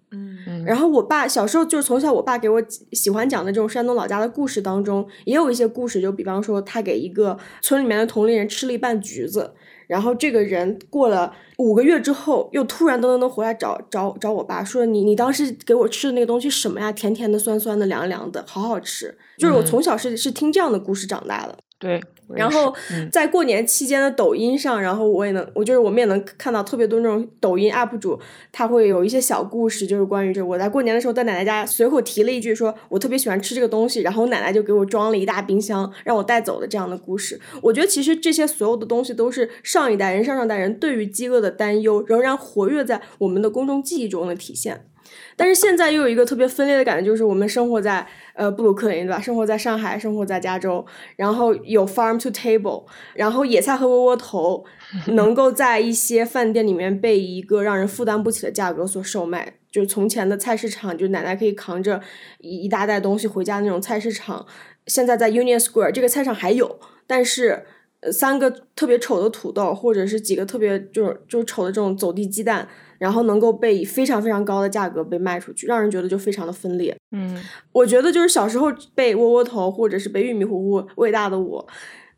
[0.64, 2.62] 嗯，然后我爸小时候就是从小，我爸给我
[2.92, 9.52] 喜欢讲的这种山东老家的故事当中，也有一些故事，就比方说他给一个村里面的同龄人吃了一半橘子，
[9.86, 16.90] 然后这个人过了五个月之后，又突然噔噔噔回来找找找我爸，说你你当时给我吃的那个东西什么呀？
[16.90, 19.16] 甜甜的、酸酸的、凉凉的，好好吃。
[19.38, 21.56] 就是我从小是是听这样的故事长大的。
[21.78, 28.18] 对，然后嗯在过年期间的抖音上，然后我也能，我就是我们也能看到特别多那种抖音 UP 主，
[28.50, 37.40] 他会有一些小故事，就是关于这我在过年的时候在奶奶家随口提了一句，说我特别喜欢吃这个东西，然后我奶奶就给我装了一大冰箱让我带走的这样的故事。
[37.62, 44.86] 我觉得其实这些所有的东西都是上一代人、上上代人对于饥饿的担忧，仍然活跃在我们的公众记忆中的体现。
[45.36, 49.20] 但是现在又有一个特别分裂的感觉，就是我们生活在呃布鲁克林，对吧？
[49.20, 50.84] 生活在上海，生活在加州，
[51.16, 52.84] 然后有 farm to table，
[53.14, 54.64] 然后野菜和窝窝头
[55.14, 59.54] 能够在一些饭店里面被一个让人负担不起的价格所售卖。
[59.70, 62.00] 就是从前的菜市场，就是奶奶可以扛着
[62.38, 64.46] 一一大袋东西回家那种菜市场，
[64.86, 67.64] 现在在 Union Square 这个菜场还有，但是。
[68.00, 72.68] 呃三个特别丑的土豆，或者是几个特别就是就是丑的这种走地鸡蛋，
[72.98, 76.96] 然后能够被以非常非常高的价格被卖出去，让人觉得就非常的分裂。
[77.12, 77.40] 嗯，
[77.72, 81.66] 我觉得就是小时候被窝窝头或者是被玉米糊糊喂大的我，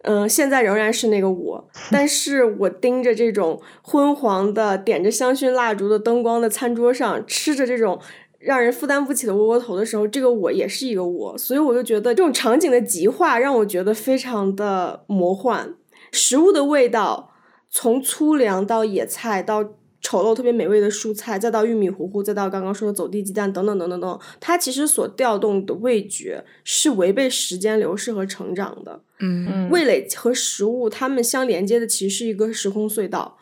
[0.03, 8.01] 嗯、现在仍然是那个我， 但是我盯着这种昏黄的点着香薰蜡烛的灯光的餐桌上，吃着这种。
[8.39, 15.74] 让人负担不起的窝窝头的时候，这个我也是一个我，所以我就觉得这种场景的极化让我觉得非常的魔幻。
[16.12, 17.32] 食物的味道，
[17.70, 19.65] 从粗粮到野菜到
[20.07, 29.01] 丑陋特别美味的蔬菜，再到玉米糊糊，再到刚刚说的走地鸡蛋等等等等等等，它其实所调动的味觉是违背时间流逝和成长的。
[29.19, 33.37] 嗯味蕾和食物它们相连接的其实是一个时空隧道。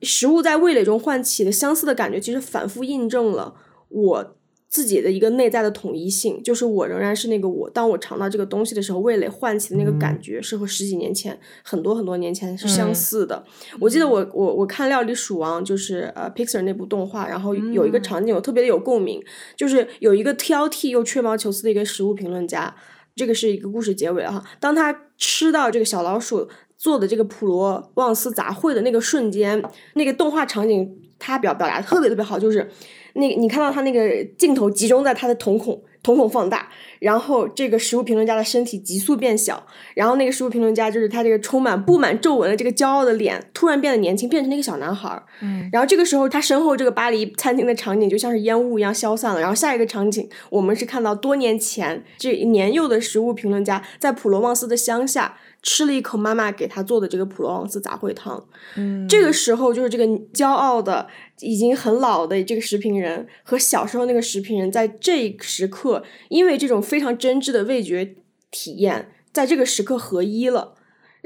[0.00, 3.54] 食物在味蕾中唤起的相似的感觉，其实反复印证了
[3.90, 4.36] 我
[4.76, 7.70] 自己的一个内在的统一性，就是我仍然是那个我。
[7.70, 13.42] 当我尝到这个东西的时候，味蕾唤起的那个感觉是和十几年前、很多很多年前是相似的。
[13.80, 19.24] 我记得我我我看《料理鼠王》，就是呃 Pixar 那部动画，然后有一个场景我特别的有共鸣，
[19.56, 22.76] 就是有一个挑剔又吹毛求疵的一个食物评论家。
[23.14, 24.44] 这个是一个故事结尾哈。
[24.60, 26.46] 当他吃到这个小老鼠
[26.76, 29.62] 做的这个普罗旺斯杂烩的那个瞬间，
[29.94, 32.70] 那个动画场景他表表达特别特别好，就是
[33.16, 36.68] 那你看到他那个镜头集中在他的瞳孔，瞳孔放大，
[37.00, 45.20] 然后这个食物评论家的身体急速变小，然后那个食物评论家就是他这个充满布满皱纹的这个骄傲的脸突然变得年轻，变成那个小男孩。
[45.40, 49.40] 嗯，然后这个时候他身后这个巴黎餐厅的场景就像是烟雾一样消散了。
[49.40, 55.36] 然后下一个场景，我们是看到多年前这年幼的食物评论家在普罗旺斯的乡下
[55.66, 58.42] 吃了一口妈妈给他做的这个普罗旺斯杂烩汤。
[58.76, 61.08] 嗯这个时候就是这个骄傲的、
[61.40, 68.14] 已经很老的这个食品人和小时候那个食品人，在这一时刻，因为这种非常真挚的味觉
[68.52, 70.75] 体验，在这个时刻合一了。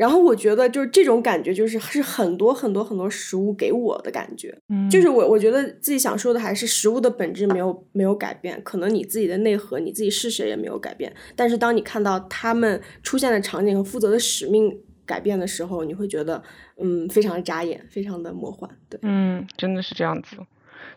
[0.01, 4.59] 然后我觉得就是这种感觉，就是是很多很多很多食物给我的感觉。
[4.71, 11.13] 嗯就是我我觉得自己想说的还是食物的本质没有没有改变，可能你自己的内核，你自己是谁也没有改变。
[11.37, 14.75] 但是当你看到他们出现的场景和负责的使命
[15.05, 16.43] 改变的时候，你会觉得
[16.79, 18.71] 嗯非常扎眼，非常的魔幻。
[18.89, 20.39] 对，嗯，真的是这样子。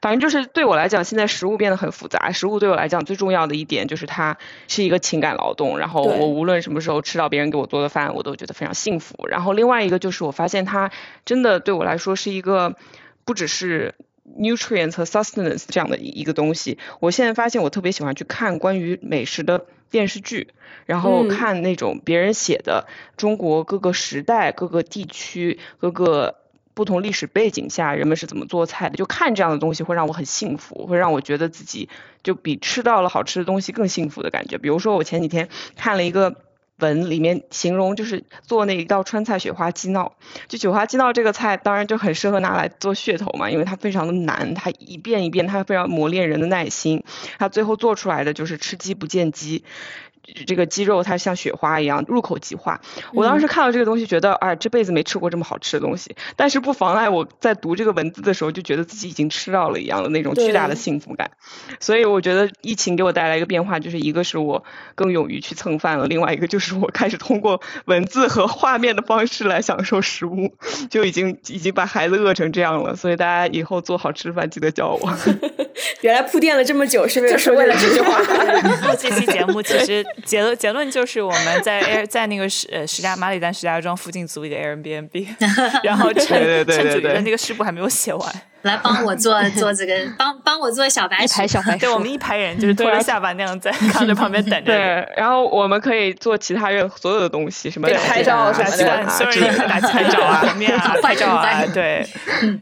[0.04, 2.34] 反正就是对我来讲，现在食物变得很复杂。
[2.34, 9.16] 食物对我来讲最重要的一点就是它是一个情感劳动，然后我无论什么时候吃到别人给我做的饭，我都觉得非常幸福。
[9.30, 10.92] 然后另外一个就是我发现它
[11.24, 12.76] 真的对我来说是一个
[13.24, 13.96] 不只是
[14.38, 16.78] nutrients 和 sustenance 这样的一一个东西。
[17.00, 20.50] 我现在发现我特别喜欢去看关于美食的电视剧，
[20.86, 26.43] 然后嗯看那种别人写的中国各个时代、各个地区、各个
[26.74, 31.90] 不同历史背景下人们是怎么做菜的，就看这样的东西会让我很幸福，会让我觉得自己
[32.24, 34.58] 就比吃到了好吃的东西更幸福的感觉。
[34.58, 36.36] 比如说我前几天看了一个。
[36.80, 40.16] 文里面形容就是做那一道川菜雪花鸡闹，
[40.48, 47.04] 就雪花鸡闹这个菜当然就很适合拿来做噱头嘛，因为它非常的难，它一遍一遍，它非常磨练人的耐心，
[47.38, 49.64] 它最后做出来的就是吃鸡不见鸡。
[50.46, 52.82] 这个鸡肉它像雪花一样入口即化。
[53.14, 56.16] 我当时看到这个东西，觉得哎，这辈子没吃过这么好吃的东西。
[56.36, 61.32] 但是不妨碍我在读这个文字的时候，就觉得自己已经吃到了一样的那种巨大的幸福感。
[61.80, 64.64] 所以我觉得疫情给我带来一个变化，就是一个是我
[64.96, 70.54] 更勇于去蹭饭了，另外一个就是我开始通过文字和画面的方式来享受食物，
[70.90, 72.96] 就已经已经把孩子饿成这样了。
[72.96, 75.14] 所以大家以后做好吃饭记得叫我。
[76.02, 78.20] 原来铺垫了这么久，是为了就是为了这句话。
[78.88, 85.28] 录这期节目，其实结论结论就是我们在 Air 在那个石呃石家马里丹石家庄附近租一个 Airbnb，
[85.84, 94.66] 然后趁对对对趁主角的对那个事故还没有写完，来帮我做 做这个，帮帮我做小白一鼠排小白鼠 对我们一排人就是拖着下巴那样在看着旁边等着。
[94.74, 102.06] 对，然后我们可以做其他任所有的东西，什么对拍照啊什么的鸡蛋啊所有打拍照啊、平面啊、拍照啊对，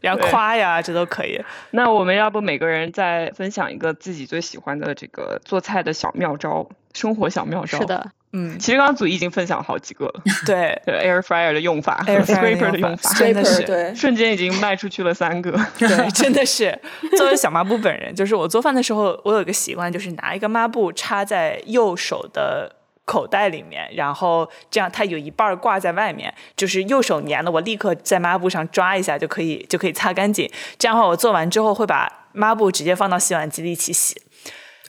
[0.02, 1.42] 然后夸呀，这都可以。
[1.70, 7.78] 那我们要不每个人再分享一个自己最喜欢的这个做菜的小妙招，生活小妙招？
[7.78, 15.50] 是，的，嗯，其实刚刚祖已经分享了好几个了， 对对 air fryer 的用法 Air，scraper 的的用法，真的是对，瞬间已经卖出去了三个。
[15.78, 16.80] 对， 真的是。
[17.16, 30.50] 作为小抹布本人，就是我做饭的时候，我有一个习惯，就是拿一个抹布插在右手的口袋里面，然后这样它有一半儿挂在外面，就是右手粘的，我立刻在抹布上抓一下就可以，就可以擦干净。
[30.78, 34.16] 这样的话，我做完之后会把抹布直接放到洗碗机里一起洗。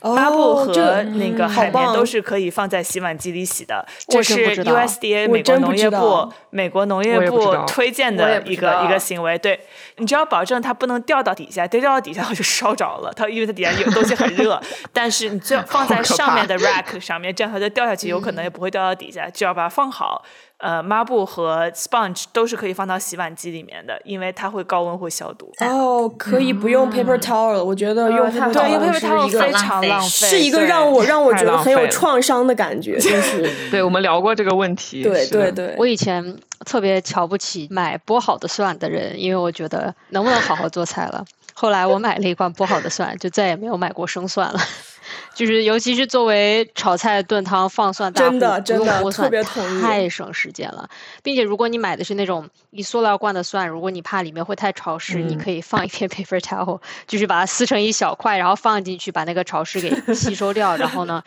[0.04, 9.38] 抹布和那个海绵都是可以放在洗碗机里洗的，我这是 USDA 美国农业部美国农业部推荐的一个一个行为。
[9.38, 9.60] 对，
[9.98, 13.12] 你只要保证它不能掉到底下，掉到底下它就烧着了。
[13.16, 14.62] 它因为它底下有东西很热，
[14.92, 19.30] 但是你最 好放在上面的 rack 上面，这样它就掉下去，有可能也不会掉到底下。
[19.30, 20.24] 只要把它放好。
[20.64, 25.52] 呃，抹布和 sponge 都是可以放到洗碗机里面的，因为它会高温会消毒。
[25.60, 27.62] 哦，可以不用 paper towel 了。
[27.62, 35.04] 我觉得用 paper 好了对，因为 towel paper 是 towel 一个非常浪费，是一个让我让我觉得很有创伤的感觉， 就是对，我们聊过这个问题。
[35.04, 35.76] 对对对。
[35.78, 41.26] 我以前特别瞧不起买剥好的蒜的人，因为我觉得能不能好好做菜了。
[41.54, 44.60] 后来我买了一罐剥好的蒜，就再也没有买过生蒜了。
[45.34, 50.90] 就是尤其是作为炒菜、炖汤放蒜大户，真的真的特别同意太省时间了。
[51.22, 60.76] 并且如果你买的是那种一塑料罐的蒜，如果你怕里面会太潮湿，你嗯可以放一片 paper towel，就是把它撕成一小块，然后放进去，把那个潮湿给吸收掉。
[60.78, 61.24] 然后呢，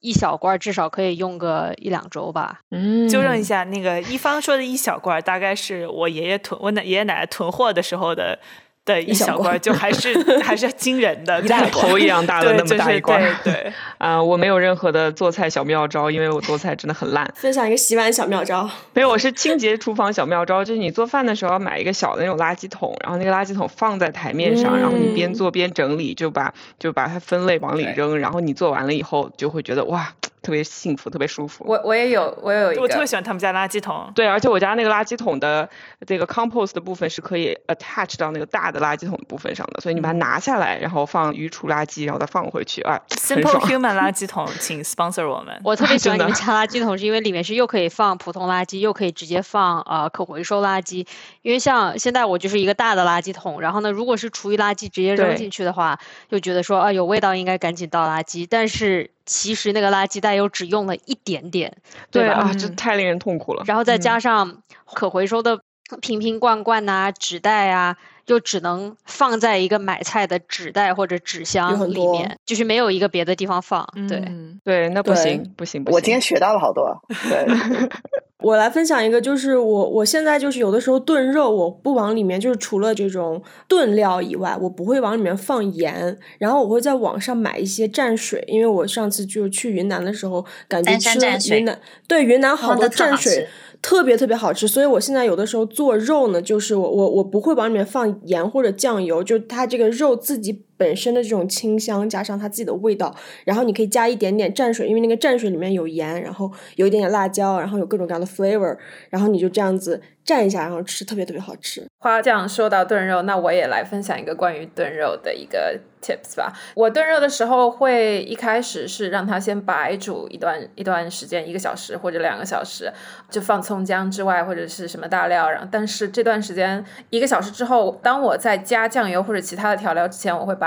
[0.00, 2.60] 一小罐至少可以用个一两周吧。
[2.70, 8.38] 嗯，纠正一下，那个一方说的一小罐，大概是我爷爷囤我奶爷爷奶奶囤货的时候的
[8.86, 13.36] 的一小罐就还是 还是惊人的，一大头一样大的，那么大一罐儿。
[13.44, 17.30] 对对， 啊、我没有任何的做菜小妙招，因为我做菜真的很烂。
[17.34, 30.08] 分享一个洗碗小妙招，没有，我是清洁厨房小妙招，就是你做饭的时候要买一个小的那种垃圾桶，然后那个垃圾桶放在台面上，然后你边嗯做边整理，就把就把它分类往里扔，然后你做完了以后就会觉得哇，
[30.46, 31.64] 特别幸福，特别舒服。
[31.66, 34.08] 我我也有，我也有一个我特别，喜欢他们家垃圾桶。
[34.14, 35.68] 对，而且我家那个垃圾桶的
[36.06, 43.66] 这个 compost 的部分是可以 attach 到那个大的垃圾桶的部分上的，所以你把它拿下来，然后放鱼厨垃圾，然后再放回去，啊，Simple。
[43.66, 45.58] Human 垃圾桶， 请 sponsor 我们。
[45.64, 51.04] 我特别喜欢 你们家垃圾桶，是因为里面是又可以放普通垃圾，又可以直接放呃可回收垃圾。
[51.42, 55.98] 因为像现在我就是一个大的垃圾桶，然后呢，如果是厨余垃圾直接扔进去的话，
[56.30, 61.76] 就觉得说啊有味道应该赶紧倒垃圾，但是其实那个垃圾袋又只用了一点点，吧？
[62.10, 63.64] 对啊，这太令人痛苦了。
[63.66, 64.62] 然后再加上
[64.94, 65.60] 可回收的
[66.00, 67.96] 瓶瓶罐罐呐、纸袋啊，
[68.26, 73.86] 又只能放在一个买菜的纸袋或者纸箱里面，就是没有一个别的地方放。
[74.08, 75.96] 对，嗯对，那不对行，不行，不行。
[75.96, 77.02] 我今天学到了好多。
[77.28, 77.46] 对，
[78.40, 93.48] 我来分享一个，就是我我现在就是有的时候炖肉，我不往里面就是除了这种炖料以外，我不会往里面放盐，然后我会在网上买一些蘸水，因为我上次就是去云南的时候，感觉丹吃了云南对云南好哦多蘸水。
[93.82, 108.76] 特别特别好吃，所以我现在有的时候做肉呢，就是我我我不会往里面放盐或者酱油，就它这个肉自己本身的这种清香，加上它自己的味道，然后你可以加一点点蘸水，因为那个蘸水里面有盐，然后有一点点辣椒，然后有各种各样的 flavor，
[109.10, 111.86] 然后你就这样子蘸一下，然后吃，特别特别好吃。
[111.98, 116.52] 花酱说到炖肉，那我也来分享一个关于炖肉的一个 tips 吧。
[116.74, 122.92] 我炖肉的时候会一开始是让它先白煮一段一段时间，一个小时或者两个小时，
[123.28, 130.65] 就放葱姜之外或者是什么大料，然后但是这段时间一个小时之后，当我在加酱油或者其他的调料之前，我会把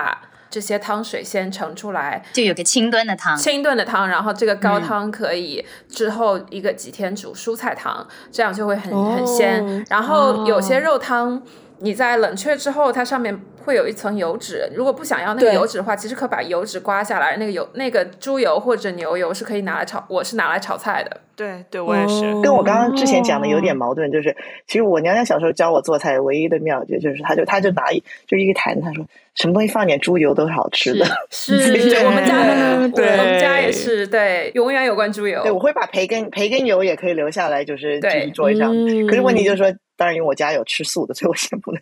[0.49, 9.63] 这些汤水先盛出来，就有个清炖的汤，清炖的汤，然后这个高汤可以之后一个几天煮蔬菜汤，这样就会很很鲜。
[9.63, 11.41] 哦然后有些肉汤。
[11.81, 14.67] 你在冷却之后，它上面会有一层油脂。
[14.73, 17.37] 如果不想要那个油脂的话，其实可把油脂刮下来。
[17.37, 21.21] 那个油、那个猪油或者牛油是可以拿来炒，我是拿来炒菜的。
[21.35, 22.25] 对对，我也是。
[22.25, 24.35] 哦跟我刚刚之前讲的有点矛盾，就是
[24.65, 29.05] 其实我娘娘小时候教我做菜唯一的妙诀就是，她就她就拿一就是一个坛子，她说
[29.35, 31.05] 什么东西放点猪油都是好吃的。
[31.29, 31.55] 是
[31.89, 35.41] 对我们家的，我们家也是对，永远有关猪油。
[35.43, 38.73] 对，我会把培根培根油也可以留下来，就是对就是桌上。
[38.75, 41.81] 嗯可是问题就是说，当然因为我家有吃素的，所以我先不能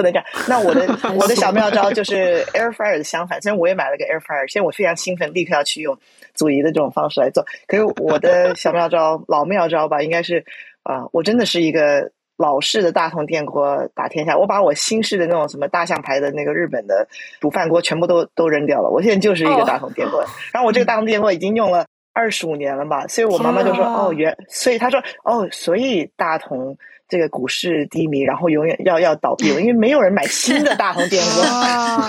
[0.00, 0.24] 不能这样。
[0.48, 0.86] 那我的
[1.20, 5.98] 我的小妙招就是 air fryer 的相反，虽然我也买了个 air fryer，现在我非常兴奋，立刻要去用
[6.34, 7.44] 祖仪的这种方式来做。
[7.66, 10.44] 可是我的小妙招老妙招吧，应该是
[10.82, 12.12] 啊、我真的是一个。
[12.40, 17.06] 老式的大铜电锅打天下，我把我新式的那种什么大象牌的那个日本的
[17.38, 18.88] 煮饭锅全部都都扔掉了。
[18.88, 26.78] 我现在就是一个哦大铜电锅，然后我这个大铜电锅已经用了二十五年了吧，所以我妈妈就说：“天啊哦，原所以她说哦，所以大同
[27.10, 31.44] 这个股市低迷，然后永远要要倒闭了，因为没有人买新的大红电锅，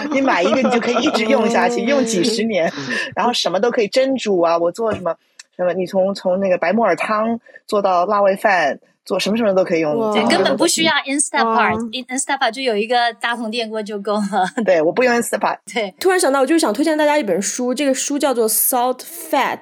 [0.13, 2.71] 你买一个你就可以一直用下去，用几十年，
[3.15, 5.15] 然后什么都可以蒸煮啊，我做什么。”
[5.57, 9.95] 什么你从从那个白木耳汤做到辣味饭，做什么什么都可以用。
[9.95, 14.63] 哇对，哦根本不需要 Instapart，哦 Instapart 就有一个大红电锅就够了。
[14.65, 15.57] 对，我不用 Instapot。
[15.71, 19.61] 对，突然想到，我就是想推荐大家一本书，这个书叫做《Salt Fat》。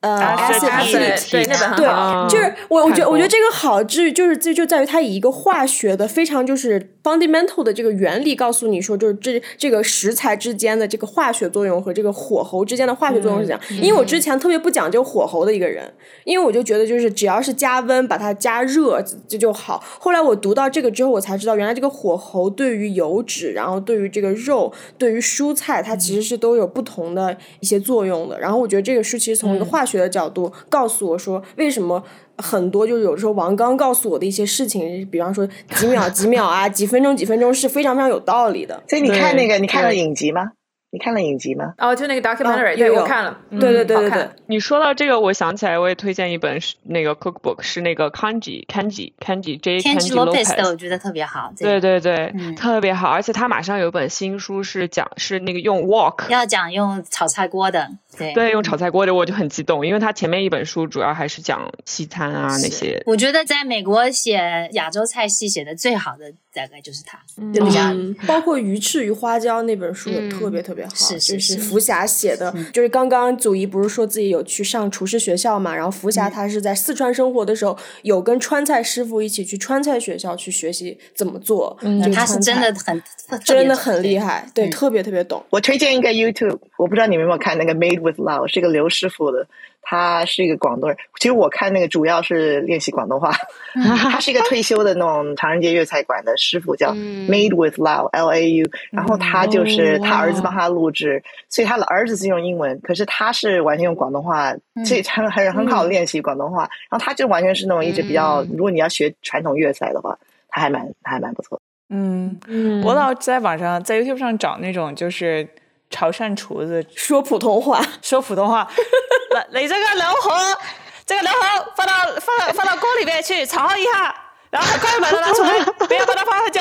[0.00, 1.86] 呃啊是，acid heat，对那本对，
[2.30, 13.60] 就是我，我觉得，我觉得这个好之就是这就在于它以一个化学的非常就是 fundamental 的这个原理告诉你说，就是这这个食材之间的这个化学作用和这个火候之间的化学作用是怎样。
[13.82, 15.92] 因为我之前特别不讲究火候的一个人，
[16.24, 19.84] 因为我就觉得就是只要是加温把它加热这就好。
[19.98, 28.40] 后来我读到这个之后，我才知道原来这个火候对于油脂，然后对于这个肉，对于蔬菜，它其实是都有不同的一些作用的。
[28.40, 32.02] 然后我觉得这个书其实从一个化学的角度告诉我说，为什么
[32.38, 38.82] 很多就是有时候王刚告诉我的一些事情，比方说几秒几秒啊，几分钟几分钟是非常非常有道理的。
[38.88, 40.52] 所以你看那个，你看了影集吗？
[40.92, 41.72] 你看了影集吗？
[41.78, 51.52] 哦，就那个 documentary，、对我看了，嗯对对对对对，你说到这个，我想起来，我也推荐一本是那个 cookbook，是那个 Kanji Kanji Kanji J 天 Kanji 气 Lopez 的 Lopez 我觉得特别好。
[51.56, 57.88] 对对对，嗯特别好，而且他马上有一本新书是讲是那个用 wok，要讲用炒菜锅的，
[58.20, 58.34] 对。
[58.34, 63.02] 对，用炒菜锅的我就很激动，因为他前面一本书主要还是讲西餐啊那些。
[63.06, 67.18] 我觉得在美国写亚洲菜系写的最好的大概就是他，
[67.52, 72.52] 就比较嗯，包括《鱼翅与花椒》那本书也嗯特别特别好，是是就是是福霞写的。
[72.54, 81.76] 嗯就是刚刚祖仪不是说自己有去上厨师学校嘛，然后福嗯霞她是在四川生活的时候，有跟川菜师傅一起去川菜学校去学习怎么做。
[81.80, 83.02] 嗯他是真的很
[83.44, 84.18] 真的很厉。
[84.18, 85.42] 害，对，嗯特别特别懂。
[85.50, 89.46] 我推荐一个 YouTube，我不知道你们有没有看那个 Made with Love，是一个刘师傅的，
[89.82, 90.98] 他是一个广东人。
[91.18, 93.32] 其实我看那个主要是练习广东话，
[94.10, 98.66] 他是一个退休的那种唐人街粤菜馆的师傅，叫 Made with Love，L A U。
[98.90, 104.54] 然后他就是他儿子帮他录制，所以他的儿子是用英文，可是他是完全用广东话，
[104.84, 106.62] 所以很很很好练习广东话。
[106.90, 110.18] 然后他就完全是那种一直比较，如果你要学传统粤菜的话，
[110.48, 111.60] 他还蛮他还蛮不错。
[111.92, 115.48] 嗯，嗯我老在网上在 YouTube 上找那种就是
[115.90, 116.84] 潮汕厨子。
[116.94, 118.66] 说普通话，说普通话，
[119.34, 120.58] 来，你这个牛河，
[121.04, 124.14] 这个牛河放到放到放到锅里面去炒一下，
[124.50, 126.60] 然后很快把它拿出来， 不要把它放太久，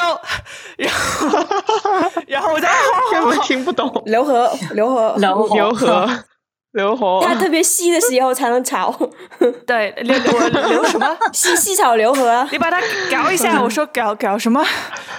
[0.78, 2.68] 然后然后我就
[3.12, 4.02] 根本好好好听不懂。
[4.06, 5.16] 刘和刘和。
[5.18, 5.56] 刘和。
[5.56, 6.10] 牛河，
[6.74, 8.92] 刘河，它特别稀的时候才能炒，
[9.66, 11.18] 对留留留什么？
[11.34, 12.48] 细细炒刘和。
[12.52, 12.80] 你把它
[13.10, 14.64] 搞一下，我说搞搞什么？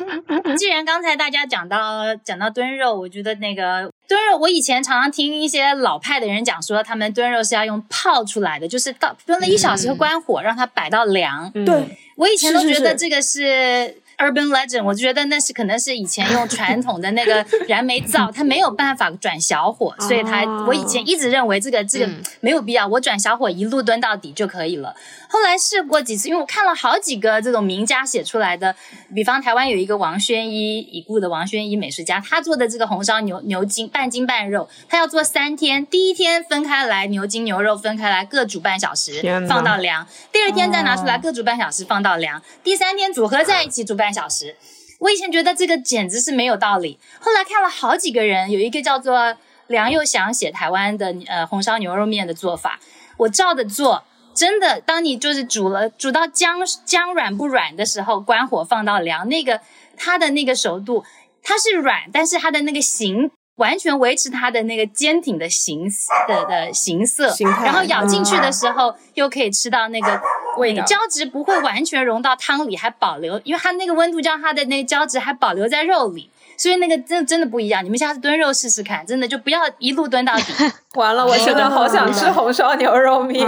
[0.56, 11.50] 既然刚才大家讲到讲到炖肉，我觉得那个炖肉，我以前常常听一些老派的人讲说，他们炖肉是要用泡出来的，就是到炖了一小时关火，让它摆到凉。
[11.64, 22.08] 对，我以前都觉得这个是 urban legend，我就觉得那是可能是以前用 传统的那个燃煤灶，它没有办法转小火，所以它哦我以前一直认为这个这个
[22.40, 24.94] 没有必要，我转小火一路蹲到底就可以了。
[25.32, 28.74] 后来试过几次，因为我看了好几个这种名家写出来的，
[29.14, 44.56] 比方台湾有一个王宣一，已故的王宣一美食家，他做的这个红烧牛牛筋半筋半肉，他要做三天，第一天分开来牛筋牛肉分开来各煮半小时放到凉，第二天再拿出来哦各煮半小时放到凉，第三天组合在一起煮半小时。
[44.98, 49.36] 我以前觉得这个简直是没有道理，后来看了好几个人，有一个叫做
[49.68, 52.80] 梁又祥写台湾的呃红烧牛肉面的做法，
[53.18, 54.02] 我照着做。
[54.34, 59.60] 真的，当你就是煮了煮到姜姜软不软的时候，关火放到凉，那个
[59.96, 61.04] 它的那个熟度，
[61.42, 65.88] 它是软，但是它的那个形完全维持它的那个坚挺的形
[66.26, 70.20] 的的形色，形然后咬进去的时候、又可以吃到那个
[70.56, 76.30] 味道胶质不会完全融到汤里，还保留，因为它那个温度让它的那个胶质还保留在肉里。
[76.60, 80.52] 所以那个真真的不一样，你们下次炖肉试试看，真的就不要一路炖到底。
[80.94, 83.46] 完了，我现在好想吃红烧牛肉面。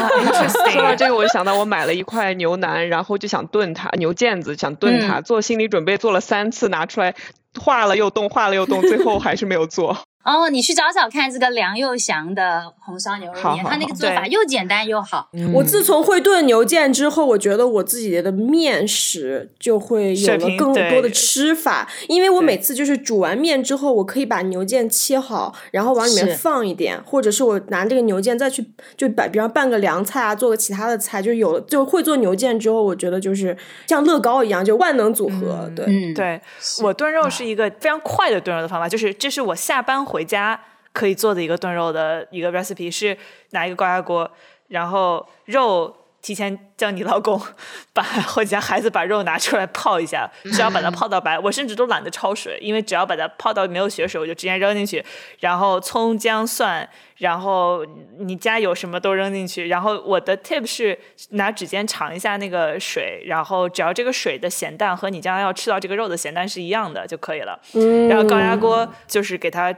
[0.72, 7.14] 说到这个，我就想到我买了一块牛腩，然后就想炖它，牛腱子想炖它，做心理准备做了三次，拿出来
[7.60, 9.98] 化了又冻，化了又冻，最后还是没有做。
[10.26, 15.30] 哦，你去找找看这个梁又祥的红烧牛肉面，好好它那个做法又简单又好。
[15.54, 28.66] 我自从会炖牛腱之后，我觉得我自己的面食就会有了更多的吃法，因为我每次就是煮完面之后，我可以把牛腱切好，然后往里面放一点，或者是我拿这个牛腱再去
[28.96, 35.70] 就把，比方拌个凉菜啊，做个其他的菜，就有了就会做牛腱之后，我觉得就是像乐高一样，就万能组合。
[35.76, 36.40] 对，嗯，对
[36.82, 40.58] 我炖肉是一个非常快的炖肉的方法，就是这是我下班回家
[40.92, 43.16] 可以做的一个炖肉的一个 recipe，是
[43.50, 44.30] 拿一个高压锅，
[44.68, 47.40] 然后肉提前叫你老公
[47.92, 55.04] 把或者孩子把肉拿出来泡一下，只要把它泡到白，我甚至都懒得焯水，因为只要把它泡到没有血水，我就直接扔进去，
[55.38, 56.88] 然后葱姜蒜，
[57.18, 57.84] 然后
[58.18, 60.98] 你家有什么都扔进去，然后我的 tip 是
[61.30, 67.60] 拿指尖尝一下那个水，然后只要这个水的咸淡和你将来要吃到这个肉的咸淡是一样的就可以了，
[68.08, 69.72] 然后高压锅就是给它。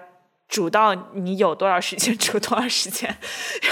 [0.48, 3.14] 煮到你有多少时间 煮多少时间，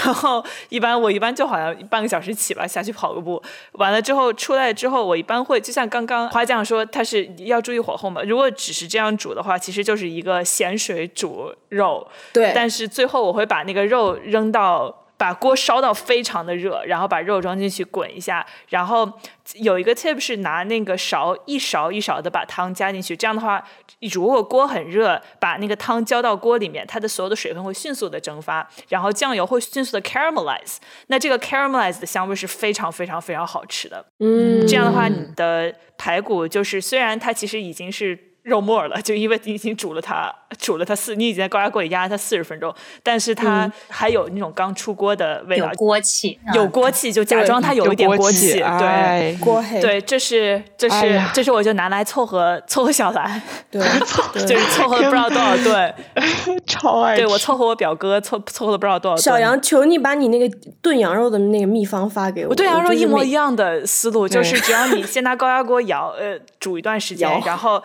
[0.03, 3.41] 然后一般我一般就好像半个小时起吧，下去跑个步，
[3.73, 8.21] 完了之后出来之后，我一般会就像刚刚花酱说，他是要注意火候嘛。
[8.21, 12.07] 如果只是这样煮的话，其实就是一个咸水煮肉。
[12.31, 15.03] 对，但是最后我会把那个肉扔到。
[15.17, 19.11] 把锅烧到非常的热，然后把肉装进去滚一下，然后
[19.55, 23.63] 有一个 tip 是拿那个勺一勺一勺的把汤加进去，这样的话，
[24.11, 30.77] 如果锅很热，把那个汤浇到锅里面，它的所有的水分会迅速的蒸发，然后酱油会迅速的 caramelize，
[31.07, 34.05] 那这个 caramelize 的香味是非常非常非常好吃的。
[34.19, 38.26] 嗯，这样的话，你的排骨就是虽然它其实已经是。
[38.47, 53.81] 肉末了，就因为你已经煮了它，煮了它四，你已经在高压锅里压了它四十分钟，但是它还有那种刚出锅的味道，有锅气，有锅气，就假装它有一点锅气，对，锅黑，对，这是这是这是我就拿来凑合凑合小兰， 对，
[54.47, 55.93] 就是凑合不知道多少顿，
[56.65, 59.21] 超爱，对我凑合我表哥凑凑合了不知道多少顿。
[59.21, 67.83] 小杨，求你把你那个炖羊肉的那个秘方发给我，我炖羊肉一模一样的思路，就是只要你先拿高压锅摇，呃，煮一段时间，然后。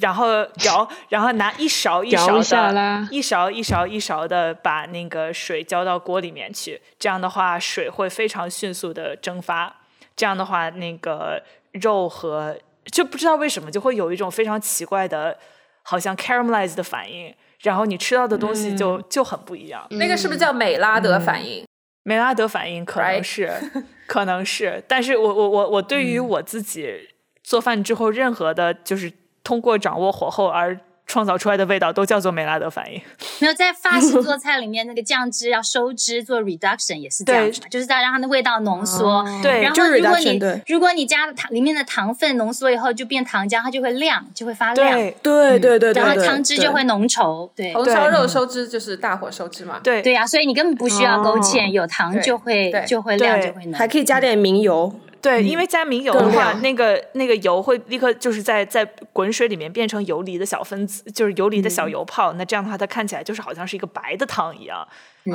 [0.00, 6.80] 然后舀，然后拿一勺一勺的，一勺一勺一勺的把那个水浇到锅里面去。
[6.98, 9.74] 这样的话，水会非常迅速的蒸发。
[10.16, 11.42] 这样的话，那个
[11.72, 12.56] 肉和
[12.86, 15.36] 就不知道为什么就会有一种非常奇怪的，
[15.82, 17.34] 好像 caramelize 的反应。
[17.60, 19.86] 然后你吃到的东西就就很不一样。
[19.90, 21.66] 那个是不是叫美拉德反应？
[22.04, 23.52] 美拉德反应可能是，
[24.08, 24.82] 可能是。
[24.88, 27.10] 但是我我我我对于我自己
[27.44, 29.12] 做饭之后，任何的就是。
[29.44, 32.98] 通过掌握火候而创造出来的味道都叫做梅拉德反应。
[33.40, 39.22] 没有在法式做菜里面，那个酱汁要收汁做 reduction 也是这样嘛，就是在让它的味道浓缩。
[39.42, 44.92] 对，然后如果你如果你加了糖里面的糖分浓缩以后就变糖浆，它就会亮，就会发亮。
[45.22, 47.50] 对对对对，然后汤汁就会浓稠。
[47.54, 49.80] 对，红烧肉收汁就是大火收汁嘛。
[49.82, 54.94] 对对呀，所以你根本不需要勾芡，有糖就会就会亮就会浓，还可以加点明油。
[55.22, 62.32] 对，因为加明油的话，那个那个油会立刻就是在在滚水里面变成游离的小分子，就是游离的小油泡。
[62.32, 64.86] 那这样的话，它看起来就是好像是一个白的汤一样，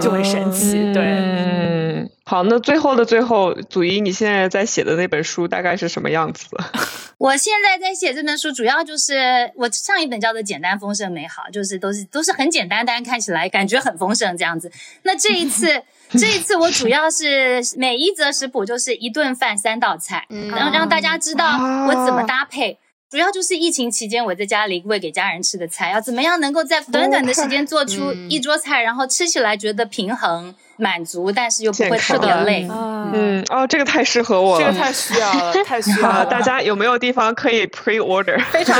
[0.01, 0.73] 就很神奇。
[0.93, 6.47] 对，嗯，好，那最后的最后，祖一，你现在在写的那本书大概是什么样子？
[7.18, 14.69] 我现在在写这本书，主要就是我上一本叫做《简单丰盛美好》，就是都是都是很简单，但是看起来感觉很丰盛这样子。
[15.03, 15.81] 那这一次。
[16.17, 21.57] 这一次我主要是每一则食谱就是一顿饭三道菜，然后让大家知道
[21.88, 22.79] 我怎么搭配。
[23.09, 30.53] 主要就是疫情期间我在家里喂给家人吃的菜，要怎么样能够在短短的时间做出一桌菜，然后吃起来觉得平衡。
[30.77, 32.67] 满足，但是又不会特别累。
[32.69, 36.25] 嗯，哦，这个太适合我了，这个太需要了， 太需要了。
[36.25, 38.39] 大家有没有地方可以 pre order？
[38.51, 38.77] 非常，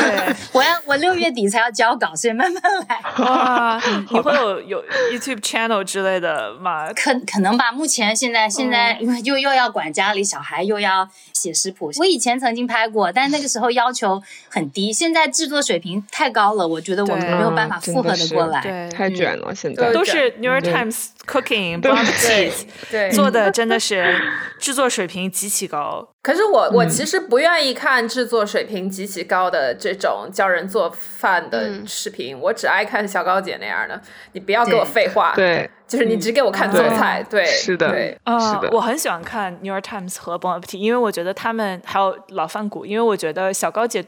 [0.53, 3.23] 我要我六月底才要交稿，所以慢慢来。
[3.23, 6.91] 哇， 你会有有 YouTube channel 之类的吗？
[6.93, 7.71] 可可能吧。
[7.71, 11.91] 目前现在现在因为又又要管家里小孩，又要写食谱。
[11.97, 19.55] 我以前曾经拍过，但那个时候要求很低，现在制作水平太高了，我觉得我们没有办法负荷的过来，太卷了。
[19.55, 21.79] 现在都是 New York Times cooking。
[21.81, 22.51] 对
[22.89, 24.15] 对，做的真的是
[24.57, 26.07] 制作水平极其高。
[26.23, 34.01] 可是我我其实不愿意看制作水平极其高的这种教人做饭的视频，我只爱看小高姐那样的。
[34.33, 38.69] 你不要给我废话，对，就是你只给我看做菜，对，是的，对，是的。
[38.71, 44.03] 我很喜欢看 New York Times 和 Bon Appetit，因为我觉得他们还有老饭骨，因为我觉得小高姐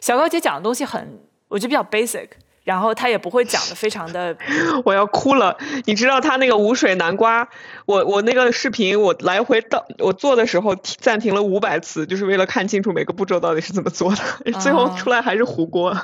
[0.00, 2.28] 小高姐讲的东西很，我觉得比较 basic。
[2.64, 4.36] 然后他也不会讲的非常的，
[4.84, 5.56] 我要哭了。
[5.84, 7.46] 你知道他那个无水南瓜，
[7.86, 15.96] 我我那个视频我来回到我做的时候暂停了五百次，就是为了看清楚每个步骤到底是怎么做的，最后出来还是糊锅。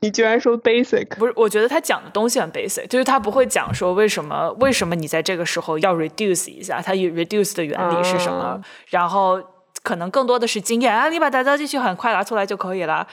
[0.00, 1.08] 你居然说 basic？
[1.16, 8.60] 不是，我觉得他讲的东西很 basic，就是他不会讲说为什么为什么你在这个时候要 reduce 一下，它 reduce 的原理是什么，
[8.90, 9.42] 然后
[9.82, 13.04] 可能更多的是经验啊，你把它倒进去很快拿出来就可以了。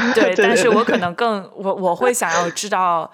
[0.14, 3.10] 对，但是我可能更我我会想要知道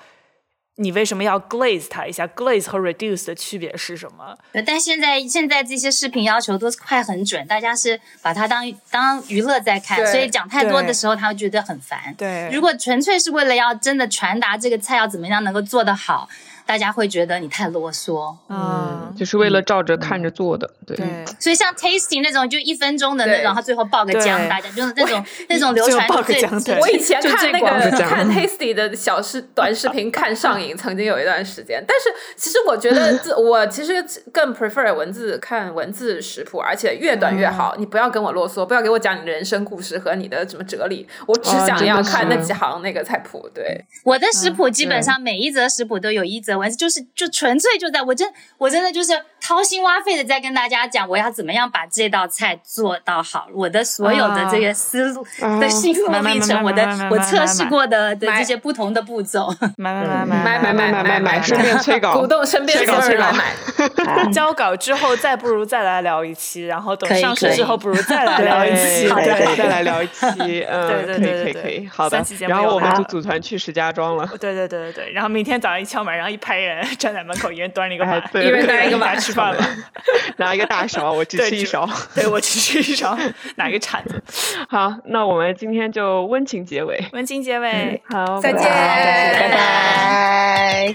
[0.76, 4.36] 你为什么要 glaze 它一下，glaze 和 reduce 的区别是什么？
[4.64, 12.14] 但现在现在这些视频要求都是快很准，大家是把它当当娱乐在看，所以讲太多的时候他会觉得很烦。
[12.16, 16.28] 对，如果纯粹是为了要真的传达这个菜要怎么样能够做得好。
[16.68, 18.36] 大家会觉得你太啰嗦。
[18.50, 20.94] 嗯，就是为了照着看着做的，对。
[20.98, 31.82] 对，所以像 tasting 那种就一分钟的那对种，他最后爆个浆，大家就是那种那种流传爆个浆对我以前就看那个看 Tasty 的小视短视频看上瘾，曾经有一段时间。
[31.88, 37.76] 但是其实我觉得 这，我其实更 prefer 文字看文字食谱，而且越短越好。
[37.78, 43.48] 你不要跟我啰嗦，不要给我讲你的人生故事和你的什么哲理，我只哦想要看那几行那个菜谱。
[43.54, 59.48] 对，我的食谱基本上每一则食谱都有一则文字，就是就纯粹就在我真我真的就是掏心挖肺的在跟大家讲我要怎么样把这道菜做到好，我的所有的这个思路啊的心路历程，我的我测试过的的这些不同的步骤。
[59.77, 63.44] 买买买买买买买买买顺便催稿鼓动身边所有人来买。
[64.32, 69.09] 交稿之后，再不如再来聊一期，然后等上市之后，不如再来聊一期。
[69.56, 74.27] 再来聊一期，嗯，对对可以可以对对对可以，好的然后我们就组团去石家庄了。
[74.40, 79.62] 对对对对对，然后明天早上一敲门，然后一排人站在门口，一人端了一个碗，一人端一个大碗家吃饭了。
[80.38, 81.88] 拿一个大勺，我只吃一勺。
[82.14, 83.16] 对我只吃一勺，
[83.56, 84.22] 拿一个铲子。
[84.70, 87.05] 好，那我们今天就温情结尾。
[87.12, 90.94] 温情结尾，好，再见拜拜。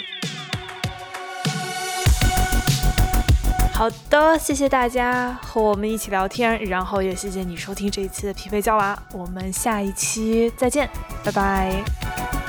[3.72, 10.90] 好的，谢谢大家和我们一起聊天，然后也谢谢你收听这一期的匹配娇娃，我们下一期再见，
[11.24, 12.43] 拜拜。